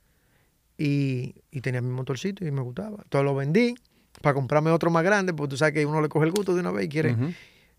[0.79, 3.05] Y, y tenía mi motorcito y me gustaba.
[3.09, 3.75] Todo lo vendí
[4.21, 6.61] para comprarme otro más grande, porque tú sabes que uno le coge el gusto de
[6.61, 7.17] una vez y quiere.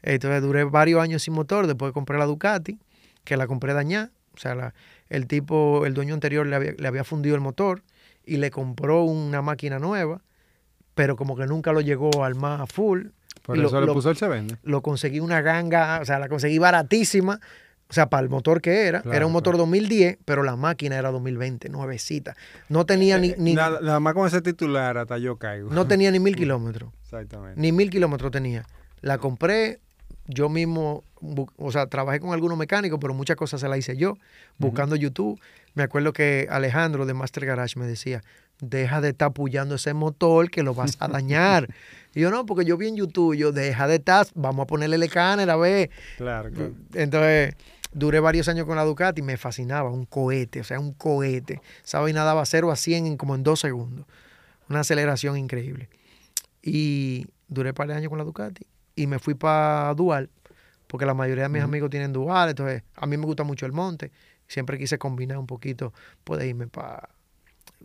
[0.01, 2.77] Entonces duré varios años sin motor, después compré la Ducati,
[3.23, 4.11] que la compré dañada.
[4.35, 4.73] O sea, la-
[5.09, 7.83] el tipo, el dueño anterior le había, le había fundido el motor
[8.25, 10.21] y le compró una máquina nueva,
[10.95, 13.07] pero como que nunca lo llegó al más full.
[13.43, 14.57] Por Y lo- eso le lo- puso el se vende.
[14.63, 17.39] Lo conseguí una ganga, o sea, la conseguí baratísima.
[17.89, 19.65] O sea, para el motor que era, Claro, era un motor claro.
[19.65, 22.35] 2010, pero la máquina era 2020, nuevecita.
[22.69, 25.69] No tenía ni, ni- Nada, nada más con ese titular hasta yo caigo.
[25.69, 26.91] no tenía ni mil kilómetros.
[27.03, 27.59] Exactamente.
[27.59, 28.65] Ni mil kilómetros tenía.
[29.01, 29.79] La compré,
[30.27, 31.03] yo mismo,
[31.57, 34.17] o sea, trabajé con algunos mecánicos, pero muchas cosas se las hice yo,
[34.57, 35.39] buscando YouTube.
[35.73, 38.21] Me acuerdo que Alejandro de Master Garage me decía,
[38.61, 41.67] deja de estar apoyando ese motor que lo vas a dañar.
[42.13, 44.95] y yo, no, porque yo vi en YouTube, yo, deja de estar, vamos a ponerle
[44.95, 45.89] el escáner a ver.
[46.17, 46.73] Claro, claro.
[46.93, 47.55] Entonces,
[47.91, 51.61] duré varios años con la Ducati y me fascinaba, un cohete, o sea, un cohete.
[51.83, 54.05] Esa vaina daba 0 a 100 en como en dos segundos.
[54.69, 55.89] Una aceleración increíble.
[56.61, 58.65] Y duré un par de años con la Ducati
[58.95, 60.29] y me fui para Dual,
[60.87, 63.71] porque la mayoría de mis amigos tienen Dual, entonces a mí me gusta mucho el
[63.71, 64.11] monte.
[64.47, 67.09] Siempre quise combinar un poquito, poder irme para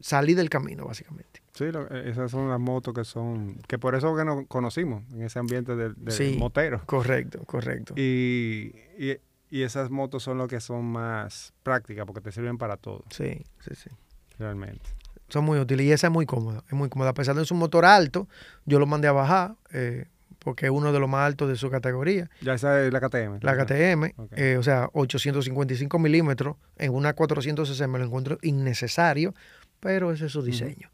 [0.01, 1.41] salir del camino, básicamente.
[1.55, 3.57] Sí, lo- eh, esas son las motos que son...
[3.67, 6.37] Que por eso que nos conocimos en ese ambiente del, del Sí.
[6.39, 6.83] motero.
[6.87, 7.95] Correcto, correcto.
[7.97, 9.17] Y, y,
[9.51, 13.43] y esas motos son las que son más prácticas porque te sirven para todo, Sí,
[13.61, 13.91] sí, sí.
[14.39, 14.85] realmente.
[15.29, 17.11] son muy útiles y esa es muy cómoda, es muy cómoda.
[17.11, 18.29] A pesar de su motor alto,
[18.67, 20.07] yo lo mandé a bajar eh,
[20.39, 23.39] porque es uno de los más altos de su categoría, Ya esa es la KTM.
[23.43, 24.33] la KTM, Ok.
[24.37, 29.35] eh, o sea, 855 milímetros en una 400cc me lo encuentro innecesario,
[29.81, 30.91] pero ese es su diseño.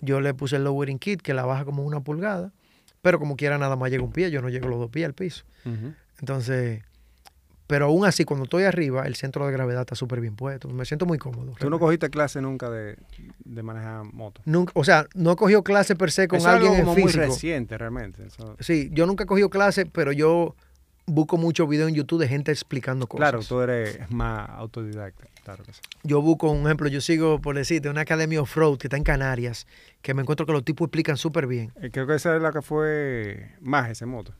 [0.00, 2.52] Yo le puse el lowering kit que la baja como una pulgada,
[3.02, 5.14] pero como quiera nada más llega un pie, yo no llego los dos pies al
[5.14, 5.44] piso.
[6.20, 6.82] Entonces,
[7.70, 10.68] pero aún así, cuando estoy arriba, el centro de gravedad está súper bien puesto.
[10.68, 11.54] Me siento muy cómodo.
[11.58, 12.96] ¿Tú no cogiste clase nunca de,
[13.44, 14.42] de manejar moto?
[14.44, 16.94] Nunca, o sea, no he cogido clase per se con Eso alguien algo en como
[16.94, 17.24] muy físico.
[17.24, 18.26] reciente, realmente.
[18.26, 20.54] Eso- Sí, yo nunca he cogido clase, pero yo
[21.06, 23.30] busco muchos videos en YouTube de gente explicando cosas.
[23.30, 25.24] Claro, tú eres más autodidacta.
[25.44, 25.80] Claro que sí.
[26.02, 29.66] Yo busco un ejemplo, yo sigo, por decirte, una academia off-road que está en Canarias,
[30.02, 31.72] que me encuentro que los tipos explican súper bien.
[31.80, 34.34] Eh, Creo que esa es la que fue más ese moto.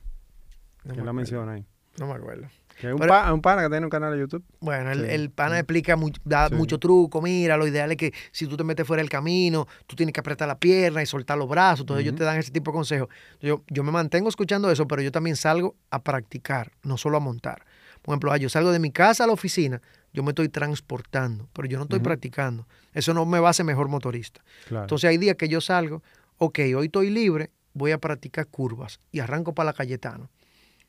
[0.83, 1.65] No que me la menciona ahí.
[1.99, 2.47] No me acuerdo.
[2.87, 4.43] Es un, Pero- pa- un pana que tiene un canal de YouTube.
[4.59, 5.11] Bueno, el, Sí.
[5.11, 6.55] el pana explica, mu- da Sí.
[6.55, 7.21] mucho truco.
[7.21, 10.19] Mira, lo ideal es que si tú te metes fuera del camino, tú tienes que
[10.19, 11.81] apretar la pierna y soltar los brazos.
[11.81, 13.09] Entonces ellos te dan ese tipo de consejos.
[13.39, 17.19] Yo, yo me mantengo escuchando eso, pero yo también salgo a practicar, no solo a
[17.19, 17.63] montar.
[18.01, 19.79] Por ejemplo, ah, yo salgo de mi casa a la oficina,
[20.13, 22.67] yo me estoy transportando, pero yo no estoy practicando.
[22.93, 24.41] Eso no me va a hacer mejor motorista.
[24.67, 24.85] Claro.
[24.85, 26.01] Entonces hay días que yo salgo,
[26.37, 30.29] ok, hoy estoy libre, voy a practicar curvas y arranco para la Cayetano.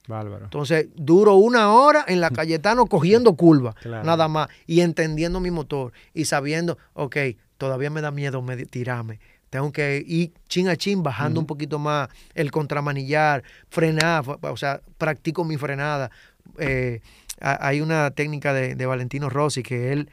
[0.09, 0.45] Bárbaro.
[0.45, 3.37] Entonces duro una hora en la Cayetano cogiendo
[3.81, 4.05] Claro.
[4.05, 7.17] nada más, y entendiendo mi motor y sabiendo, ok,
[7.59, 9.21] todavía me da miedo tirarme.
[9.51, 14.81] Tengo que ir chin a chin, bajando un poquito más el contramanillar, frenar, o sea,
[14.99, 16.11] practico mi frenada.
[16.59, 17.01] Eh,
[17.41, 20.09] ha- hay una técnica de, de Valentino Rossi que él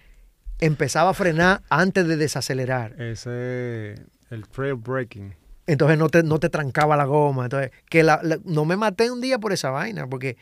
[0.59, 3.01] empezaba a frenar antes de desacelerar.
[3.01, 3.95] Ese
[4.29, 5.33] el trail breaking.
[5.69, 7.43] Entonces no te, no te trancaba la goma.
[7.45, 10.35] Entonces, que la- la- no me maté un día por esa vaina, porque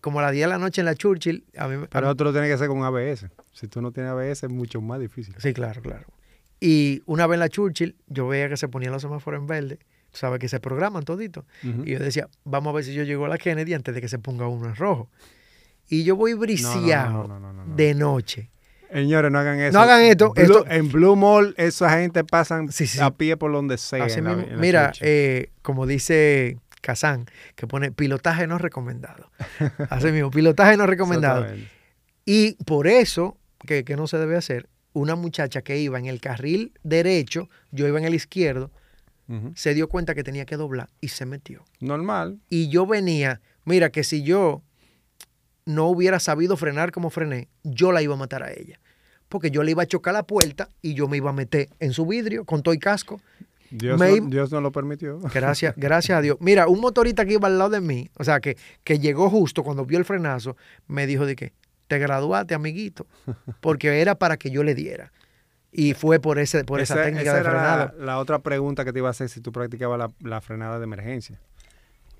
[0.00, 2.32] como a las 10 de la noche en la Churchill, a mí, Pero otro lo
[2.32, 3.26] tiene que hacer con ABS.
[3.52, 5.34] Si tú no tienes ABS es mucho más difícil.
[5.38, 6.06] Sí, claro, claro.
[6.60, 9.76] Y una vez en la Churchill, yo veía que se ponían los semáforos en verde,
[10.12, 11.44] tú sabes que se programan todito.
[11.84, 14.08] Y yo decía, vamos a ver si yo llego a la Kennedy antes de que
[14.08, 15.08] se ponga uno en rojo.
[15.88, 17.74] Y yo voy briseado no, no, no, no.
[17.74, 18.50] de noche.
[18.92, 19.72] Señores, no hagan eso.
[19.76, 22.98] No hagan esto, Blue- esto- En Blue Mall, esa gente pasan Sí, sí.
[23.00, 24.04] a pie por donde sea.
[24.04, 24.56] Así la- mismo.
[24.58, 29.30] Mira, eh, como dice Kazán, que pone pilotaje no recomendado.
[29.90, 31.46] Así mismo, pilotaje no recomendado.
[32.24, 33.36] Y por eso,
[33.66, 37.86] que, que no se debe hacer, una muchacha que iba en el carril derecho, yo
[37.86, 38.70] iba en el izquierdo,
[39.54, 41.62] se dio cuenta que tenía que doblar y se metió.
[41.80, 42.38] Normal.
[42.48, 44.62] Y yo venía, mira que si yo
[45.68, 48.80] no hubiera sabido frenar como frené, yo la iba a matar a ella.
[49.28, 51.92] Porque yo le iba a chocar la puerta y yo me iba a meter en
[51.92, 53.20] su vidrio con todo y casco.
[53.70, 55.20] Dios, Me- no, Dios no lo permitió.
[55.34, 56.38] Gracias, gracias a Dios.
[56.40, 59.62] Mira, un motorista que iba al lado de mí, o sea, que, que llegó justo
[59.62, 60.56] cuando vio el frenazo,
[60.86, 61.52] me dijo de que
[61.86, 63.06] te graduaste, amiguito,
[63.60, 65.12] porque era para que yo le diera.
[65.70, 67.92] Y fue por ese por esa, Esa- técnica esa de era frenado.
[67.98, 70.78] la, la otra pregunta que te iba a hacer si tú practicabas la, la frenada
[70.78, 71.38] de emergencia.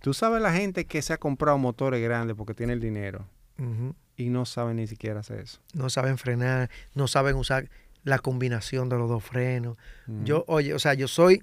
[0.02, 3.26] Tú sabes la gente que se ha comprado motores grandes porque tiene el dinero
[3.58, 3.94] Ujú.
[4.16, 5.60] y no sabe ni siquiera hacer eso.
[5.74, 7.68] No saben frenar, no saben usar
[8.04, 9.76] la combinación de los dos frenos.
[10.24, 11.42] Yo, oye, o sea, yo soy,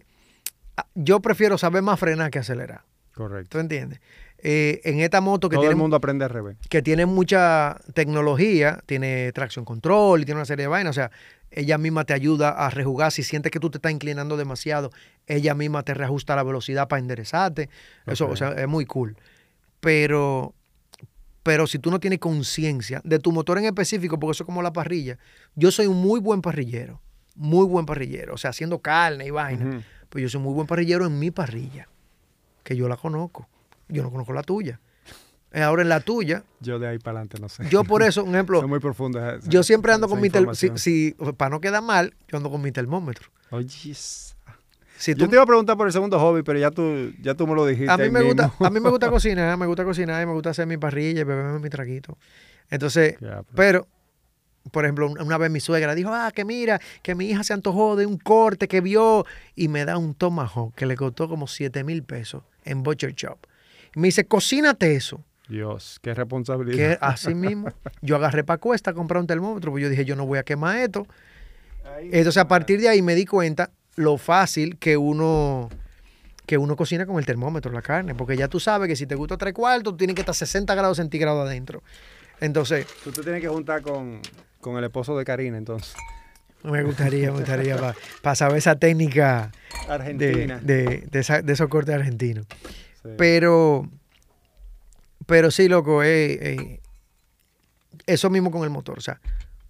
[0.78, 2.82] ah, yo prefiero saber más frenar que acelerar.
[3.14, 3.50] Correcto.
[3.52, 4.00] ¿Tú entiendes?
[4.40, 6.58] Eh, en esta moto que Todo tiene, el mundo aprende al revés.
[6.70, 11.12] que tiene mucha tecnología, tiene tracción control y tiene una serie de vainas, o sea,
[11.52, 13.12] ella misma te ayuda a rejugar.
[13.14, 14.92] Si sientes que tú te estás inclinando demasiado,
[15.28, 17.70] ella misma te reajusta la velocidad para enderezarte.
[18.06, 19.16] Eso, o sea, es muy cool.
[19.80, 20.55] Pero,
[21.46, 24.64] pero si tú no tienes conciencia de tu motor en específico, porque eso es como
[24.64, 25.20] la parrilla,
[25.54, 27.00] yo soy un muy buen parrillero,
[27.36, 29.64] muy buen parrillero, o sea, haciendo carne y vaina.
[29.64, 29.82] Ujú.
[30.10, 31.88] Pues yo soy muy buen parrillero en mi parrilla,
[32.64, 33.48] que yo la conozco.
[33.88, 34.80] Yo no conozco la tuya.
[35.52, 37.70] Eh, Ahora en la tuya, Yo de ahí para adelante no sé.
[37.70, 39.36] yo por eso, un ejemplo, Son muy profundas.
[39.42, 42.60] esas- yo siempre ando con mi si, si- para no quedar mal, yo ando con
[42.64, 43.30] mi termómetro.
[43.52, 43.68] Oye,
[44.98, 47.34] Si yo tú- te iba a preguntar por el segundo hobby, pero ya tú, ya
[47.36, 47.92] tú me lo dijiste.
[47.92, 50.52] a mí me gusta, a mí me gusta cocinar, me gusta cocinar y me gusta
[50.52, 52.18] hacer mi parrilla y beberme mi traguito.
[52.70, 53.88] Entonces, pero- pero
[54.72, 57.54] por ejemplo, un- una vez mi suegra dijo, ah, que mira, que mi hija se
[57.54, 59.26] antojó de un corte que vio
[59.56, 63.38] y me da un tomahawk que le costó como 7 mil pesos en Butcher Shop.
[63.96, 65.24] Y me dice, cocínate eso.
[65.48, 66.78] Dios, qué responsabilidad.
[66.78, 67.68] Que así mismo,
[68.02, 70.44] yo agarré para cuesta a comprar un termómetro, pues yo dije, yo no voy a
[70.44, 71.06] quemar esto.
[72.02, 75.70] Entonces, a partir de ahí me di cuenta lo fácil que uno
[76.46, 79.16] que uno cocina con el termómetro, la carne, porque ya tú sabes que si te
[79.16, 81.82] gusta tres cuartos, tú tienes que estar 60 grados centígrados adentro.
[82.40, 84.20] Entonces, Tú te tienes que juntar con,
[84.62, 85.96] con el esposo de Karina, entonces.
[86.62, 87.78] me gustaría, me gustaría
[88.22, 89.52] para saber esa técnica
[89.88, 90.60] de, Argentina.
[90.62, 92.46] de, de esa- de esos cortes argentinos.
[93.02, 93.10] Sí.
[93.18, 93.90] Pero,
[95.26, 96.80] pero sí, loco, eh, eh,
[98.06, 99.00] eso mismo con el motor.
[99.00, 99.20] O sea,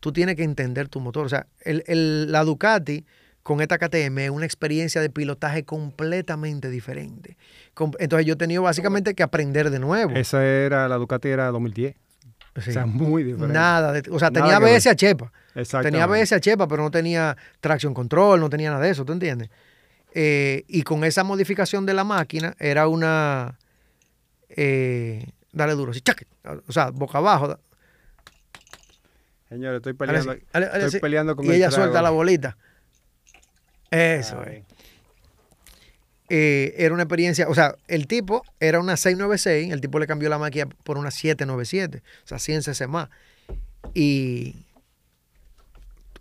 [0.01, 1.26] tú tienes que entender tu motor.
[1.26, 3.05] O sea, el, el- la Ducati
[3.46, 7.38] con esta KTM es una experiencia de pilotaje completamente diferente.
[8.00, 10.16] Entonces yo he tenido básicamente que aprender de nuevo.
[10.16, 11.93] Esa era, la Ducati era 2010.
[12.60, 12.70] Sí.
[12.72, 13.54] O sea, muy diferente.
[13.54, 14.76] Nada, de- o sea, Nada tenía.
[14.76, 15.32] ABS a chepa.
[15.84, 19.14] Tenía ABS a chepa, pero no tenía tracción control, no tenía nada de eso, ¿tú
[19.14, 19.52] entiendes?
[20.16, 23.60] Eh, y con esa modificación de la máquina era una...
[24.50, 26.26] eh, dale duro, así, chac,
[26.68, 27.60] o sea, boca abajo.
[29.50, 31.84] Señores, estoy peleando, así, dale- dale estoy peleando con y el ella trago.
[31.84, 32.58] suelta la bolita.
[33.92, 34.58] Eso Ay.
[34.58, 34.64] es.
[36.28, 40.28] Eh, era una experiencia, o sea, el tipo era una 696, el tipo le cambió
[40.28, 43.10] la máquina por una 797, o sea, 100 cc más.
[43.94, 44.56] Y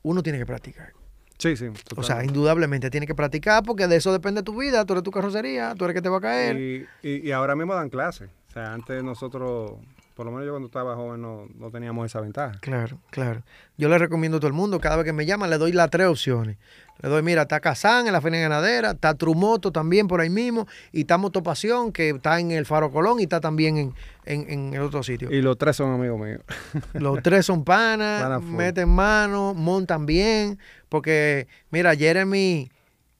[0.03, 0.93] uno tiene que practicar.
[1.39, 1.67] Sí, sí.
[1.97, 5.11] O sea, indudablemente tiene que practicar porque de eso depende tu vida, tú eres tu
[5.11, 6.57] carrocería, tú eres que te va a caer.
[6.57, 8.29] y, y, y ahora mismo dan clases.
[8.51, 9.73] O sea, antes nosotros,
[10.15, 12.59] por lo menos yo cuando estaba joven, no, no teníamos esa ventaja.
[12.61, 13.43] Claro, claro.
[13.77, 15.91] Yo le recomiendo a todo el mundo, cada vez que me llaman, le doy las
[15.91, 16.57] tres opciones.
[17.03, 20.69] Le doy, mira, está Kazán en la Feria Ganadera, está Trumoto también por ahí mismo,
[20.93, 23.95] y está Motopasión, que está en el Faro Colón y está también en,
[24.25, 25.33] en, en el otro sitio.
[25.33, 26.41] Y los tres son amigos míos.
[26.95, 32.71] Los tres son panas, Pana meten mano, montan bien, porque, mira, Jeremy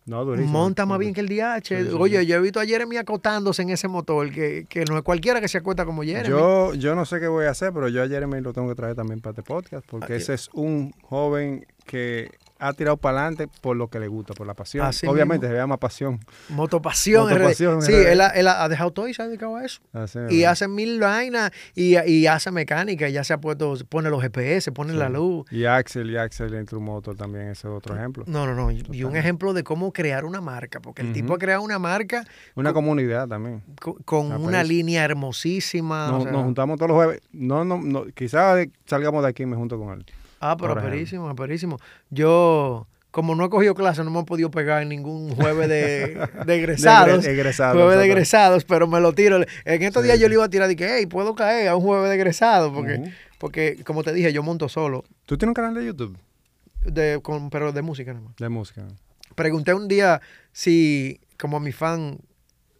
[0.07, 0.53] No, durísimo.
[0.53, 1.95] monta más bien que el DH.
[1.99, 5.41] Oye, yo he visto a Jeremy acotándose en ese motor, que, que no es cualquiera
[5.41, 6.29] que se acuesta como Jeremy.
[6.29, 8.75] Yo, yo no sé qué voy a hacer, pero yo a Jeremy lo tengo que
[8.75, 12.31] traer también para este podcast, porque Ah, ese es un joven que
[12.67, 14.87] ha tirado para adelante por lo que le gusta, por la pasión.
[14.87, 15.55] Así Obviamente mismo.
[15.57, 16.21] se llama pasión.
[16.49, 17.83] Motopasión, Motopasión.
[17.83, 19.81] Sí, él, ha- él ha dejado todo y se ha dedicado a eso.
[19.93, 20.49] Así Y es.
[20.49, 24.73] hace mil vainas y, y hace mecánica, y ya se ha puesto, pone los GPS,
[24.73, 25.45] pone la luz.
[25.51, 28.25] Y Axel, y Axel en Motor también, ese es otro ejemplo.
[28.27, 28.71] No, no, no.
[28.71, 31.79] Y y un ejemplo de cómo crear una marca, porque el tipo ha creado una
[31.79, 33.63] marca Una comunidad también.
[33.81, 36.09] co- con una línea hermosísima.
[36.09, 37.21] o Nos, sea, nos juntamos todos los jueves.
[37.33, 40.07] No, no, no, quizás salgamos de aquí y me junto con él.
[40.51, 41.79] Ah, pero aperísimo, aperísimo.
[42.11, 46.29] Yo, como no he cogido clase, no me he podido pegar en ningún jueves de,
[46.47, 47.25] de egresados.
[47.25, 49.39] De egresados, Jueves de egresados, pero me lo tiro.
[49.65, 51.77] En estos Sí, días yo le iba a tirar y que, hey, puedo caer a
[51.77, 55.55] un jueves de egresados, porque, porque como te dije, yo monto solo, ¿Tú tienes un
[55.55, 56.19] canal de YouTube
[56.83, 58.37] de, con, pero de música nada más.
[58.37, 58.85] de música?
[59.35, 60.21] Pregunté un día
[60.53, 62.19] si, como mi fan,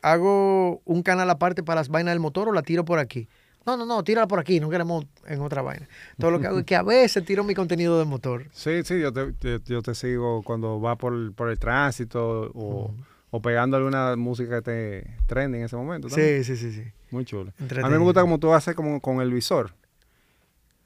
[0.03, 3.29] hago un canal aparte para las vainas del motor o la tiro por aquí.
[3.67, 5.89] No, no, no, tírala por aquí, no queremos en otra vaina.
[6.19, 8.45] Todo lo que hago es que a veces tiro mi contenido de motor.
[8.53, 9.33] Sí, sí, yo te,
[9.65, 12.95] yo te sigo cuando va por, el- por el tránsito o,
[13.31, 16.09] o pegando alguna música que te trende en ese momento.
[16.09, 16.45] también.
[16.45, 16.89] Sí, sí, sí, sí.
[17.11, 17.53] Muy chulo.
[17.83, 19.71] A mí me gusta como tú haces como con el visor.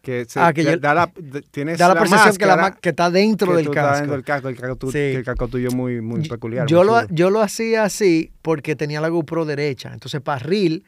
[0.02, 1.10] que, se, Ah, que que yo- da la,
[1.50, 3.98] tienes Da la, percepción que, la que está dentro que del tú estás casco.
[4.00, 4.48] dentro del casco.
[4.48, 4.92] El casco, tu- Sí.
[4.92, 6.66] que el casco tuyo es muy, muy peculiar.
[6.66, 9.92] yo, muy lo, yo lo hacía así porque tenía la GoPro derecha.
[9.92, 10.84] Entonces, para reel,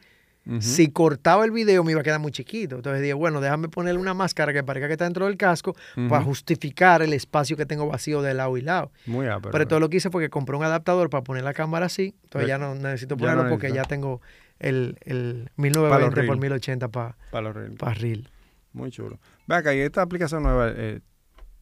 [0.59, 2.75] Si cortaba el video, me iba a quedar muy chiquito.
[2.75, 5.75] Entonces dije, bueno, déjame ponerle una máscara que parezca que está dentro del casco
[6.09, 8.91] para justificar el espacio que tengo vacío de lado y lado.
[9.05, 9.51] Muy ápero.
[9.51, 12.15] Pero todo lo que hice fue que compré un adaptador para poner la cámara así.
[12.23, 14.19] Entonces ya no necesito ya ponerlo no porque ya tengo
[14.59, 16.39] el, el 1920 por reel.
[16.39, 18.29] 1080 para Para reel.
[18.73, 19.19] Muy chulo.
[19.47, 21.01] Ve acá, y esta aplicación nueva, eh,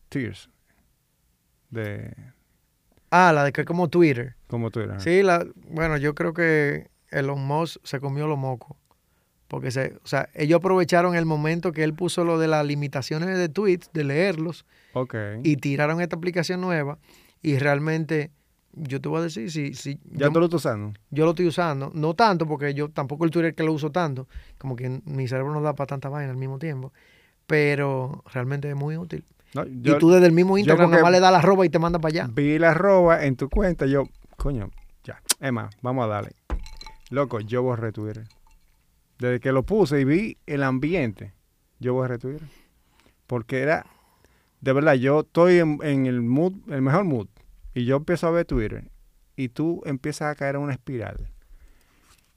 [0.09, 0.49] Tears,
[1.69, 2.13] de
[3.11, 4.35] Ah, la de que como Twitter.
[4.47, 5.01] como eras.
[5.03, 8.77] Sí, la, bueno, yo creo que Elon Musk se comió los mocos.
[9.47, 13.35] Porque se, o sea, ellos aprovecharon el momento que él puso lo de las limitaciones
[13.35, 15.15] de tweets, de leerlos, Ok.
[15.43, 16.99] y tiraron esta aplicación nueva.
[17.41, 18.29] Y realmente,
[18.73, 20.93] yo te voy a decir, si, si ¿Ya yo, tú lo estás usando?
[21.09, 24.27] yo lo estoy usando, no tanto, porque yo tampoco el Twitter que lo uso tanto,
[24.59, 26.93] como que mi cerebro no da para tanta vaina al mismo tiempo,
[27.47, 29.25] pero realmente es muy útil.
[29.55, 31.79] No, y tú desde el mismo Instagram nada más le das la arroba y te
[31.79, 32.29] manda para allá.
[32.31, 34.03] vi la arroba en tu cuenta, yo,
[34.37, 34.69] coño,
[35.03, 36.31] ya, Emma, vamos a darle.
[37.09, 38.27] Loco, yo borré Twitter.
[39.17, 41.33] Desde que lo puse y vi el ambiente,
[41.79, 42.47] yo borré Twitter.
[43.27, 43.85] Porque era,
[44.61, 47.27] de verdad, yo estoy en, en el mood, el mejor mood,
[47.73, 48.89] y yo empiezo a ver Twitter,
[49.35, 51.29] y tú empiezas a caer en una espiral.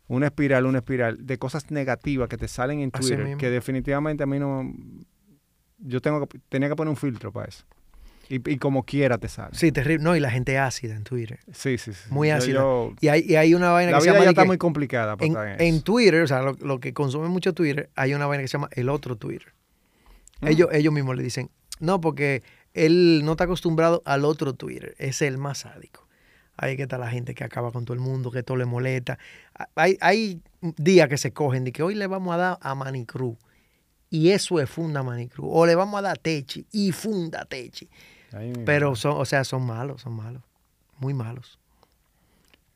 [0.09, 4.27] Una espiral, una espiral de cosas negativas que te salen en Twitter, que definitivamente a
[4.27, 4.73] mí no...
[5.79, 7.65] Yo tengo que, tenía que poner un filtro para eso.
[8.29, 9.55] Y, y como quiera te sale.
[9.55, 10.03] Sí, terrible.
[10.03, 11.41] No, y la gente ácida en Twitter.
[11.53, 12.01] Sí, sí, sí.
[12.11, 12.61] Muy ácida.
[12.61, 14.47] yo- Y hay, y hay una vaina la que se llama ya de está que
[14.49, 15.83] muy complicada para en, estar en.
[15.83, 18.69] Twitter, o sea, lo, lo que consume mucho Twitter, hay una vaina que se llama
[18.73, 19.53] el otro Twitter.
[20.41, 20.49] Mm.
[20.49, 21.51] Ellos, ellos mismos le dicen,
[21.81, 22.43] no, porque
[22.75, 26.09] él no está acostumbrado al otro Twitter, es el más sádico.
[26.57, 29.19] Ahí que está la gente que acaba con todo el mundo, que todo le molesta.
[29.75, 33.37] Hay, hay días que se cogen de que hoy le vamos a dar a Manicruz.
[34.11, 35.47] Y eso es funda Manicruz.
[35.51, 37.89] O le vamos a dar a Techi y funda Techi.
[38.65, 40.43] Pero son, o sea, son malos, son malos.
[40.99, 41.59] Muy malos.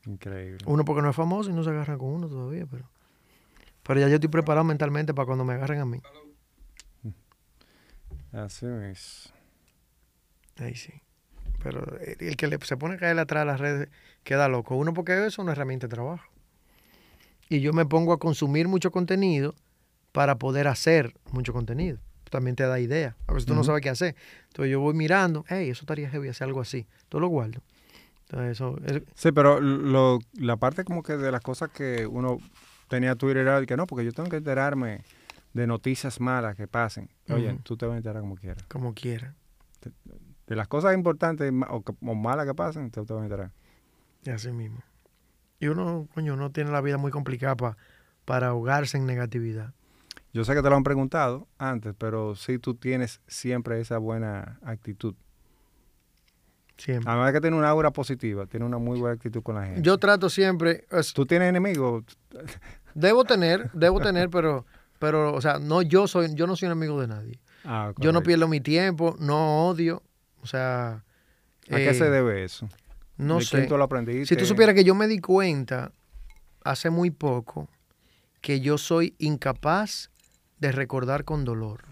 [0.05, 0.59] Increíble.
[0.65, 2.85] Uno porque no es famoso y no se agarran con uno todavía, pero.
[3.83, 6.01] Pero ya yo estoy preparado mentalmente para cuando me agarren a mí.
[8.31, 9.33] Así es.
[10.57, 10.93] Ahí sí.
[11.63, 13.89] Pero el el que le- se pone a caer atrás de las redes
[14.23, 14.75] queda loco.
[14.75, 16.25] Uno porque eso es una herramienta de trabajo.
[17.49, 19.55] Y yo me pongo a consumir mucho contenido
[20.11, 21.97] para poder hacer mucho contenido.
[22.29, 23.15] También te da idea.
[23.27, 24.15] A veces tú no sabes qué hacer.
[24.47, 26.87] Entonces yo voy mirando, hey, eso estaría heavy hacer algo así.
[27.09, 27.61] Todo lo guardo.
[28.29, 32.39] Entonces eso, eso- Sí, pero lo, la parte como que de las cosas que uno
[32.89, 35.01] tenía Twitter era que no, porque yo tengo que enterarme
[35.53, 37.09] de noticias malas que pasen.
[37.29, 38.63] Oye, tú te vas a enterar como quieras.
[38.67, 39.33] como quiera.
[40.47, 43.51] De las cosas importantes o malas que pasen, tú te vas a enterar.
[44.23, 44.81] Y así mismo.
[45.59, 47.77] Y uno, coño, no tiene la vida muy complicada pa-
[48.25, 49.73] para ahogarse en negatividad.
[50.33, 54.59] Yo sé que te lo han preguntado antes, pero sí tú tienes siempre esa buena
[54.63, 55.15] actitud.
[56.77, 57.09] Siempre.
[57.09, 59.81] Además de que tiene una aura positiva, tiene una muy buena actitud con la gente.
[59.81, 62.03] Yo trato siempre, es- ¿Tú tienes enemigos?
[62.93, 64.65] debo tener, debo tener, pero,
[64.99, 67.39] pero, o sea, no, yo soy, yo no soy enemigo de nadie.
[67.63, 70.03] Ah, Yo no pierdo mi tiempo, no odio,
[70.41, 71.03] o sea,
[71.69, 72.69] ¿A qué eh, se debe eso?
[73.17, 73.67] no ¿De sé.
[73.67, 73.87] lo?
[74.25, 75.91] Si tú supieras que yo me di cuenta
[76.63, 77.67] hace muy poco
[78.39, 80.11] que yo soy incapaz
[80.59, 81.83] de recordar con dolor.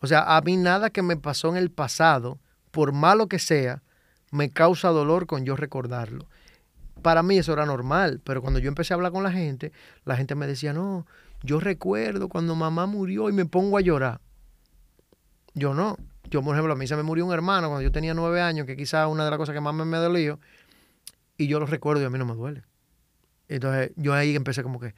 [0.00, 2.38] O sea, a mí nada que me pasó en el pasado,
[2.70, 3.82] por malo que sea,
[4.30, 6.26] me causa dolor con yo recordarlo.
[7.02, 9.72] Para mí eso era normal, pero cuando yo empecé a hablar con la gente,
[10.04, 11.06] la gente me decía, no,
[11.42, 14.20] yo recuerdo cuando mamá murió y me pongo a llorar.
[15.54, 15.96] Yo no.
[16.30, 18.66] Yo, por ejemplo, a mí se me murió un hermano cuando yo tenía nueve años,
[18.66, 20.38] que quizás una de las cosas que más me, me dolió,
[21.36, 22.62] y yo lo recuerdo y a mí no me duele.
[23.48, 24.94] Entonces yo ahí empecé como que,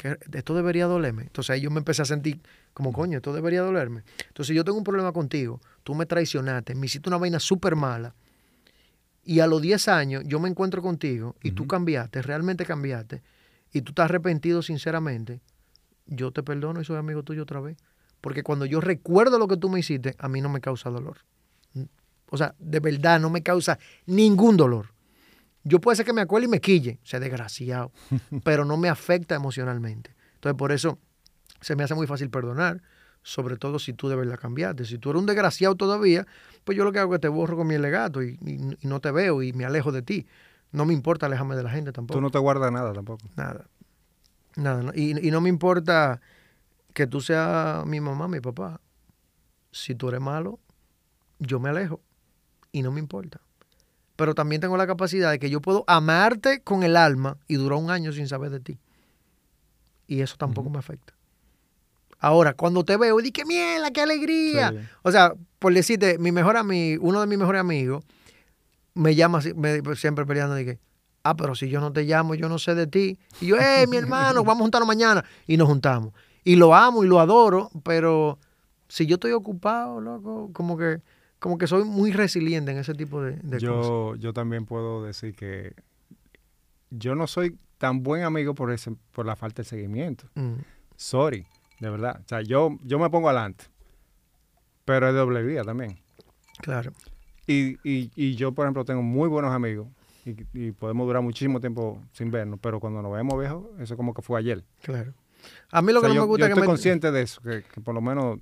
[0.00, 1.24] que esto debería dolerme.
[1.24, 2.40] Entonces ahí yo me empecé a sentir
[2.72, 4.02] como, coño, esto debería dolerme.
[4.28, 8.14] Entonces yo tengo un problema contigo, tú me traicionaste, me hiciste una vaina súper mala,
[9.22, 13.22] y a los 10 años yo me encuentro contigo y tú cambiaste, realmente cambiaste,
[13.74, 15.42] y tú estás arrepentido sinceramente,
[16.06, 17.76] yo te perdono y soy amigo tuyo otra vez.
[18.22, 21.18] Porque cuando yo recuerdo lo que tú me hiciste, a mí no me causa dolor.
[22.30, 24.92] O sea, de verdad no me causa ningún dolor.
[25.64, 27.92] Yo puede ser que me acuerde y me quille, sea desgraciado,
[28.44, 30.14] pero no me afecta emocionalmente.
[30.34, 30.98] Entonces, por eso
[31.60, 32.80] se me hace muy fácil perdonar,
[33.22, 34.86] sobre todo si tú de verdad cambiaste.
[34.86, 36.26] Si tú eres un desgraciado todavía,
[36.64, 38.86] pues yo lo que hago es que te borro con mi legato y, y- y
[38.88, 40.26] no te veo y me alejo de ti.
[40.72, 42.16] No me importa alejarme de la gente tampoco.
[42.18, 43.22] Tú no te guardas nada tampoco.
[43.36, 43.66] Nada.
[44.56, 44.82] Nada.
[44.82, 44.92] no.
[44.94, 46.20] Y, y no me importa
[46.94, 48.80] que tú seas mi mamá, mi papá.
[49.72, 50.58] Si tú eres malo,
[51.38, 52.00] yo me alejo.
[52.72, 53.40] Y no me importa.
[54.20, 57.78] Pero también tengo la capacidad de que yo puedo amarte con el alma y durar
[57.78, 58.78] un año sin saber de ti.
[60.06, 61.14] Y eso tampoco me afecta.
[62.18, 64.72] Ahora, cuando te veo, di que mierda, qué alegría.
[64.72, 64.78] Sí.
[65.04, 68.04] O sea, por decirte, mi mejor amigo, uno de mis mejores amigos,
[68.92, 70.78] me llama me- siempre peleando de que,
[71.22, 73.18] ah, pero si yo no te llamo, yo no sé de ti.
[73.40, 75.24] Y yo, eh, mi hermano, vamos a juntarnos mañana.
[75.46, 76.12] Y nos juntamos.
[76.44, 78.38] Y lo amo y lo adoro, pero
[78.86, 81.00] si yo estoy ocupado, loco, como que,
[81.40, 83.60] como que soy muy resiliente en ese tipo de, de cosas.
[83.62, 85.74] Yo, yo también puedo decir que
[86.90, 90.26] yo no soy tan buen amigo por ese, por la falta de seguimiento.
[90.34, 90.54] Mm,
[90.96, 91.46] Sorry,
[91.80, 92.20] de verdad.
[92.24, 93.64] O sea, yo, yo me pongo adelante.
[94.84, 95.98] Pero es doble vía también.
[96.58, 96.92] claro.
[97.46, 99.88] Y, y, y yo, por ejemplo, tengo muy buenos amigos
[100.24, 104.14] y, y podemos durar muchísimo tiempo sin vernos, pero cuando nos vemos viejos, eso como
[104.14, 104.62] que fue ayer.
[104.82, 105.14] Claro.
[105.72, 106.66] A mí lo O sea, que no yo, me gusta yo es que estoy me...
[106.66, 108.38] consciente de eso, que, que por lo menos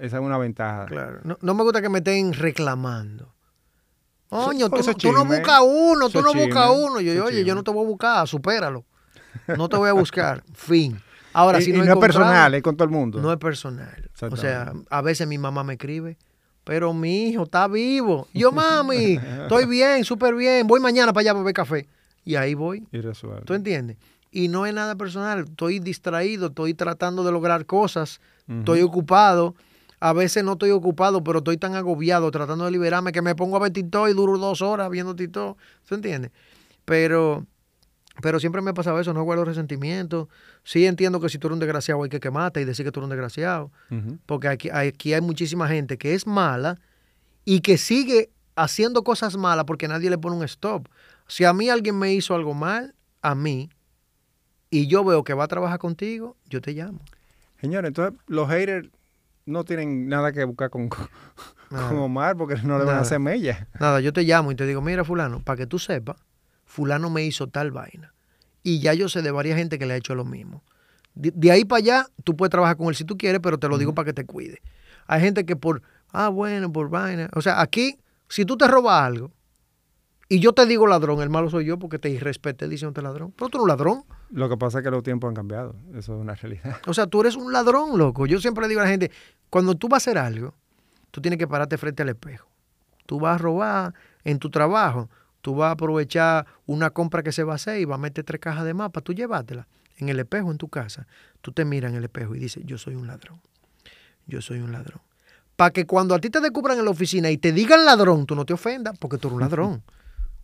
[0.00, 0.86] esa es una ventaja.
[0.86, 1.20] Claro.
[1.24, 3.32] No, no me gusta que me estén reclamando.
[4.32, 7.02] Coño, tú, no buscas uno, tú no buscas uno.
[7.02, 8.86] Yo, es oye, yo no te voy a buscar, supéralo.
[9.58, 10.42] No te voy a buscar.
[10.54, 10.98] fin.
[11.34, 13.20] Ahora, y si y no, no, es personal, es con todo el mundo.
[13.20, 14.10] No es personal.
[14.30, 16.16] O sea, a veces mi mamá me escribe,
[16.64, 18.26] pero mi hijo está vivo.
[18.32, 20.66] Yo, mami, estoy bien, súper bien.
[20.66, 21.88] Voy mañana para allá para beber café.
[22.24, 22.86] Y ahí voy.
[22.90, 23.42] y resuelve.
[23.42, 23.98] ¿Tú entiendes?
[24.30, 25.40] Y no es nada personal.
[25.40, 29.54] Estoy distraído, estoy tratando de lograr cosas, estoy ocupado.
[30.04, 33.54] A veces no estoy ocupado, pero estoy tan agobiado tratando de liberarme que me pongo
[33.56, 35.56] a ver TikTok y duro dos horas viendo TikTok.
[35.84, 36.32] ¿Se entiende?
[36.84, 37.46] Pero,
[38.20, 40.28] pero siempre me ha pasado eso, no guardo resentimiento.
[40.64, 42.98] Sí entiendo que si tú eres un desgraciado hay que quemarte y decir que tú
[42.98, 43.70] eres un desgraciado.
[44.26, 46.80] Porque aquí, aquí hay muchísima gente que es mala
[47.44, 50.88] y que sigue haciendo cosas malas porque nadie le pone un stop.
[51.28, 53.70] Si a mí alguien me hizo algo mal, a mí,
[54.68, 56.98] y yo veo que va a trabajar contigo, yo te llamo.
[57.60, 58.88] Señores, entonces los haters
[59.46, 61.08] no tienen nada que buscar con, con.
[61.72, 63.66] Omar porque no le van a hacer mella.
[63.80, 66.16] Nada, yo te llamo y te digo, mira fulano, para que tú sepas,
[66.66, 68.12] fulano me hizo tal vaina.
[68.62, 70.62] Y ya yo sé de varias gente que le ha hecho lo mismo.
[71.14, 73.68] De, de ahí para allá, tú puedes trabajar con él si tú quieres, pero te
[73.68, 74.60] lo digo para que te cuide.
[75.06, 77.30] Hay gente que por, ah, bueno, por vaina.
[77.34, 79.32] O sea, aquí, si tú te robas algo
[80.28, 83.32] y yo te digo ladrón, el malo soy yo porque te irrespeté diciéndote ladrón.
[83.36, 84.04] Pero tú eres un ladrón.
[84.30, 85.74] Lo que pasa es que los tiempos han cambiado.
[85.90, 86.78] Eso es una realidad.
[86.86, 88.26] O sea, tú eres un ladrón, loco.
[88.26, 89.10] Yo siempre le digo a la gente,
[89.50, 90.54] cuando tú vas a hacer algo,
[91.10, 92.48] tú tienes que pararte frente al espejo.
[93.06, 93.94] Tú vas a robar
[94.24, 95.10] en tu trabajo,
[95.42, 98.24] tú vas a aprovechar una compra que se va a hacer y vas a meter
[98.24, 99.66] tres cajas de para tú llevártela.
[99.98, 101.06] En el espejo en tu casa,
[101.42, 103.40] tú te miras en el espejo y dices, yo soy un ladrón.
[104.26, 105.02] Yo soy un ladrón.
[105.56, 108.34] Para que cuando a ti te descubran en la oficina y te digan ladrón, tú
[108.34, 109.82] no te ofendas porque tú eres un ladrón.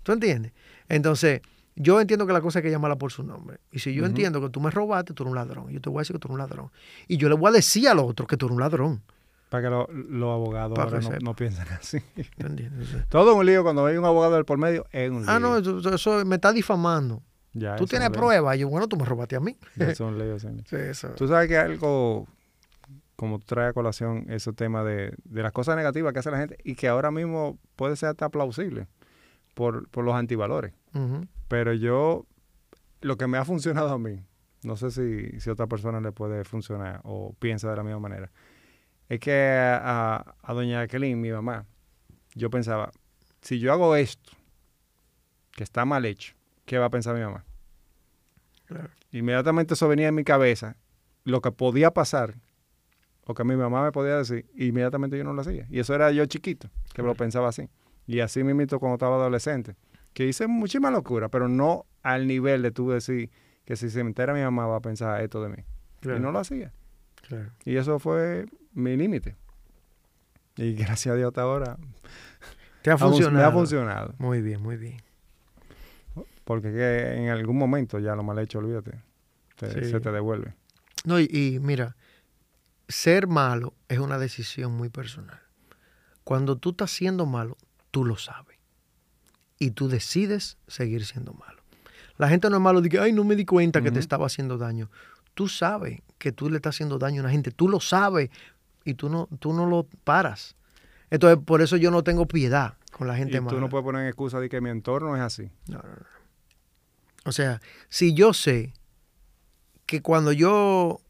[0.08, 0.52] ¿Tú entiendes?
[0.88, 1.42] Entonces,
[1.76, 3.58] yo entiendo que la cosa hay que llamarla por su nombre.
[3.70, 5.68] Y si yo entiendo que tú me robaste, tú eres un ladrón.
[5.68, 6.70] Yo te voy a decir que tú eres un ladrón.
[7.08, 9.02] Y yo le voy a decir al otro que tú eres un ladrón.
[9.50, 11.98] Para que lo- los abogados ahora no, no piensen así.
[12.38, 12.88] ¿Tú entiendes?
[13.10, 15.30] Todo un lío cuando hay un abogado del por medio, es un lío.
[15.30, 17.22] ah, no, eso, me está difamando.
[17.52, 18.56] Ya, tú tienes pruebas.
[18.56, 19.54] Y yo, bueno, tú me robaste a mí.
[19.76, 20.48] Ya es un lío, sí.
[20.70, 21.08] Eso.
[21.18, 22.26] Tú sabes que algo,
[23.14, 26.38] como tú traes a colación, ese tema de, de las cosas negativas que hace la
[26.38, 28.86] gente y que ahora mismo puede ser hasta plausible
[29.58, 30.72] por, por los antivalores.
[30.94, 31.26] Ujú.
[31.48, 32.26] Pero yo,
[33.00, 34.22] lo que me ha funcionado a mí,
[34.62, 37.98] no sé si, si a otra persona le puede funcionar o piensa de la misma
[37.98, 38.30] manera,
[39.08, 41.66] es que a, a- doña Jacqueline, mi mamá,
[42.36, 42.92] yo pensaba,
[43.42, 44.30] si yo hago esto,
[45.56, 46.34] que está mal hecho,
[46.64, 47.44] ¿qué va a pensar mi mamá?
[48.66, 48.90] Claro.
[49.10, 50.76] Inmediatamente eso venía en mi cabeza,
[51.24, 52.36] lo que podía pasar,
[53.24, 55.66] o que mi mamá me podía decir, inmediatamente yo no lo hacía.
[55.68, 57.68] Y eso era yo chiquito, que lo pensaba así.
[58.08, 59.76] Y así mismo cuando estaba adolescente,
[60.14, 63.30] que hice muchísima locura, pero no al nivel de tú decir
[63.64, 65.62] que si se me entera mi mamá va a pensar esto de mí.
[66.00, 66.72] Claro, Y no lo hacía.
[67.28, 67.50] claro.
[67.64, 69.36] Y eso fue mi límite.
[70.56, 71.76] Y gracias a Dios hasta ahora
[72.82, 73.36] Te ha ha fun- funcionado.
[73.36, 74.14] me ha funcionado.
[74.18, 74.96] Muy bien, muy bien.
[76.44, 78.92] Porque que en algún momento ya lo mal hecho, olvídate,
[79.56, 79.90] te- Sí.
[79.90, 80.54] se te devuelve.
[81.04, 81.94] No, y, y mira,
[82.88, 85.40] ser malo es una decisión muy personal.
[86.24, 87.56] Cuando tú estás siendo malo,
[87.90, 88.58] tú lo sabes.
[89.58, 91.62] Y tú decides seguir siendo malo.
[92.16, 94.26] La gente no es malo de que, ay, no me di cuenta que te estaba
[94.26, 94.90] haciendo daño.
[95.34, 97.50] Tú sabes que tú le estás haciendo daño a una gente.
[97.50, 98.30] Tú lo sabes
[98.84, 100.56] y tú no, tú no lo paras.
[101.10, 103.50] Entonces, por eso yo no tengo piedad con la gente Y mala.
[103.54, 105.50] tú no puedes poner en excusa de que mi entorno es así.
[105.68, 106.18] No, no, no.
[107.24, 108.72] O sea, si yo sé
[109.86, 111.00] que cuando yo,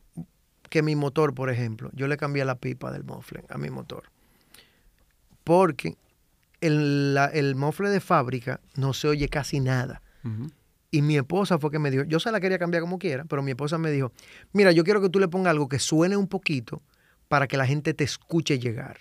[0.70, 4.04] que mi motor, por ejemplo, yo le cambié la pipa del mofle a mi motor,
[5.44, 5.96] porque
[6.60, 10.02] el, la- el mofle de fábrica no se oye casi nada.
[10.90, 13.42] Y mi esposa fue que me dijo, yo se la quería cambiar como quiera, pero
[13.42, 14.10] mi esposa me dijo,
[14.52, 16.82] mira, yo quiero que tú le pongas algo que suene un poquito
[17.28, 18.98] para que la gente te escuche llegar.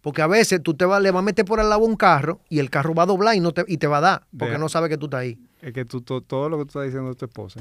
[0.00, 2.40] Porque a veces tú te vas, le vas a meter por al lado un carro
[2.48, 4.54] y el carro va a doblar y, no te, y te va a dar, porque
[4.58, 5.38] no sabe que tú estás ahí.
[5.62, 7.60] Es que tú, to- todo lo que tú estás diciendo de tu esposa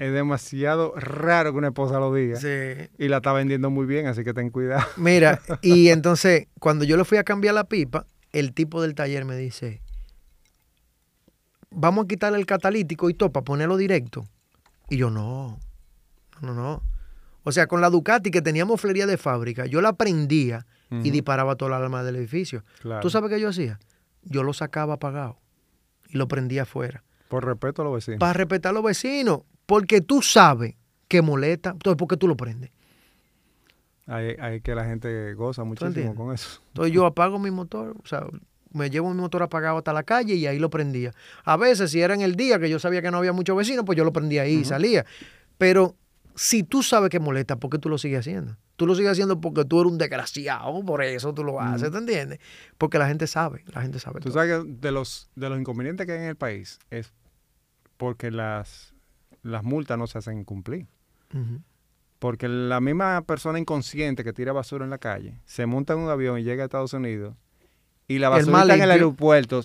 [0.00, 2.40] es demasiado raro que una esposa lo diga.
[2.40, 2.88] Sí.
[2.96, 4.82] Y la está vendiendo muy bien, así que ten cuidado.
[4.96, 9.26] Mira, y entonces, cuando yo le fui a cambiar la pipa, el tipo del taller
[9.26, 9.82] me dice,
[11.70, 14.24] vamos a quitarle el catalítico y todo para ponerlo directo.
[14.88, 15.60] Y yo, no,
[16.40, 16.82] no, no.
[17.42, 21.56] O sea, con la Ducati que teníamos flería de fábrica, yo la prendía y disparaba
[21.56, 22.64] toda la alarma del edificio.
[22.80, 23.02] Claro.
[23.02, 23.78] ¿Tú sabes qué yo hacía?
[24.22, 25.38] Yo lo sacaba apagado
[26.08, 27.04] y lo prendía afuera.
[27.28, 28.18] Por respeto a los vecinos.
[28.18, 30.74] Para respetar a los vecinos, porque tú sabes
[31.06, 32.72] que molesta, entonces ¿por qué tú lo prendes?
[34.08, 36.60] Hay, hay que la gente goza muchísimo con eso.
[36.70, 38.26] Entonces yo apago mi motor, o sea,
[38.72, 41.12] me llevo mi motor apagado hasta la calle y ahí lo prendía.
[41.44, 43.84] A veces, si era en el día que yo sabía que no había muchos vecinos,
[43.86, 45.06] pues yo lo prendía ahí y salía.
[45.56, 45.94] Pero
[46.34, 48.56] si tú sabes que molesta, ¿por qué tú lo sigues haciendo?
[48.74, 51.98] Tú lo sigues haciendo porque tú eres un desgraciado, por eso tú lo haces, ¿te
[51.98, 52.40] entiendes?
[52.76, 54.18] Porque la gente sabe, la gente sabe.
[54.18, 54.42] Tú todo.
[54.42, 57.12] sabes que de los, de los inconvenientes que hay en el país es
[57.98, 58.89] porque las,
[59.42, 60.86] las multas no se hacen cumplir.
[62.18, 66.10] Porque la misma persona inconsciente que tira basura en la calle se monta en un
[66.10, 67.34] avión y llega a Estados Unidos
[68.08, 69.62] y la basura está en el aeropuerto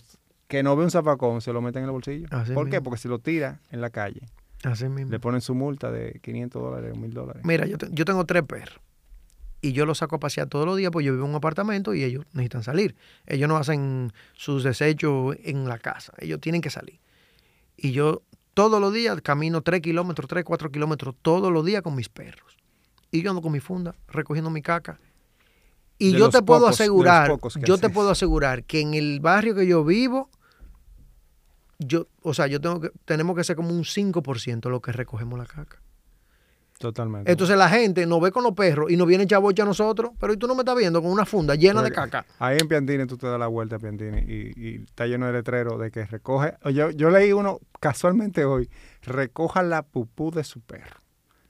[0.47, 2.27] que no ve un zafacón se lo meten en el bolsillo.
[2.31, 2.79] Así ¿Por qué?
[2.81, 4.21] Porque si lo tira en la calle
[4.63, 5.11] Así mismo.
[5.11, 7.41] le ponen su multa de 500 dólares o 1000 dólares.
[7.45, 8.79] Mira, yo, te- yo tengo tres perros.
[9.61, 11.93] Y yo los saco a pasear todos los días, pues yo vivo en un apartamento
[11.95, 12.95] y ellos necesitan salir.
[13.25, 16.13] Ellos no hacen sus desechos en la casa.
[16.19, 16.99] Ellos tienen que salir.
[17.75, 18.21] Y yo
[18.55, 22.57] todos los días camino tres kilómetros, tres, cuatro kilómetros, todos los días con mis perros.
[23.11, 24.99] Y yo ando con mi funda, recogiendo mi caca.
[25.99, 27.29] Y De yo te puedo pocos- asegurar,
[27.67, 30.29] yo te puedo asegurar que en el barrio que yo vivo,
[31.79, 35.37] yo, o sea, yo tengo que, tenemos que ser como un 5% lo que recogemos
[35.37, 35.81] la caca.
[36.77, 37.31] Totalmente.
[37.31, 40.33] Entonces la gente nos ve con los perros y nos viene chabocha a nosotros, pero
[40.33, 42.25] y tú no me estás viendo con una funda llena de caca.
[42.37, 45.79] Ahí en Piantini tú te das la vuelta Piantini y, y está lleno de letreros
[45.79, 46.53] de que recoge.
[46.73, 48.69] Yo, yo leí uno casualmente hoy,
[49.03, 50.99] recoja la pupú de su perro.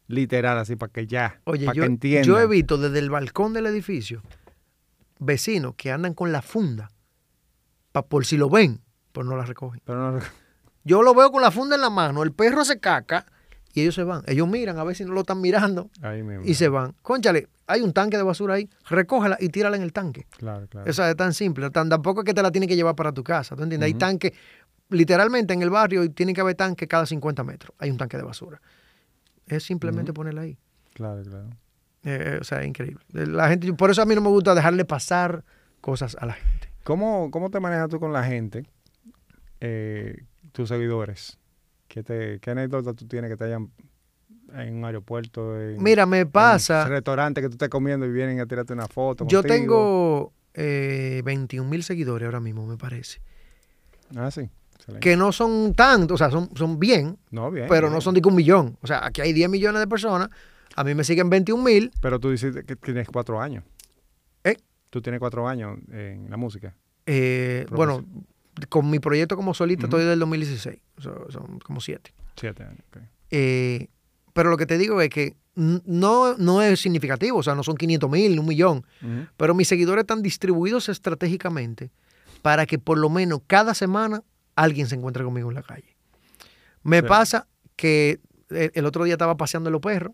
[0.07, 2.23] Literal, así para que ya, Oye, para yo, que entiendan.
[2.27, 4.21] yo he visto desde el balcón del edificio
[5.19, 6.91] vecinos que andan con la funda,
[7.91, 9.81] pa- por si lo ven, pues no la recogen.
[9.85, 10.19] Pero no,
[10.83, 13.25] Yo lo veo con la funda en la mano, el perro se caca
[13.75, 14.23] y ellos se van.
[14.25, 16.45] Ellos miran a ver si no lo están mirando ahí mismo.
[16.45, 16.95] y se van.
[17.01, 20.25] Conchale, hay un tanque de basura ahí, recógela y tírala en el tanque.
[20.37, 20.89] Claro, claro.
[20.89, 21.69] Esa es tan simple.
[21.69, 23.55] Tan, tampoco es que te la tienen que llevar para tu casa.
[23.55, 23.87] ¿Tú entiendes?
[23.87, 24.31] Hay tanques,
[24.89, 27.75] literalmente en el barrio tiene que haber tanque cada 50 metros.
[27.77, 28.61] Hay un tanque de basura.
[29.45, 30.57] Es simplemente ponerla ahí.
[30.93, 31.49] Claro, claro.
[32.03, 33.03] Eh, o sea, es increíble.
[33.11, 35.43] La gente, por eso a mí no me gusta dejarle pasar
[35.81, 36.69] cosas a la gente.
[36.85, 38.65] ¿Cómo, ¿Cómo te manejas tú con la gente,
[39.59, 40.23] eh,
[40.53, 41.39] tus seguidores?
[41.95, 43.71] ¿Qué, te, ¿Qué anécdotas tú tienes que te hayan
[44.53, 45.57] en un aeropuerto?
[45.57, 46.83] En, Mira, me en pasa.
[46.83, 49.25] un restaurante que tú estés comiendo y vienen a tirarte una foto.
[49.29, 49.55] Yo contigo?
[49.55, 53.21] tengo eh, 21 mil seguidores ahora mismo, me parece.
[54.13, 54.49] Ah, sí.
[54.73, 54.99] Excelente.
[55.09, 57.67] Que no son tantos, o sea, son, son bien, No, bien.
[57.69, 57.93] pero bien.
[57.93, 58.77] no son de un millón.
[58.81, 60.27] O sea, aquí hay 10 millones de personas.
[60.75, 61.91] A mí me siguen 21 mil.
[62.01, 63.63] Pero tú dices que tienes cuatro años.
[64.43, 64.57] ¿Eh?
[64.89, 66.75] Tú tienes cuatro años en la música.
[67.05, 68.03] Eh, bueno,
[68.69, 69.97] con mi proyecto como solista Ujú.
[69.97, 70.77] estoy del 2016.
[70.97, 72.13] o sea, son como siete.
[72.37, 72.79] Siete años.
[72.89, 72.97] ok.
[73.31, 73.87] Eh,
[74.33, 77.77] pero lo que te digo es que no, no es significativo, o sea, no son
[77.77, 78.85] 500 mil, un millón.
[79.37, 81.91] Pero mis seguidores están distribuidos estratégicamente
[82.41, 84.21] para que por lo menos cada semana
[84.55, 85.95] alguien se encuentre conmigo en la calle.
[86.83, 87.05] Me Sí.
[87.07, 87.47] pasa
[87.77, 90.13] que eh, el otro día estaba paseando los perros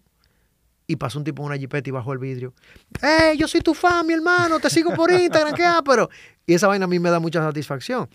[0.92, 2.54] y pasó un tipo en una jipeta y bajó el vidrio.
[3.02, 4.60] ¡Ey, yo soy tu fan, mi hermano!
[4.60, 5.64] Te sigo por Instagram, ¿qué?
[5.86, 6.10] Pero...
[6.46, 8.10] Y esa vaina a mí me da mucha satisfacción.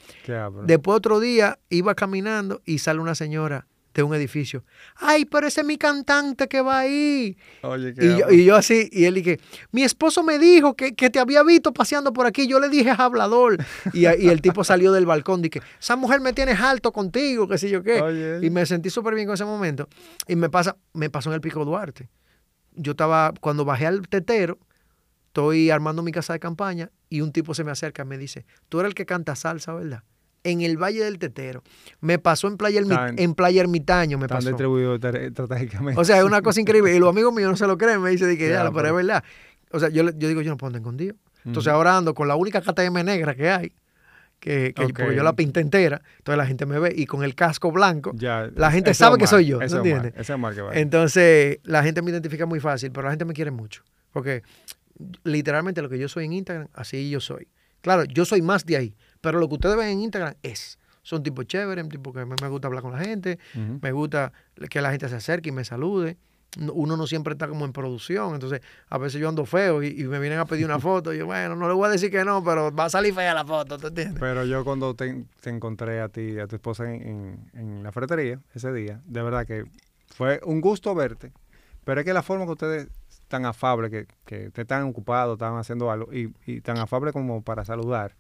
[0.65, 4.63] Después otro día iba caminando y sale una señora de un edificio.
[4.97, 7.39] ¡Ay, pero ese es mi cantante que va ahí!
[7.63, 8.37] Oye, ¿qué Y yo, hablo?
[8.37, 9.41] y yo así, y él dije,
[9.73, 12.47] mi esposo me dijo que, que te había visto paseando por aquí.
[12.47, 13.57] Yo le dije es hablador.
[13.95, 17.57] Y, y el tipo salió del balcón, dije, esa mujer me tiene alto contigo, qué
[17.57, 18.03] sé yo qué.
[18.03, 18.41] Oye.
[18.43, 19.89] Y me sentí súper bien con ese momento.
[20.29, 22.11] Y me pasa, me pasó en el Pico Duarte.
[22.77, 24.59] Yo estaba, cuando bajé al tetero,
[25.29, 28.47] estoy armando mi casa de campaña y un tipo se me acerca y me dice,
[28.69, 30.03] tú eres el que canta salsa, ¿verdad?
[30.45, 31.63] En el Valle del Tetero.
[32.01, 32.81] Me pasó en Playa,
[33.17, 34.49] en Playa Ermitaño, me pasó.
[34.49, 36.01] distribuidos ter- estratégicamente.
[36.01, 36.95] O sea, es una cosa increíble.
[36.95, 38.01] Y los amigos míos no se lo creen.
[38.01, 39.25] Me dicen, que, Ya, "Ya, pero es verdad.
[39.73, 41.17] O sea, yo, yo digo, yo no puedo andar escondido.
[41.45, 41.77] Entonces Ujú.
[41.77, 43.73] ahora ando con la única KTM negra que hay,
[44.41, 46.01] que, que- porque yo la pinté entera.
[46.19, 48.13] Entonces la gente me ve y con el casco blanco.
[48.15, 50.13] Ya, la gente sabe Omar, que soy yo, ¿no entiendes?
[50.79, 53.83] Entonces la gente me identifica muy fácil, pero la gente me quiere mucho.
[54.13, 54.43] Porque
[55.25, 57.49] literalmente lo que yo soy en Instagram, así yo soy.
[57.81, 60.79] Claro, yo soy más de ahí, pero lo que ustedes ven en Instagram es.
[61.03, 63.39] Son tipos chéveres, un tipo que me, gusta hablar con la gente,
[63.81, 64.33] me gusta
[64.69, 66.17] que la gente se acerque y me salude.
[66.57, 69.89] No- Uno no siempre está como en producción, entonces a veces yo ando feo y,
[69.89, 71.13] y me vienen a pedir una foto.
[71.15, 73.35] Y yo, bueno, no le voy a decir que no, pero va a salir fea
[73.35, 74.21] la foto, ¿te entiendes?
[74.21, 77.83] Pero yo cuando te, te encontré a ti y a tu esposa en, en- en
[77.83, 79.65] la ferretería ese día, de verdad que
[80.15, 81.33] fue un gusto verte,
[81.85, 82.89] pero es que la forma que ustedes
[83.29, 87.43] tan afable, que, que ustedes están ocupados, están haciendo algo, y, y tan afable como
[87.43, 88.15] para saludar.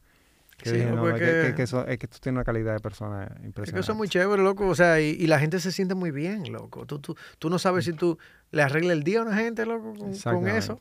[0.57, 2.37] Que Sí, dije, no, no, es, que, que- que- que eso- es que tú tienes
[2.39, 3.81] una calidad de persona Es que impresionante.
[3.81, 4.67] eso es muy chévere, loco.
[4.67, 6.87] O sea, y, y la gente se siente muy bien, loco.
[6.87, 8.19] Tú, tú, tú no sabes si tú
[8.53, 9.95] le arreglas el día a una gente, loco,
[10.25, 10.81] con, eso.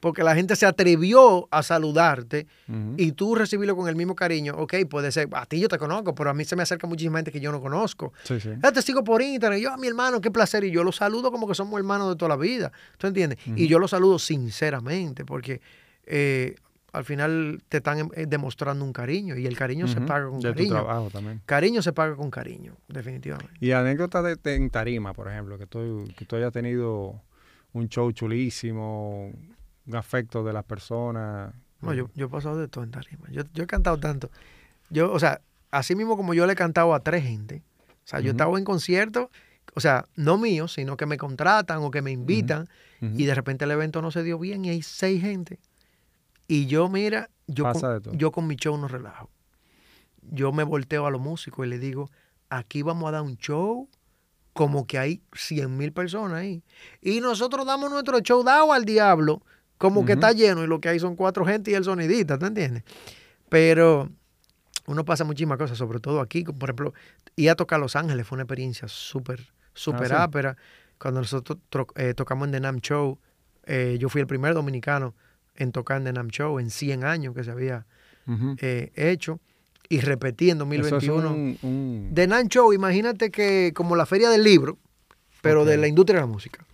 [0.00, 2.48] Porque la gente se atrevió a saludarte
[2.96, 4.54] y tú recibirlo con el mismo cariño.
[4.56, 7.18] Ok, puede ser, a ti yo te conozco, pero a mí se me acerca muchísima
[7.18, 8.12] gente que yo no conozco.
[8.24, 8.50] Sí, sí.
[8.62, 9.22] Ah, te sigo por.
[9.22, 10.64] Y yo, a mi hermano, qué placer.
[10.64, 12.72] Y yo lo saludo como que somos hermanos de toda la vida.
[12.98, 13.38] ¿Tú entiendes?
[13.54, 15.60] Y yo lo saludo sinceramente, porque
[16.04, 16.56] eh,
[16.92, 20.50] al final te están eh, demostrando un cariño y el cariño se paga con De
[20.50, 20.74] tu cariño.
[20.74, 21.40] trabajo también.
[21.46, 23.52] Cariño se paga con cariño, definitivamente.
[23.60, 27.20] Y anécdotas de, de- en tarima, por ejemplo, que tú, que tú hayas tenido
[27.72, 29.32] un show chulísimo,
[29.86, 31.54] un afecto de las personas.
[31.80, 33.28] No, yo, yo he pasado de todo en tarima.
[33.30, 34.30] Yo, yo he cantado tanto.
[34.90, 35.40] Yo, o sea,
[35.70, 37.62] así mismo como yo le he cantado a tres gente.
[38.04, 39.28] O sea, yo estaba en conciertos,
[39.74, 42.68] o sea, no míos, sino que me contratan o que me invitan.
[43.00, 45.58] Y de repente el evento no se dio bien y hay seis gente.
[46.48, 48.14] Y yo, mira, yo, Pasa con, todo.
[48.14, 49.30] yo con mi show no relajo.
[50.30, 52.10] Yo me volteo a los músicos y les digo,
[52.48, 53.88] aquí vamos a dar un show
[54.52, 56.62] como que hay 100 mil personas ahí.
[57.00, 59.42] Y nosotros damos nuestro show dado al diablo,
[59.78, 62.46] como que está lleno y lo que hay son cuatro gente y el sonidista, ¿te
[62.46, 62.84] entiendes?
[63.48, 64.10] Pero
[64.86, 66.44] uno pasa muchísimas cosas, sobre todo aquí.
[66.44, 66.92] Por ejemplo,
[67.36, 70.58] ir a tocar a Los Ángeles fue una experiencia súper, súper Ah, sí.
[70.98, 73.18] Cuando nosotros tro- eh, tocamos en The Nam Show,
[73.64, 75.14] eh, yo fui el primer dominicano
[75.56, 77.86] en tocar en The Nam Show en 100 años que se había
[78.60, 79.40] eh, hecho.
[79.88, 81.18] Y repetí en Eso 2021.
[81.18, 84.78] es un, un- The Nan Show, imagínate que como la feria del libro,
[85.42, 86.64] pero de la industria de la música.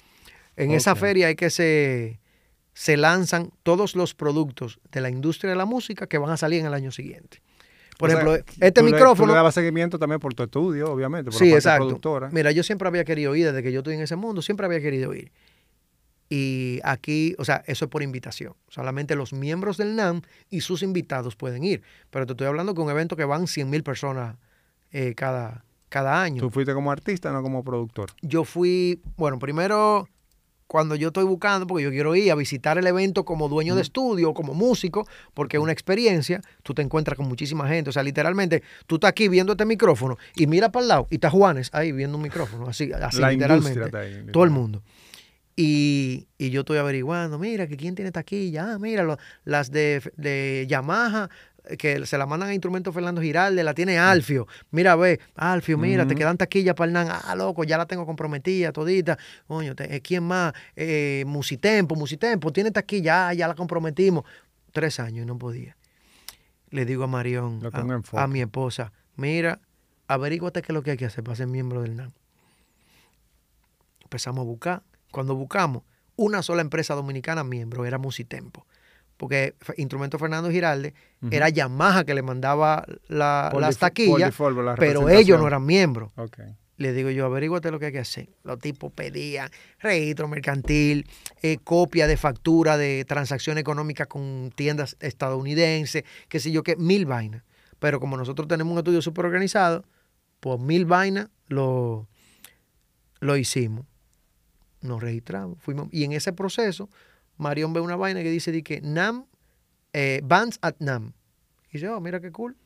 [0.57, 2.21] En esa feria hay que se,
[2.75, 6.61] se lanzan todos los productos de la industria de la música que van a salir
[6.61, 7.41] en el año siguiente.
[7.99, 9.25] Por o sea, ejemplo, este tú le- micrófono...
[9.25, 11.87] tú le dabas seguimiento también por tu estudio, obviamente, por Sí, la exacto.
[11.87, 12.29] productora.
[12.31, 14.81] Mira, yo siempre había querido ir, desde que yo estoy en ese mundo, siempre había
[14.81, 15.33] querido ir.
[16.29, 18.55] Y aquí, o sea, eso es por invitación.
[18.69, 21.83] Solamente los miembros del NAM y sus invitados pueden ir.
[22.11, 24.37] Pero te estoy hablando que un evento que van 100 mil personas
[24.93, 26.41] eh, cada, cada año.
[26.41, 28.11] Tú fuiste como artista, no como productor.
[28.21, 30.07] Yo fui, bueno, primero
[30.69, 33.81] cuando yo estoy buscando, porque yo quiero ir a visitar el evento como dueño de
[33.81, 38.03] estudio, como músico, porque es una experiencia, tú te encuentras con muchísima gente, o sea,
[38.03, 41.71] literalmente, tú estás aquí viendo este micrófono y mira para el lado y está Juanes
[41.73, 43.97] ahí viendo un micrófono, así, así la literalmente.
[43.97, 44.83] ahí, todo el mundo.
[45.61, 50.01] Y, y yo estoy averiguando, mira, que quién tiene taquilla, ah, mira, lo- las de,
[50.17, 51.31] de Yamaha,
[51.65, 54.47] eh, que se la mandan a Instrumento Fernando Giralde, la tiene Alfio.
[54.71, 56.19] Mira, ve, Alfio, mira, te Ujú.
[56.21, 57.09] quedan taquillas para el NAN.
[57.11, 59.19] Ah, loco, ya la tengo comprometida todita.
[59.49, 60.53] Coño, te- eh, ¿quién más?
[60.77, 64.23] Eh, Musitempo, Musitempo, tiene taquilla, ah, ya la comprometimos.
[64.71, 65.77] Tres años y no podía.
[66.71, 67.61] Le digo a Marión,
[68.13, 69.59] a, mi esposa, mira,
[70.07, 72.13] averíguate qué es lo que hay que hacer para ser miembro del NAN.
[74.05, 74.83] Empezamos a buscar.
[75.11, 75.83] Cuando buscamos,
[76.17, 78.67] una sola empresa dominicana miembro era Musitempo.
[79.17, 80.95] Porque Instrumento Fernando Giralde
[81.31, 84.31] era Yamaha que le mandaba la- las taquillas,
[84.75, 86.13] la pero ellos no eran miembros.
[86.17, 86.39] Ok.
[86.77, 88.29] Le digo yo, averíguate lo que hay que hacer.
[88.45, 89.51] Los tipos pedían
[89.81, 91.09] registro mercantil,
[91.43, 97.05] eh, copia de factura de transacción económica con tiendas estadounidenses, qué sé yo qué, mil
[97.05, 97.43] vainas.
[97.81, 99.85] Pero como nosotros tenemos un estudio súper organizado,
[100.39, 102.07] pues mil vainas lo,
[103.19, 103.85] lo hicimos.
[104.81, 105.89] Nos registramos, fuimos.
[105.93, 106.89] Y en ese proceso,
[107.37, 109.25] Marión ve una vaina que dice di que NAM,
[109.93, 111.13] eh, Bands at NAM.
[111.71, 112.57] Y dice, oh, mira qué cool.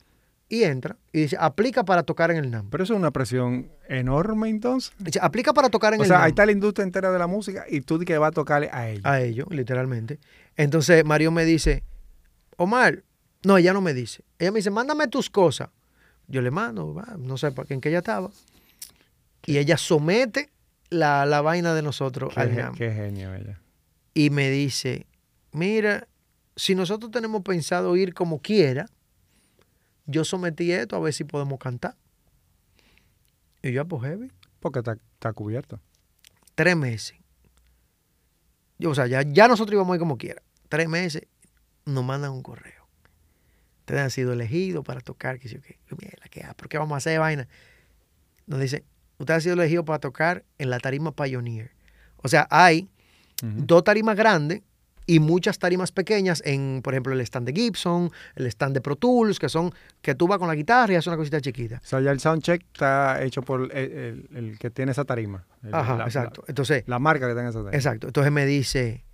[0.49, 2.69] Y entra y dice, aplica para tocar en el NAM.
[2.69, 4.93] Pero eso es una presión enorme entonces.
[4.99, 6.25] Dice, aplica para tocar en O el sea, NAM.
[6.25, 8.69] ahí está la industria entera de la música y tú di que vas a tocarle
[8.71, 9.07] a ellos.
[9.07, 10.19] A ellos, literalmente.
[10.57, 11.83] Entonces Mario me dice,
[12.59, 13.03] Omar,
[13.45, 14.25] no, ella no me dice.
[14.39, 15.71] Ella me dice, mándame tus cosas.
[16.29, 18.31] Yo le mando, va, no sé para en qué ella estaba.
[19.47, 20.51] Y ella somete
[20.93, 23.61] la, la vaina de nosotros Qué, al qué genio ella.
[24.15, 25.07] Y me dice,
[25.53, 26.07] mira,
[26.57, 28.87] si nosotros tenemos pensado ir como quiera,
[30.07, 31.97] yo sometí esto a ver si podemos cantar.
[33.63, 34.31] Y yo, "Ah, pues heavy.
[34.61, 35.81] Porque está, está cubierto.
[36.55, 37.17] tres meses.
[38.79, 40.43] Yo, o sea, ya, ya nosotros íbamos a ir como quiera.
[40.69, 41.27] Tres meses
[41.87, 42.87] nos mandan un correo.
[43.81, 45.79] Ustedes han sido elegidos para tocar, que sé yo qué.
[45.89, 47.49] Yo, mierda, ¿qué, ¿por qué vamos a hacer vaina?
[48.47, 48.85] Nos dicen,
[49.23, 51.73] ustedes han sido elegidos para tocar en la tarima Pioneer.
[52.19, 52.89] O sea, hay
[53.43, 54.63] dos tarimas grandes
[55.05, 58.95] y muchas tarimas pequeñas en, por ejemplo, el stand de Gibson, el stand de Pro
[58.95, 61.81] Tools, que son que tú vas con la guitarra y haces una cosita chiquita.
[61.83, 65.45] O sea, ya el soundcheck está hecho por el, el- el que tiene esa tarima.
[65.65, 66.45] El- Ajá, la- exacto.
[66.47, 67.77] Entonces, La, la marca que tiene esa tarima.
[67.77, 68.07] Exacto.
[68.07, 69.05] Entonces me dice,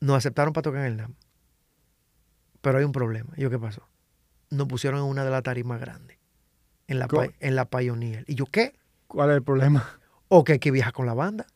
[0.00, 1.14] nos aceptaron para tocar en el NAM.
[2.60, 3.30] Pero hay un problema.
[3.36, 3.86] Y yo, ¿qué pasó?
[4.50, 6.17] Nos pusieron en una de las tarimas grandes.
[6.88, 7.06] En la,
[7.40, 8.24] en la Pioneer.
[8.26, 8.74] Y yo, ¿qué?
[9.06, 9.98] ¿Cuál es el problema?
[10.28, 11.46] o que hay que viajar con la banda.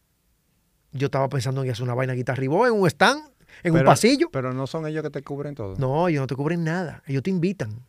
[0.93, 3.23] Yo estaba pensando en hacer una vaina guitarra voz en un stand,
[3.63, 4.31] en un pasillo.
[4.31, 5.77] Pero no son ellos que te cubren todo.
[5.79, 7.03] No, ellos no te cubren nada.
[7.07, 7.81] Ellos te invitan.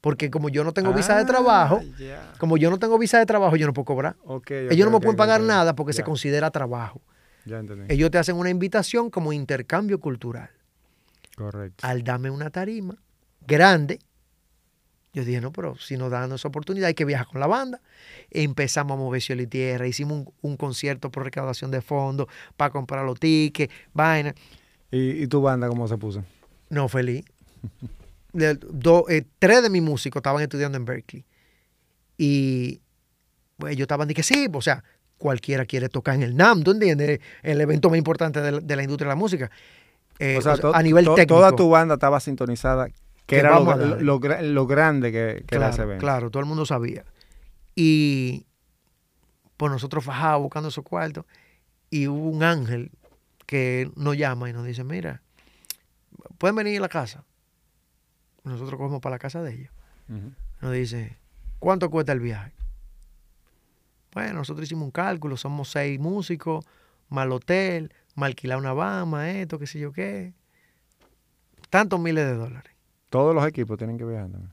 [0.00, 1.80] Porque como yo no tengo visa de Ah, trabajo,
[2.38, 4.16] como yo no tengo visa de trabajo, yo no puedo cobrar.
[4.24, 7.00] Ok, ellos no me pueden pagar nada porque se considera trabajo.
[7.44, 7.92] Ya entendí.
[7.92, 10.50] Ellos te hacen una invitación como intercambio cultural.
[11.36, 11.84] Correcto.
[11.86, 12.96] Al darme una tarima
[13.46, 13.98] grande,
[15.14, 17.80] yo dije, no, pero si nos dan esa oportunidad, hay que viajar con la banda.
[18.30, 19.86] Empezamos a mover cielo y tierra.
[19.86, 22.26] Hicimos un, un concierto por recaudación de fondos
[22.56, 24.34] para comprar los tickets, vaina.
[24.90, 26.24] ¿Y, y tu banda cómo se puso?
[26.70, 27.24] No, feliz.
[28.32, 31.24] Do- eh, tres de mis músicos estaban estudiando en Berkeley.
[32.16, 32.80] Y
[33.56, 34.84] pues, ellos estaban que sí, o sea,
[35.16, 37.20] cualquiera quiere tocar en el NAM, ¿tú entiendes?
[37.42, 39.50] El evento más importante de la, de la industria de la música.
[40.18, 41.36] Eh, o sea, o sea, to- a nivel técnico.
[41.36, 42.88] Toda tu banda estaba sintonizada,
[43.28, 46.00] que, Que era lo, grande que, que era ese claro, evento.
[46.00, 47.04] claro, todo el mundo sabía.
[47.76, 48.46] Y
[49.58, 51.26] pues nosotros fajábamos buscando esos cuartos
[51.90, 52.90] y hubo un ángel
[53.44, 55.20] que nos llama y nos dice, mira,
[56.38, 57.24] pueden venir a la casa.
[58.44, 59.72] Nosotros cogemos para la casa de ellos.
[60.62, 61.18] Nos dice,
[61.58, 62.52] ¿cuánto cuesta el viaje?
[64.14, 66.64] Bueno, nosotros hicimos un cálculo, somos seis músicos,
[67.10, 70.32] mal hotel, mal alquilar una bama, esto, qué sé yo qué.
[71.68, 72.77] Tantos miles de dólares.
[73.08, 74.52] Todos los equipos tienen que viajar también.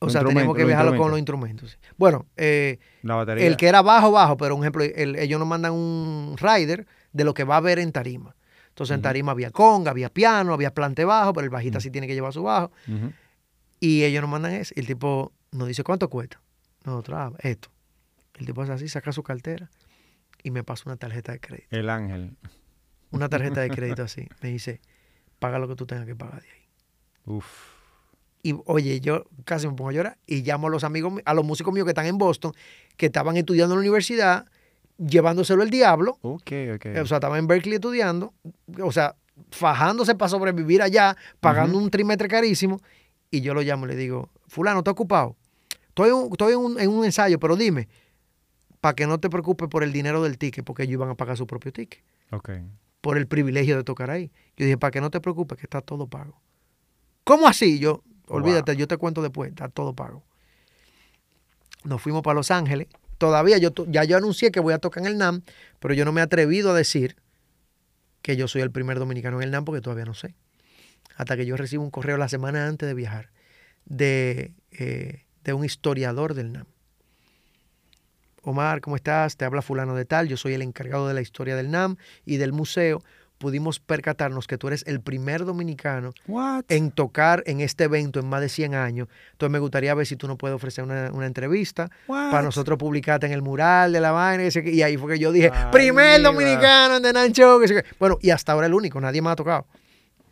[0.00, 1.78] O sea, tenemos que viajarlo con los instrumentos.
[1.96, 3.46] Bueno, eh, La batería.
[3.46, 7.24] el que era bajo, bajo, pero un ejemplo, el- ellos nos mandan un rider de
[7.24, 8.34] lo que va a haber en tarima.
[8.68, 12.06] Entonces en tarima había conga, había piano, había plante bajo, pero el bajista sí tiene
[12.08, 12.72] que llevar su bajo.
[13.80, 14.74] Y ellos nos mandan eso.
[14.76, 16.40] Y el tipo nos dice, ¿cuánto cuesta?
[16.84, 17.68] Nosotros, ah, esto.
[18.34, 19.70] El tipo hace así, saca su cartera
[20.42, 21.68] y me pasa una tarjeta de crédito.
[21.70, 22.36] El ángel.
[23.10, 24.26] Una tarjeta de crédito así.
[24.42, 24.80] Me dice,
[25.38, 26.68] paga lo que tú tengas que pagar de ahí.
[27.26, 27.73] Uf.
[28.44, 31.34] Y oye, yo casi me pongo a llorar y llamo a los amigos, mi- a
[31.34, 32.52] los músicos míos que están en Boston,
[32.96, 34.46] que estaban estudiando en la universidad,
[34.98, 36.18] llevándoselo el diablo.
[36.20, 36.86] Ok, ok.
[37.02, 38.34] O sea, estaban en Berkeley estudiando,
[38.82, 39.16] o sea,
[39.50, 42.80] fajándose para sobrevivir allá, pagando un trimestre carísimo.
[43.30, 45.36] Y yo lo llamo y le digo, fulano, ¿estás ocupado?
[45.88, 47.88] Estoy, un- estoy en, un, en un ensayo, pero dime,
[48.80, 51.36] para que no te preocupes por el dinero del ticket, porque ellos iban a pagar
[51.38, 52.50] su propio ticket, ok.
[53.00, 54.30] por el privilegio de tocar ahí.
[54.56, 56.38] Yo dije, para que no te preocupes, que está todo pago.
[57.24, 57.78] ¿Cómo así?
[57.78, 60.22] Yo, olvídate, yo te cuento después, está todo pago.
[61.84, 62.88] Nos fuimos para Los Ángeles.
[63.18, 65.42] Todavía yo, ya yo anuncié que voy a tocar en el NAM,
[65.78, 67.16] pero yo no me he atrevido a decir
[68.22, 70.34] que yo soy el primer dominicano en el NAM porque todavía no sé.
[71.16, 73.30] Hasta que yo recibo un correo la semana antes de viajar
[73.84, 76.66] de, eh, de un historiador del NAM.
[78.42, 79.36] Omar, ¿cómo estás?
[79.36, 81.96] Te habla fulano de tal, yo soy el encargado de la historia del NAM
[82.26, 83.02] y del museo.
[83.44, 86.64] Pudimos percatarnos que tú eres el primer dominicano What?
[86.70, 89.06] en tocar en este evento en más de 100 años.
[89.32, 92.30] Entonces me gustaría ver si tú nos puedes ofrecer una, una entrevista What?
[92.30, 94.44] para nosotros publicarte en el mural de la vaina.
[94.64, 96.30] y ahí fue que yo dije, Ay, primer mira.
[96.30, 97.60] dominicano en The Nan Show.
[97.98, 99.66] Bueno, y hasta ahora el único, nadie me ha tocado.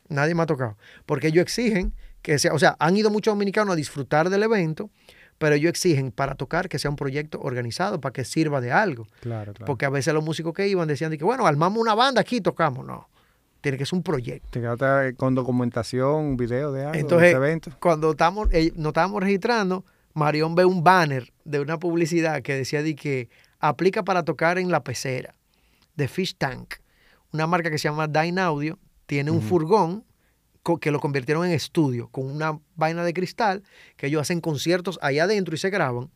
[0.09, 0.79] Nadie me ha tocado.
[1.05, 4.89] Porque ellos exigen que sea, o sea, han ido muchos dominicanos a disfrutar del evento,
[5.43, 9.09] pero ellos exigen para tocar que sea un proyecto organizado, para que sirva de algo.
[9.23, 9.67] Claro, claro.
[9.67, 12.37] Porque a veces los músicos que iban decían de que, bueno, armamos una banda aquí
[12.37, 12.87] y tocamos.
[12.87, 13.09] No,
[13.61, 14.47] tiene que ser un proyecto.
[14.53, 17.71] Te quedaste con documentación, un video de algo Entonces, de ese evento.
[17.81, 22.85] cuando estamos, eh, nos estábamos registrando, Marión ve un banner de una publicidad que decía
[22.85, 23.29] de que
[23.59, 25.35] aplica para tocar en la pecera
[25.97, 26.75] de Fish Tank,
[27.33, 30.05] una marca que se llama Dine Audio, tiene un furgón
[30.81, 33.63] que lo convirtieron en estudio con una vaina de cristal
[33.97, 36.11] que ellos hacen conciertos ahí adentro y se graban.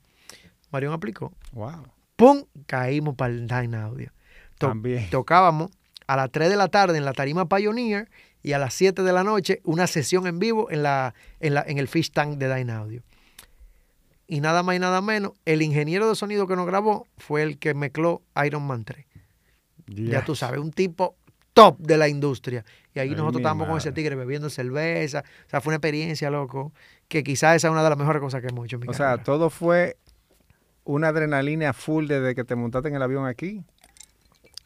[0.71, 1.33] Marión aplicó.
[1.53, 1.83] Wow.
[2.17, 2.45] ¡Pum!
[2.67, 4.13] Caímos para el Dine Audio.
[4.59, 5.11] To- También.
[5.11, 5.71] Tocábamos
[6.07, 8.09] a las 3 de la tarde en la tarima Pioneer
[8.43, 11.65] y a las 7 de la noche una sesión en vivo en, la, en, la,
[11.67, 13.03] en el Fish Tank de Dine Audio.
[14.29, 17.59] Y nada más y nada menos, el ingeniero de sonido que nos grabó fue el
[17.59, 19.05] que mezcló Iron Man 3.
[19.89, 21.17] Ya tú sabes, un tipo
[21.57, 22.65] top de la industria.
[22.95, 25.25] Y ahí Ay, nosotros estábamos con ese tigre bebiendo cerveza.
[25.47, 26.73] O sea, fue una experiencia, loco,
[27.09, 28.93] que quizás esa es una de las mejores cosas que hemos hecho en mi O
[28.93, 29.97] sea, todo fue
[30.85, 33.63] una adrenalina full desde que te montaste en el avión aquí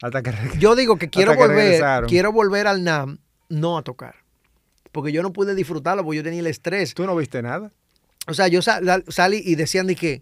[0.01, 2.09] hasta que Yo digo que quiero volver, regresaron.
[2.09, 3.19] quiero volver al NAM,
[3.49, 4.15] no a tocar.
[4.91, 6.93] Porque yo no pude disfrutarlo, porque yo tenía el estrés.
[6.93, 7.71] tú no viste nada.
[8.27, 10.21] O sea, yo sal- salí y decían de que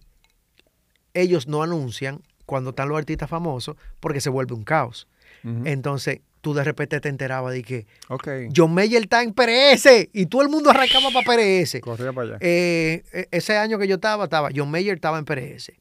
[1.14, 5.08] ellos no anuncian cuando están los artistas famosos porque se vuelve un caos.
[5.44, 8.28] Entonces, tú de repente te enterabas de que ok.
[8.56, 11.80] John Mayer está en PRS y todo el mundo arrancaba para PRS.
[11.82, 12.38] Corría para allá.
[12.42, 15.74] Eh, e- ese año que yo estaba, estaba John Mayer estaba en PRS.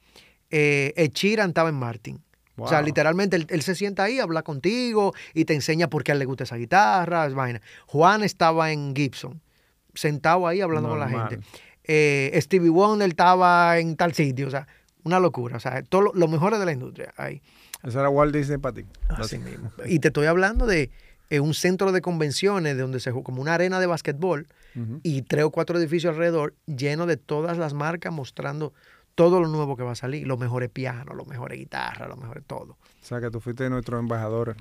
[0.50, 2.22] Eh, Ed Sheeran estaba en Martin.
[2.60, 6.10] O sea, literalmente él, él se sienta ahí, habla contigo y te enseña por qué
[6.10, 7.60] a él le gusta esa guitarra, es vaina.
[7.86, 9.40] Juan estaba en Gibson,
[9.94, 11.46] sentado ahí hablando con la gente.
[11.84, 14.66] Eh, Stevie Wonder estaba en tal sitio, o sea,
[15.04, 15.56] una locura.
[15.56, 17.40] O sea, todos lo- los mejores de la industria ahí.
[17.82, 18.84] Esa era Walt Disney para ti.
[19.08, 19.70] Así mismo.
[19.86, 20.90] Y te estoy hablando de
[21.30, 25.00] eh, un centro de convenciones de donde se juega como una arena de básquetbol Ujú.
[25.02, 28.72] y tres o cuatro edificios alrededor lleno de todas las marcas mostrando
[29.14, 32.44] todo lo nuevo que va a salir, los mejores pianos, los mejores guitarras, los mejores
[32.46, 32.72] todo.
[32.72, 34.56] O sea, que tú fuiste nuestro embajador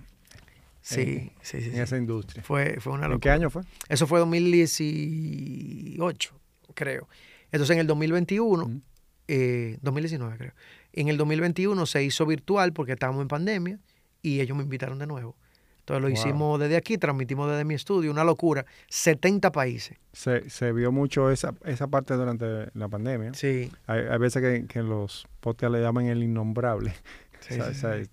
[0.82, 1.68] Sí, sí, sí.
[1.70, 1.80] en sí.
[1.82, 2.44] esa industria.
[2.44, 3.22] Fue, fue una ¿En locura.
[3.22, 3.64] qué año fue?
[3.90, 6.34] Eso fue 2018,
[6.74, 7.08] creo.
[7.52, 8.82] Entonces en el 2021, Ujú.
[9.28, 10.54] eh, 2019 creo,
[11.02, 13.80] en el 2021 se hizo virtual porque estábamos en pandemia
[14.22, 15.36] y ellos me invitaron de nuevo.
[15.80, 16.18] Entonces lo Wow.
[16.18, 19.98] hicimos desde aquí, transmitimos desde mi estudio, una locura, 70 países.
[20.12, 23.34] Se, se vio mucho esa, esa parte durante la pandemia.
[23.34, 26.94] Sí, Hay, hay veces que, que los podcasts le llaman el innombrable.
[27.40, 28.10] sí, O sea, sí, o sea, sí.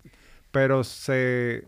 [0.53, 1.67] Pero se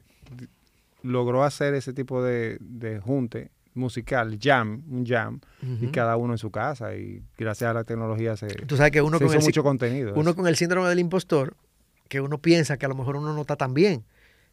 [1.03, 5.41] logró hacer ese tipo de, de junte musical, jam, un jam,
[5.81, 6.95] y cada uno en su casa.
[6.97, 9.63] Y gracias a la tecnología se, Tú sabes que uno se con, hizo el, mucho
[9.63, 10.13] contenido.
[10.17, 11.57] uno con el síndrome del impostor,
[12.09, 14.05] que uno piensa que a lo mejor uno no está tan bien.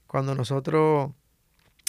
[0.07, 1.11] Cuando nosotros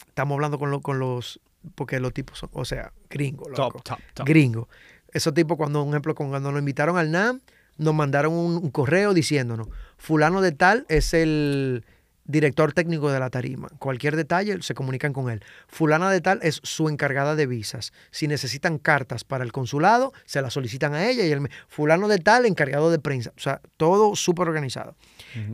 [0.09, 1.41] estamos hablando con, lo- con los,
[1.75, 3.73] porque los tipos son, o sea, gringos, loco.
[3.79, 4.27] top, top, top.
[4.27, 4.69] gringo.
[5.13, 7.41] Esos tipos, cuando, un ejemplo, cuando nos invitaron al NAM,
[7.77, 11.85] nos mandaron un, un correo diciéndonos, fulano de tal es el
[12.27, 13.69] director técnico de la tarima.
[13.79, 15.43] Cualquier detalle se comunican con él.
[15.69, 17.93] Fulana de tal es su encargada de visas.
[18.11, 22.19] Si necesitan cartas para el consulado, se las solicitan a ella y el fulano de
[22.19, 23.33] tal encargado de prensa.
[23.37, 24.97] O sea, todo súper organizado.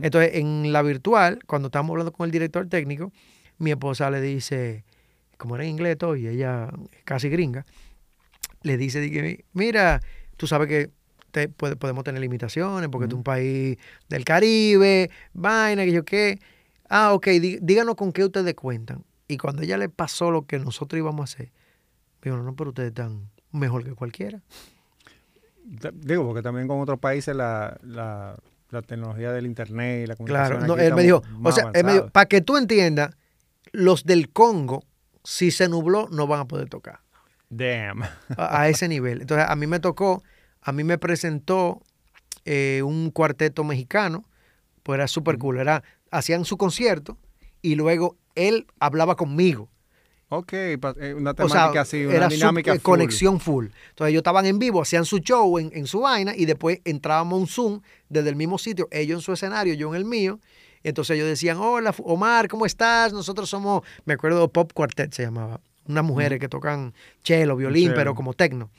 [0.01, 3.11] Entonces, en la virtual, cuando estábamos hablando con el director técnico,
[3.57, 4.85] mi esposa le dice,
[5.37, 7.65] como era en inglés todo, y ella es casi gringa,
[8.63, 9.99] le dice, mira,
[10.37, 10.89] tú sabes que
[11.31, 13.77] te- puede- podemos tener limitaciones porque es un país
[14.09, 16.39] del Caribe, vaina, que yo qué.
[16.93, 19.05] Ah, ok, dí- díganos con qué ustedes cuentan.
[19.29, 21.51] Y cuando ella le pasó lo que nosotros íbamos a hacer,
[22.21, 24.41] digo, no, no, pero ustedes están mejor que cualquiera.
[25.93, 28.35] Digo, porque también con otros países la, la,
[28.71, 31.85] la tecnología del internet y la comunicación Claro, no, él me dijo, o sea, él
[31.85, 33.15] me dijo, para que tú entiendas,
[33.71, 34.83] los del Congo,
[35.23, 36.99] si se nubló, no van a poder tocar.
[37.49, 38.03] Damn.
[38.35, 39.21] a, a ese nivel.
[39.21, 40.23] Entonces, a mí me tocó,
[40.61, 41.81] a mí me presentó
[42.43, 44.25] eh, un cuarteto mexicano,
[44.83, 45.59] pues era súper cool.
[45.59, 47.17] Era, hacían su concierto
[47.61, 49.69] y luego él hablaba conmigo.
[50.33, 50.77] Ok, eh,
[51.17, 52.81] una O temática sea, así, una era su dinámica full.
[52.81, 53.65] conexión full.
[53.89, 57.37] Entonces, ellos estaban en vivo, hacían su show en, en su vaina y después entrábamos
[57.39, 60.39] un Zoom desde el mismo sitio, ellos en su escenario, yo en el mío.
[60.83, 63.11] Entonces ellos decían, hola Omar, ¿cómo estás?
[63.13, 65.59] Nosotros somos, me acuerdo, Pop Quartet se llamaba.
[65.87, 66.93] Unas mujeres que tocan
[67.23, 67.95] cello, violín, Cello.
[67.95, 68.69] pero como tecno.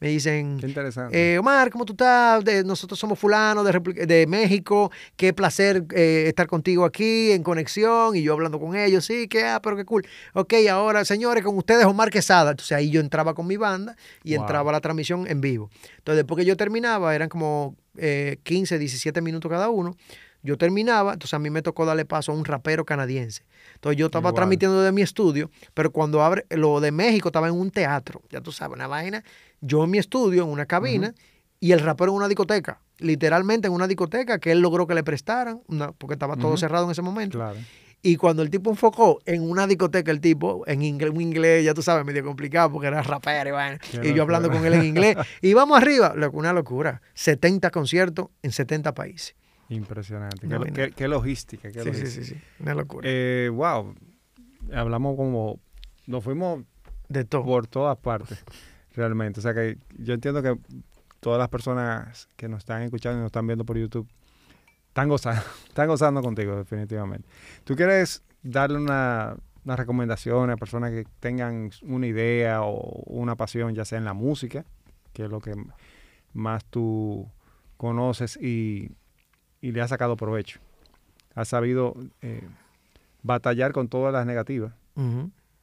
[0.00, 1.34] Me dicen, Qué interesante.
[1.34, 2.44] eh, Omar, ¿cómo tú estás?
[2.44, 4.90] De- nosotros somos fulano de, México.
[5.16, 9.04] Qué placer eh, estar contigo aquí en conexión y yo hablando con ellos.
[9.06, 10.04] Sí, que, ah, pero qué cool.
[10.34, 12.50] Ok, ahora, señores, con ustedes Omar Quesada.
[12.50, 14.42] Entonces ahí yo entraba con mi banda y Wow.
[14.42, 15.70] entraba la transmisión en vivo.
[15.98, 19.96] Entonces después que yo terminaba, eran como eh, 15, 17 minutos cada uno.
[20.44, 23.42] Yo terminaba, entonces a mí me tocó darle paso a un rapero canadiense.
[23.74, 24.34] Entonces yo estaba Igual.
[24.34, 28.40] transmitiendo de mi estudio, pero cuando abre lo de México estaba en un teatro, ya
[28.42, 29.24] tú sabes, una vaina.
[29.62, 31.14] Yo en mi estudio, en una cabina,
[31.60, 32.78] y el rapero en una discoteca.
[32.98, 36.84] Literalmente en una discoteca que él logró que le prestaran, una- porque estaba todo cerrado
[36.84, 37.38] en ese momento.
[37.38, 37.56] claro.
[38.06, 41.72] Y cuando el tipo enfocó en una discoteca, el tipo, en inglés, un inglés, ya
[41.72, 43.78] tú sabes, medio complicado, porque era rapero y.
[43.78, 45.16] Qué Y yo hablando con él en inglés.
[45.40, 47.00] y vamos arriba, una locura.
[47.14, 49.34] 70 conciertos en 70 países.
[49.68, 50.46] Impresionante.
[50.46, 50.72] Qué, vaina.
[50.74, 52.36] qué- qué logística, qué Sí, sí, sí, sí.
[52.60, 53.08] Una locura.
[53.10, 53.94] Eh, wow.
[54.72, 55.60] Hablamos como...
[56.06, 56.62] Nos fuimos
[57.08, 57.44] de todo.
[57.44, 58.44] por todas partes,
[58.94, 59.40] realmente.
[59.40, 60.58] O sea que yo entiendo que
[61.20, 64.06] todas las personas que nos están escuchando y nos están viendo por YouTube
[64.88, 67.26] están gozando, están gozando contigo, definitivamente.
[67.64, 69.34] ¿Tú quieres darle una,
[69.64, 74.12] una recomendación a personas que tengan una idea o una pasión, ya sea en la
[74.12, 74.66] música,
[75.14, 75.54] que es lo que
[76.34, 77.30] más tú
[77.78, 78.90] conoces y,
[79.64, 80.60] y le has sacado provecho?
[81.34, 82.46] Has sabido eh,
[83.22, 84.74] batallar con todas las negativas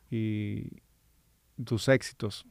[0.09, 0.81] y
[1.63, 2.45] tus éxitos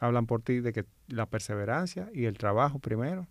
[0.00, 3.26] hablan por ti de que la perseverancia y el trabajo primero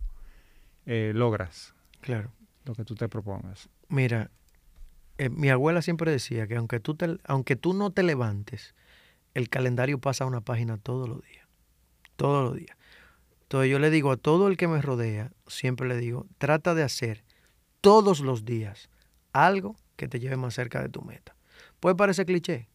[0.86, 2.32] eh, logras Claro.
[2.64, 3.68] lo que tú te propongas.
[3.88, 4.30] Mira,
[5.18, 8.74] eh, mi abuela siempre decía que aunque tú, te- aunque tú no te levantes,
[9.34, 11.46] el calendario pasa una página todos los días.
[12.16, 12.76] Todos los días.
[13.42, 16.82] Entonces yo le digo a todo el que me rodea, siempre le digo, trata de
[16.82, 17.24] hacer
[17.80, 18.90] todos los días
[19.32, 21.36] algo que te lleve más cerca de tu meta.
[21.80, 22.68] Puede parecer cliché,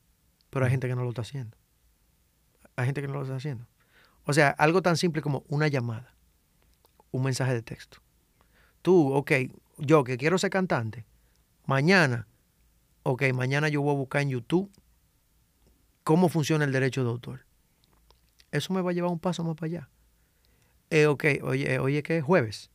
[0.50, 1.58] pero hay gente que no lo está haciendo.
[2.76, 3.68] Hay gente que no lo está haciendo.
[4.26, 6.16] O sea, algo tan simple como una llamada,
[7.12, 8.00] un mensaje de texto.
[8.82, 9.32] Tú, ok,
[9.78, 11.06] yo que quiero ser cantante,
[11.66, 12.28] mañana,
[13.04, 14.72] ok, mañana yo voy a buscar en YouTube
[16.04, 17.46] cómo funciona el derecho de autor.
[18.52, 19.90] Eso me va a llevar un paso más para allá.
[20.90, 22.70] Eh, ok, oye, eh, oye, que es jueves.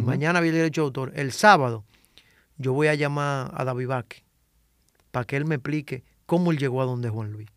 [0.00, 1.12] Mañana viene el derecho de autor.
[1.14, 1.84] El sábado,
[2.56, 4.24] yo voy a llamar a David Vázquez
[5.10, 7.48] para que él me explique cómo él llegó a donde Juan Luis.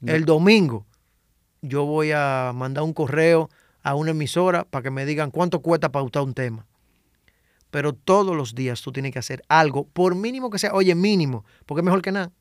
[0.00, 0.12] No.
[0.12, 0.86] El domingo
[1.62, 3.48] yo voy a mandar un correo
[3.82, 6.66] a una emisora para que me digan cuánto cuesta pautar un tema.
[7.70, 11.44] Pero todos los días tú tienes que hacer algo, por mínimo que sea, oye, mínimo,
[11.66, 12.32] porque es mejor que nada.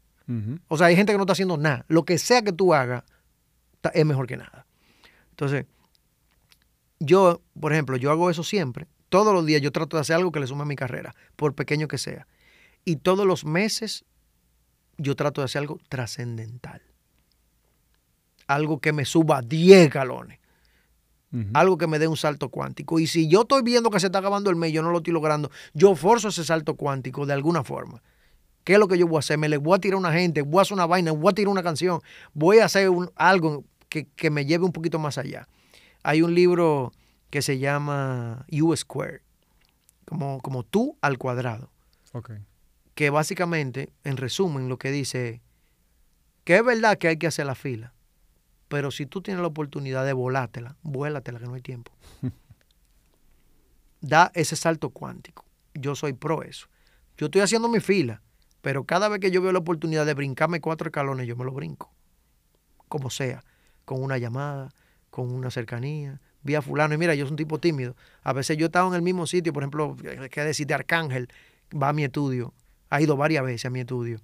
[0.68, 1.85] O sea, hay gente que no está haciendo nada.
[1.88, 3.03] Lo que sea que tú hagas
[3.93, 4.65] es mejor que nada.
[5.30, 5.65] Entonces,
[6.99, 8.88] yo, por ejemplo, yo hago eso siempre.
[9.10, 11.53] Todos los días yo trato de hacer algo que le sume a mi carrera, por
[11.56, 12.28] pequeño que sea.
[12.86, 14.03] Y todos los meses
[14.98, 16.82] yo trato de hacer algo trascendental.
[18.48, 20.40] Algo que me suba 10 galones.
[21.53, 22.99] Algo que me dé un salto cuántico.
[22.99, 25.14] Y si yo estoy viendo que se está acabando el mes yo no lo estoy
[25.14, 28.02] logrando, yo forzo ese salto cuántico de alguna forma.
[28.64, 29.38] ¿Qué es lo que yo voy a hacer?
[29.38, 31.36] Me le voy a tirar a una gente, voy a hacer una vaina, voy a
[31.36, 31.99] tirar una canción,
[32.34, 35.48] voy a hacer un- algo que, que me lleve un poquito más allá.
[36.08, 36.94] Hay un libro
[37.30, 39.24] que se llama U Square,
[40.06, 41.70] como, como tú al cuadrado,
[42.96, 45.42] que básicamente, en resumen, lo que dice
[46.46, 47.94] que es verdad que hay que hacer la fila,
[48.70, 51.92] pero si tú tienes la oportunidad de volártela, vuélatela, que no hay tiempo.
[54.00, 55.44] Da ese salto cuántico.
[55.74, 56.68] Yo soy pro eso.
[57.18, 58.22] Yo estoy haciendo mi fila,
[58.62, 61.52] pero cada vez que yo veo la oportunidad de brincarme cuatro escalones, yo me lo
[61.52, 61.92] brinco.
[62.88, 63.44] Como sea,
[63.84, 64.70] con una llamada,
[65.10, 66.20] con una cercanía.
[66.44, 67.96] Vi a fulano y mira, yo soy un tipo tímido.
[68.24, 69.96] A veces yo he estado en el mismo sitio, por ejemplo,
[70.32, 71.30] que decir de Arcángel,
[71.72, 72.54] va a mi estudio.
[72.90, 74.20] Ha ido varias veces a mi estudio.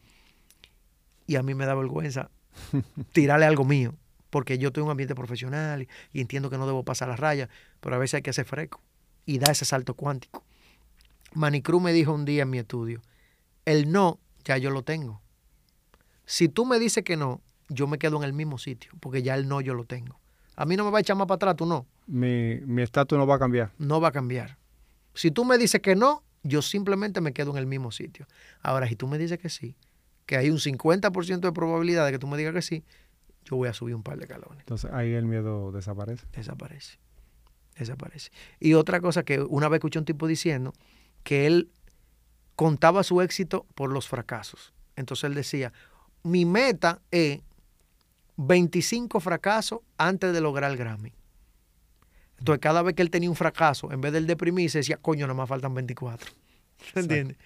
[1.28, 2.30] Y a mí me da vergüenza
[3.14, 3.96] tirarle algo mío,
[4.30, 7.20] porque yo estoy en un ambiente profesional y, y entiendo que no debo pasar las
[7.20, 7.50] rayas,
[7.80, 8.82] pero a veces hay que hacer fresco
[9.26, 10.44] y da ese salto cuántico.
[11.34, 13.02] Manicruz me dijo un día en mi estudio,
[13.66, 15.22] el no ya yo lo tengo.
[16.26, 19.36] Si tú me dices que no, yo me quedo en el mismo sitio, porque ya
[19.36, 20.20] el no yo lo tengo.
[20.56, 23.18] A mí no me va a echar más para atrás, tú no, Mi mi estatus
[23.18, 23.72] no va a cambiar.
[23.78, 24.58] no va a cambiar.
[25.14, 28.28] Si tú me dices que no, yo simplemente me quedo en el mismo sitio.
[28.62, 29.76] Ahora, si tú me dices que sí,
[30.26, 32.84] que hay un 50% de probabilidad de que tú me digas que sí,
[33.46, 34.60] yo voy a subir un par de calones.
[34.60, 36.26] Entonces ahí el miedo desaparece.
[36.34, 36.98] desaparece.
[37.78, 38.32] Desaparece.
[38.60, 40.74] Y otra cosa que una vez escuché un tipo diciendo
[41.24, 41.70] que él
[42.56, 44.74] contaba su éxito por los fracasos.
[44.96, 45.74] Entonces él decía,
[46.24, 47.42] mi meta es
[48.38, 51.14] 25 fracasos antes de lograr el Grammy.
[52.40, 55.26] Entonces cada vez que él tenía un fracaso, en vez de él deprimirse, decía, coño,
[55.28, 56.30] nada más faltan 24.
[56.80, 57.00] Exacto.
[57.00, 57.38] ¿Entiendes?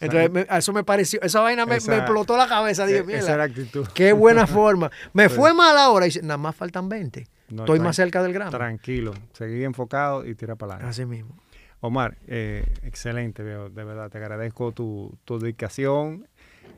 [0.00, 2.86] Entonces me- eso me pareció, esa vaina me, Esa- me explotó la cabeza.
[2.86, 3.86] Dije, E- mierda, Esa era actitud.
[3.94, 4.90] qué buena forma.
[5.12, 5.34] Me Sí.
[5.34, 7.26] fue mal ahora y dice, nada más faltan 20.
[7.48, 8.50] No, Estoy más cerca del Grammy.
[8.52, 10.90] Tranquilo, seguí enfocado y tira para adelante.
[10.90, 11.34] Así mismo.
[11.80, 16.28] Omar, eh, excelente, veo, de verdad, te agradezco tu, tu dedicación.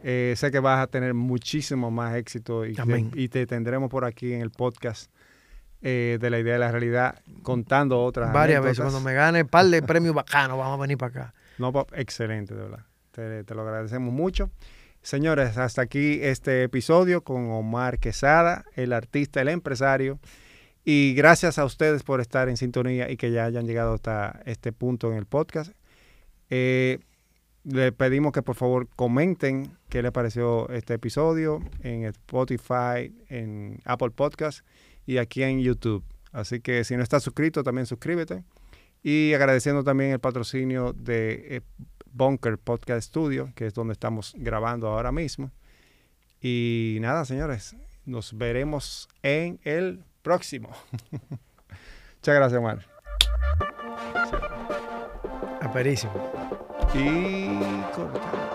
[0.03, 3.11] Eh, sé que vas a tener muchísimo más éxito y te, Amén.
[3.15, 5.11] y te tendremos por aquí en el podcast
[5.83, 8.81] eh, de la idea de la realidad contando otras Varias veces.
[8.81, 11.35] Cuando me gane un par de premios bacanos, vamos a venir para acá.
[11.59, 12.87] No, excelente, de verdad.
[13.11, 14.51] Te, te lo agradecemos mucho.
[15.03, 20.19] Señores, hasta aquí este episodio con Omar Quesada, el artista, el empresario.
[20.85, 24.73] Y gracias a ustedes por estar en sintonía y que ya hayan llegado hasta este
[24.73, 25.73] punto en el podcast.
[26.49, 26.99] Eh,
[27.65, 34.11] le pedimos que por favor comenten qué les pareció este episodio en Spotify, en Apple
[34.11, 34.61] Podcast
[35.07, 36.05] y aquí en YouTube.
[36.33, 38.45] Así que si no estás suscrito, también suscríbete.
[39.03, 41.61] Y agradeciendo también el patrocinio de eh,
[42.13, 45.51] Bunker Podcast Studio, que es donde estamos grabando ahora mismo.
[46.41, 50.71] Y nada, señores, nos veremos en el próximo.
[51.11, 52.87] Muchas gracias, Omar.
[55.61, 56.70] Aperísimo.
[56.93, 57.47] Y
[57.95, 58.50] cortamos.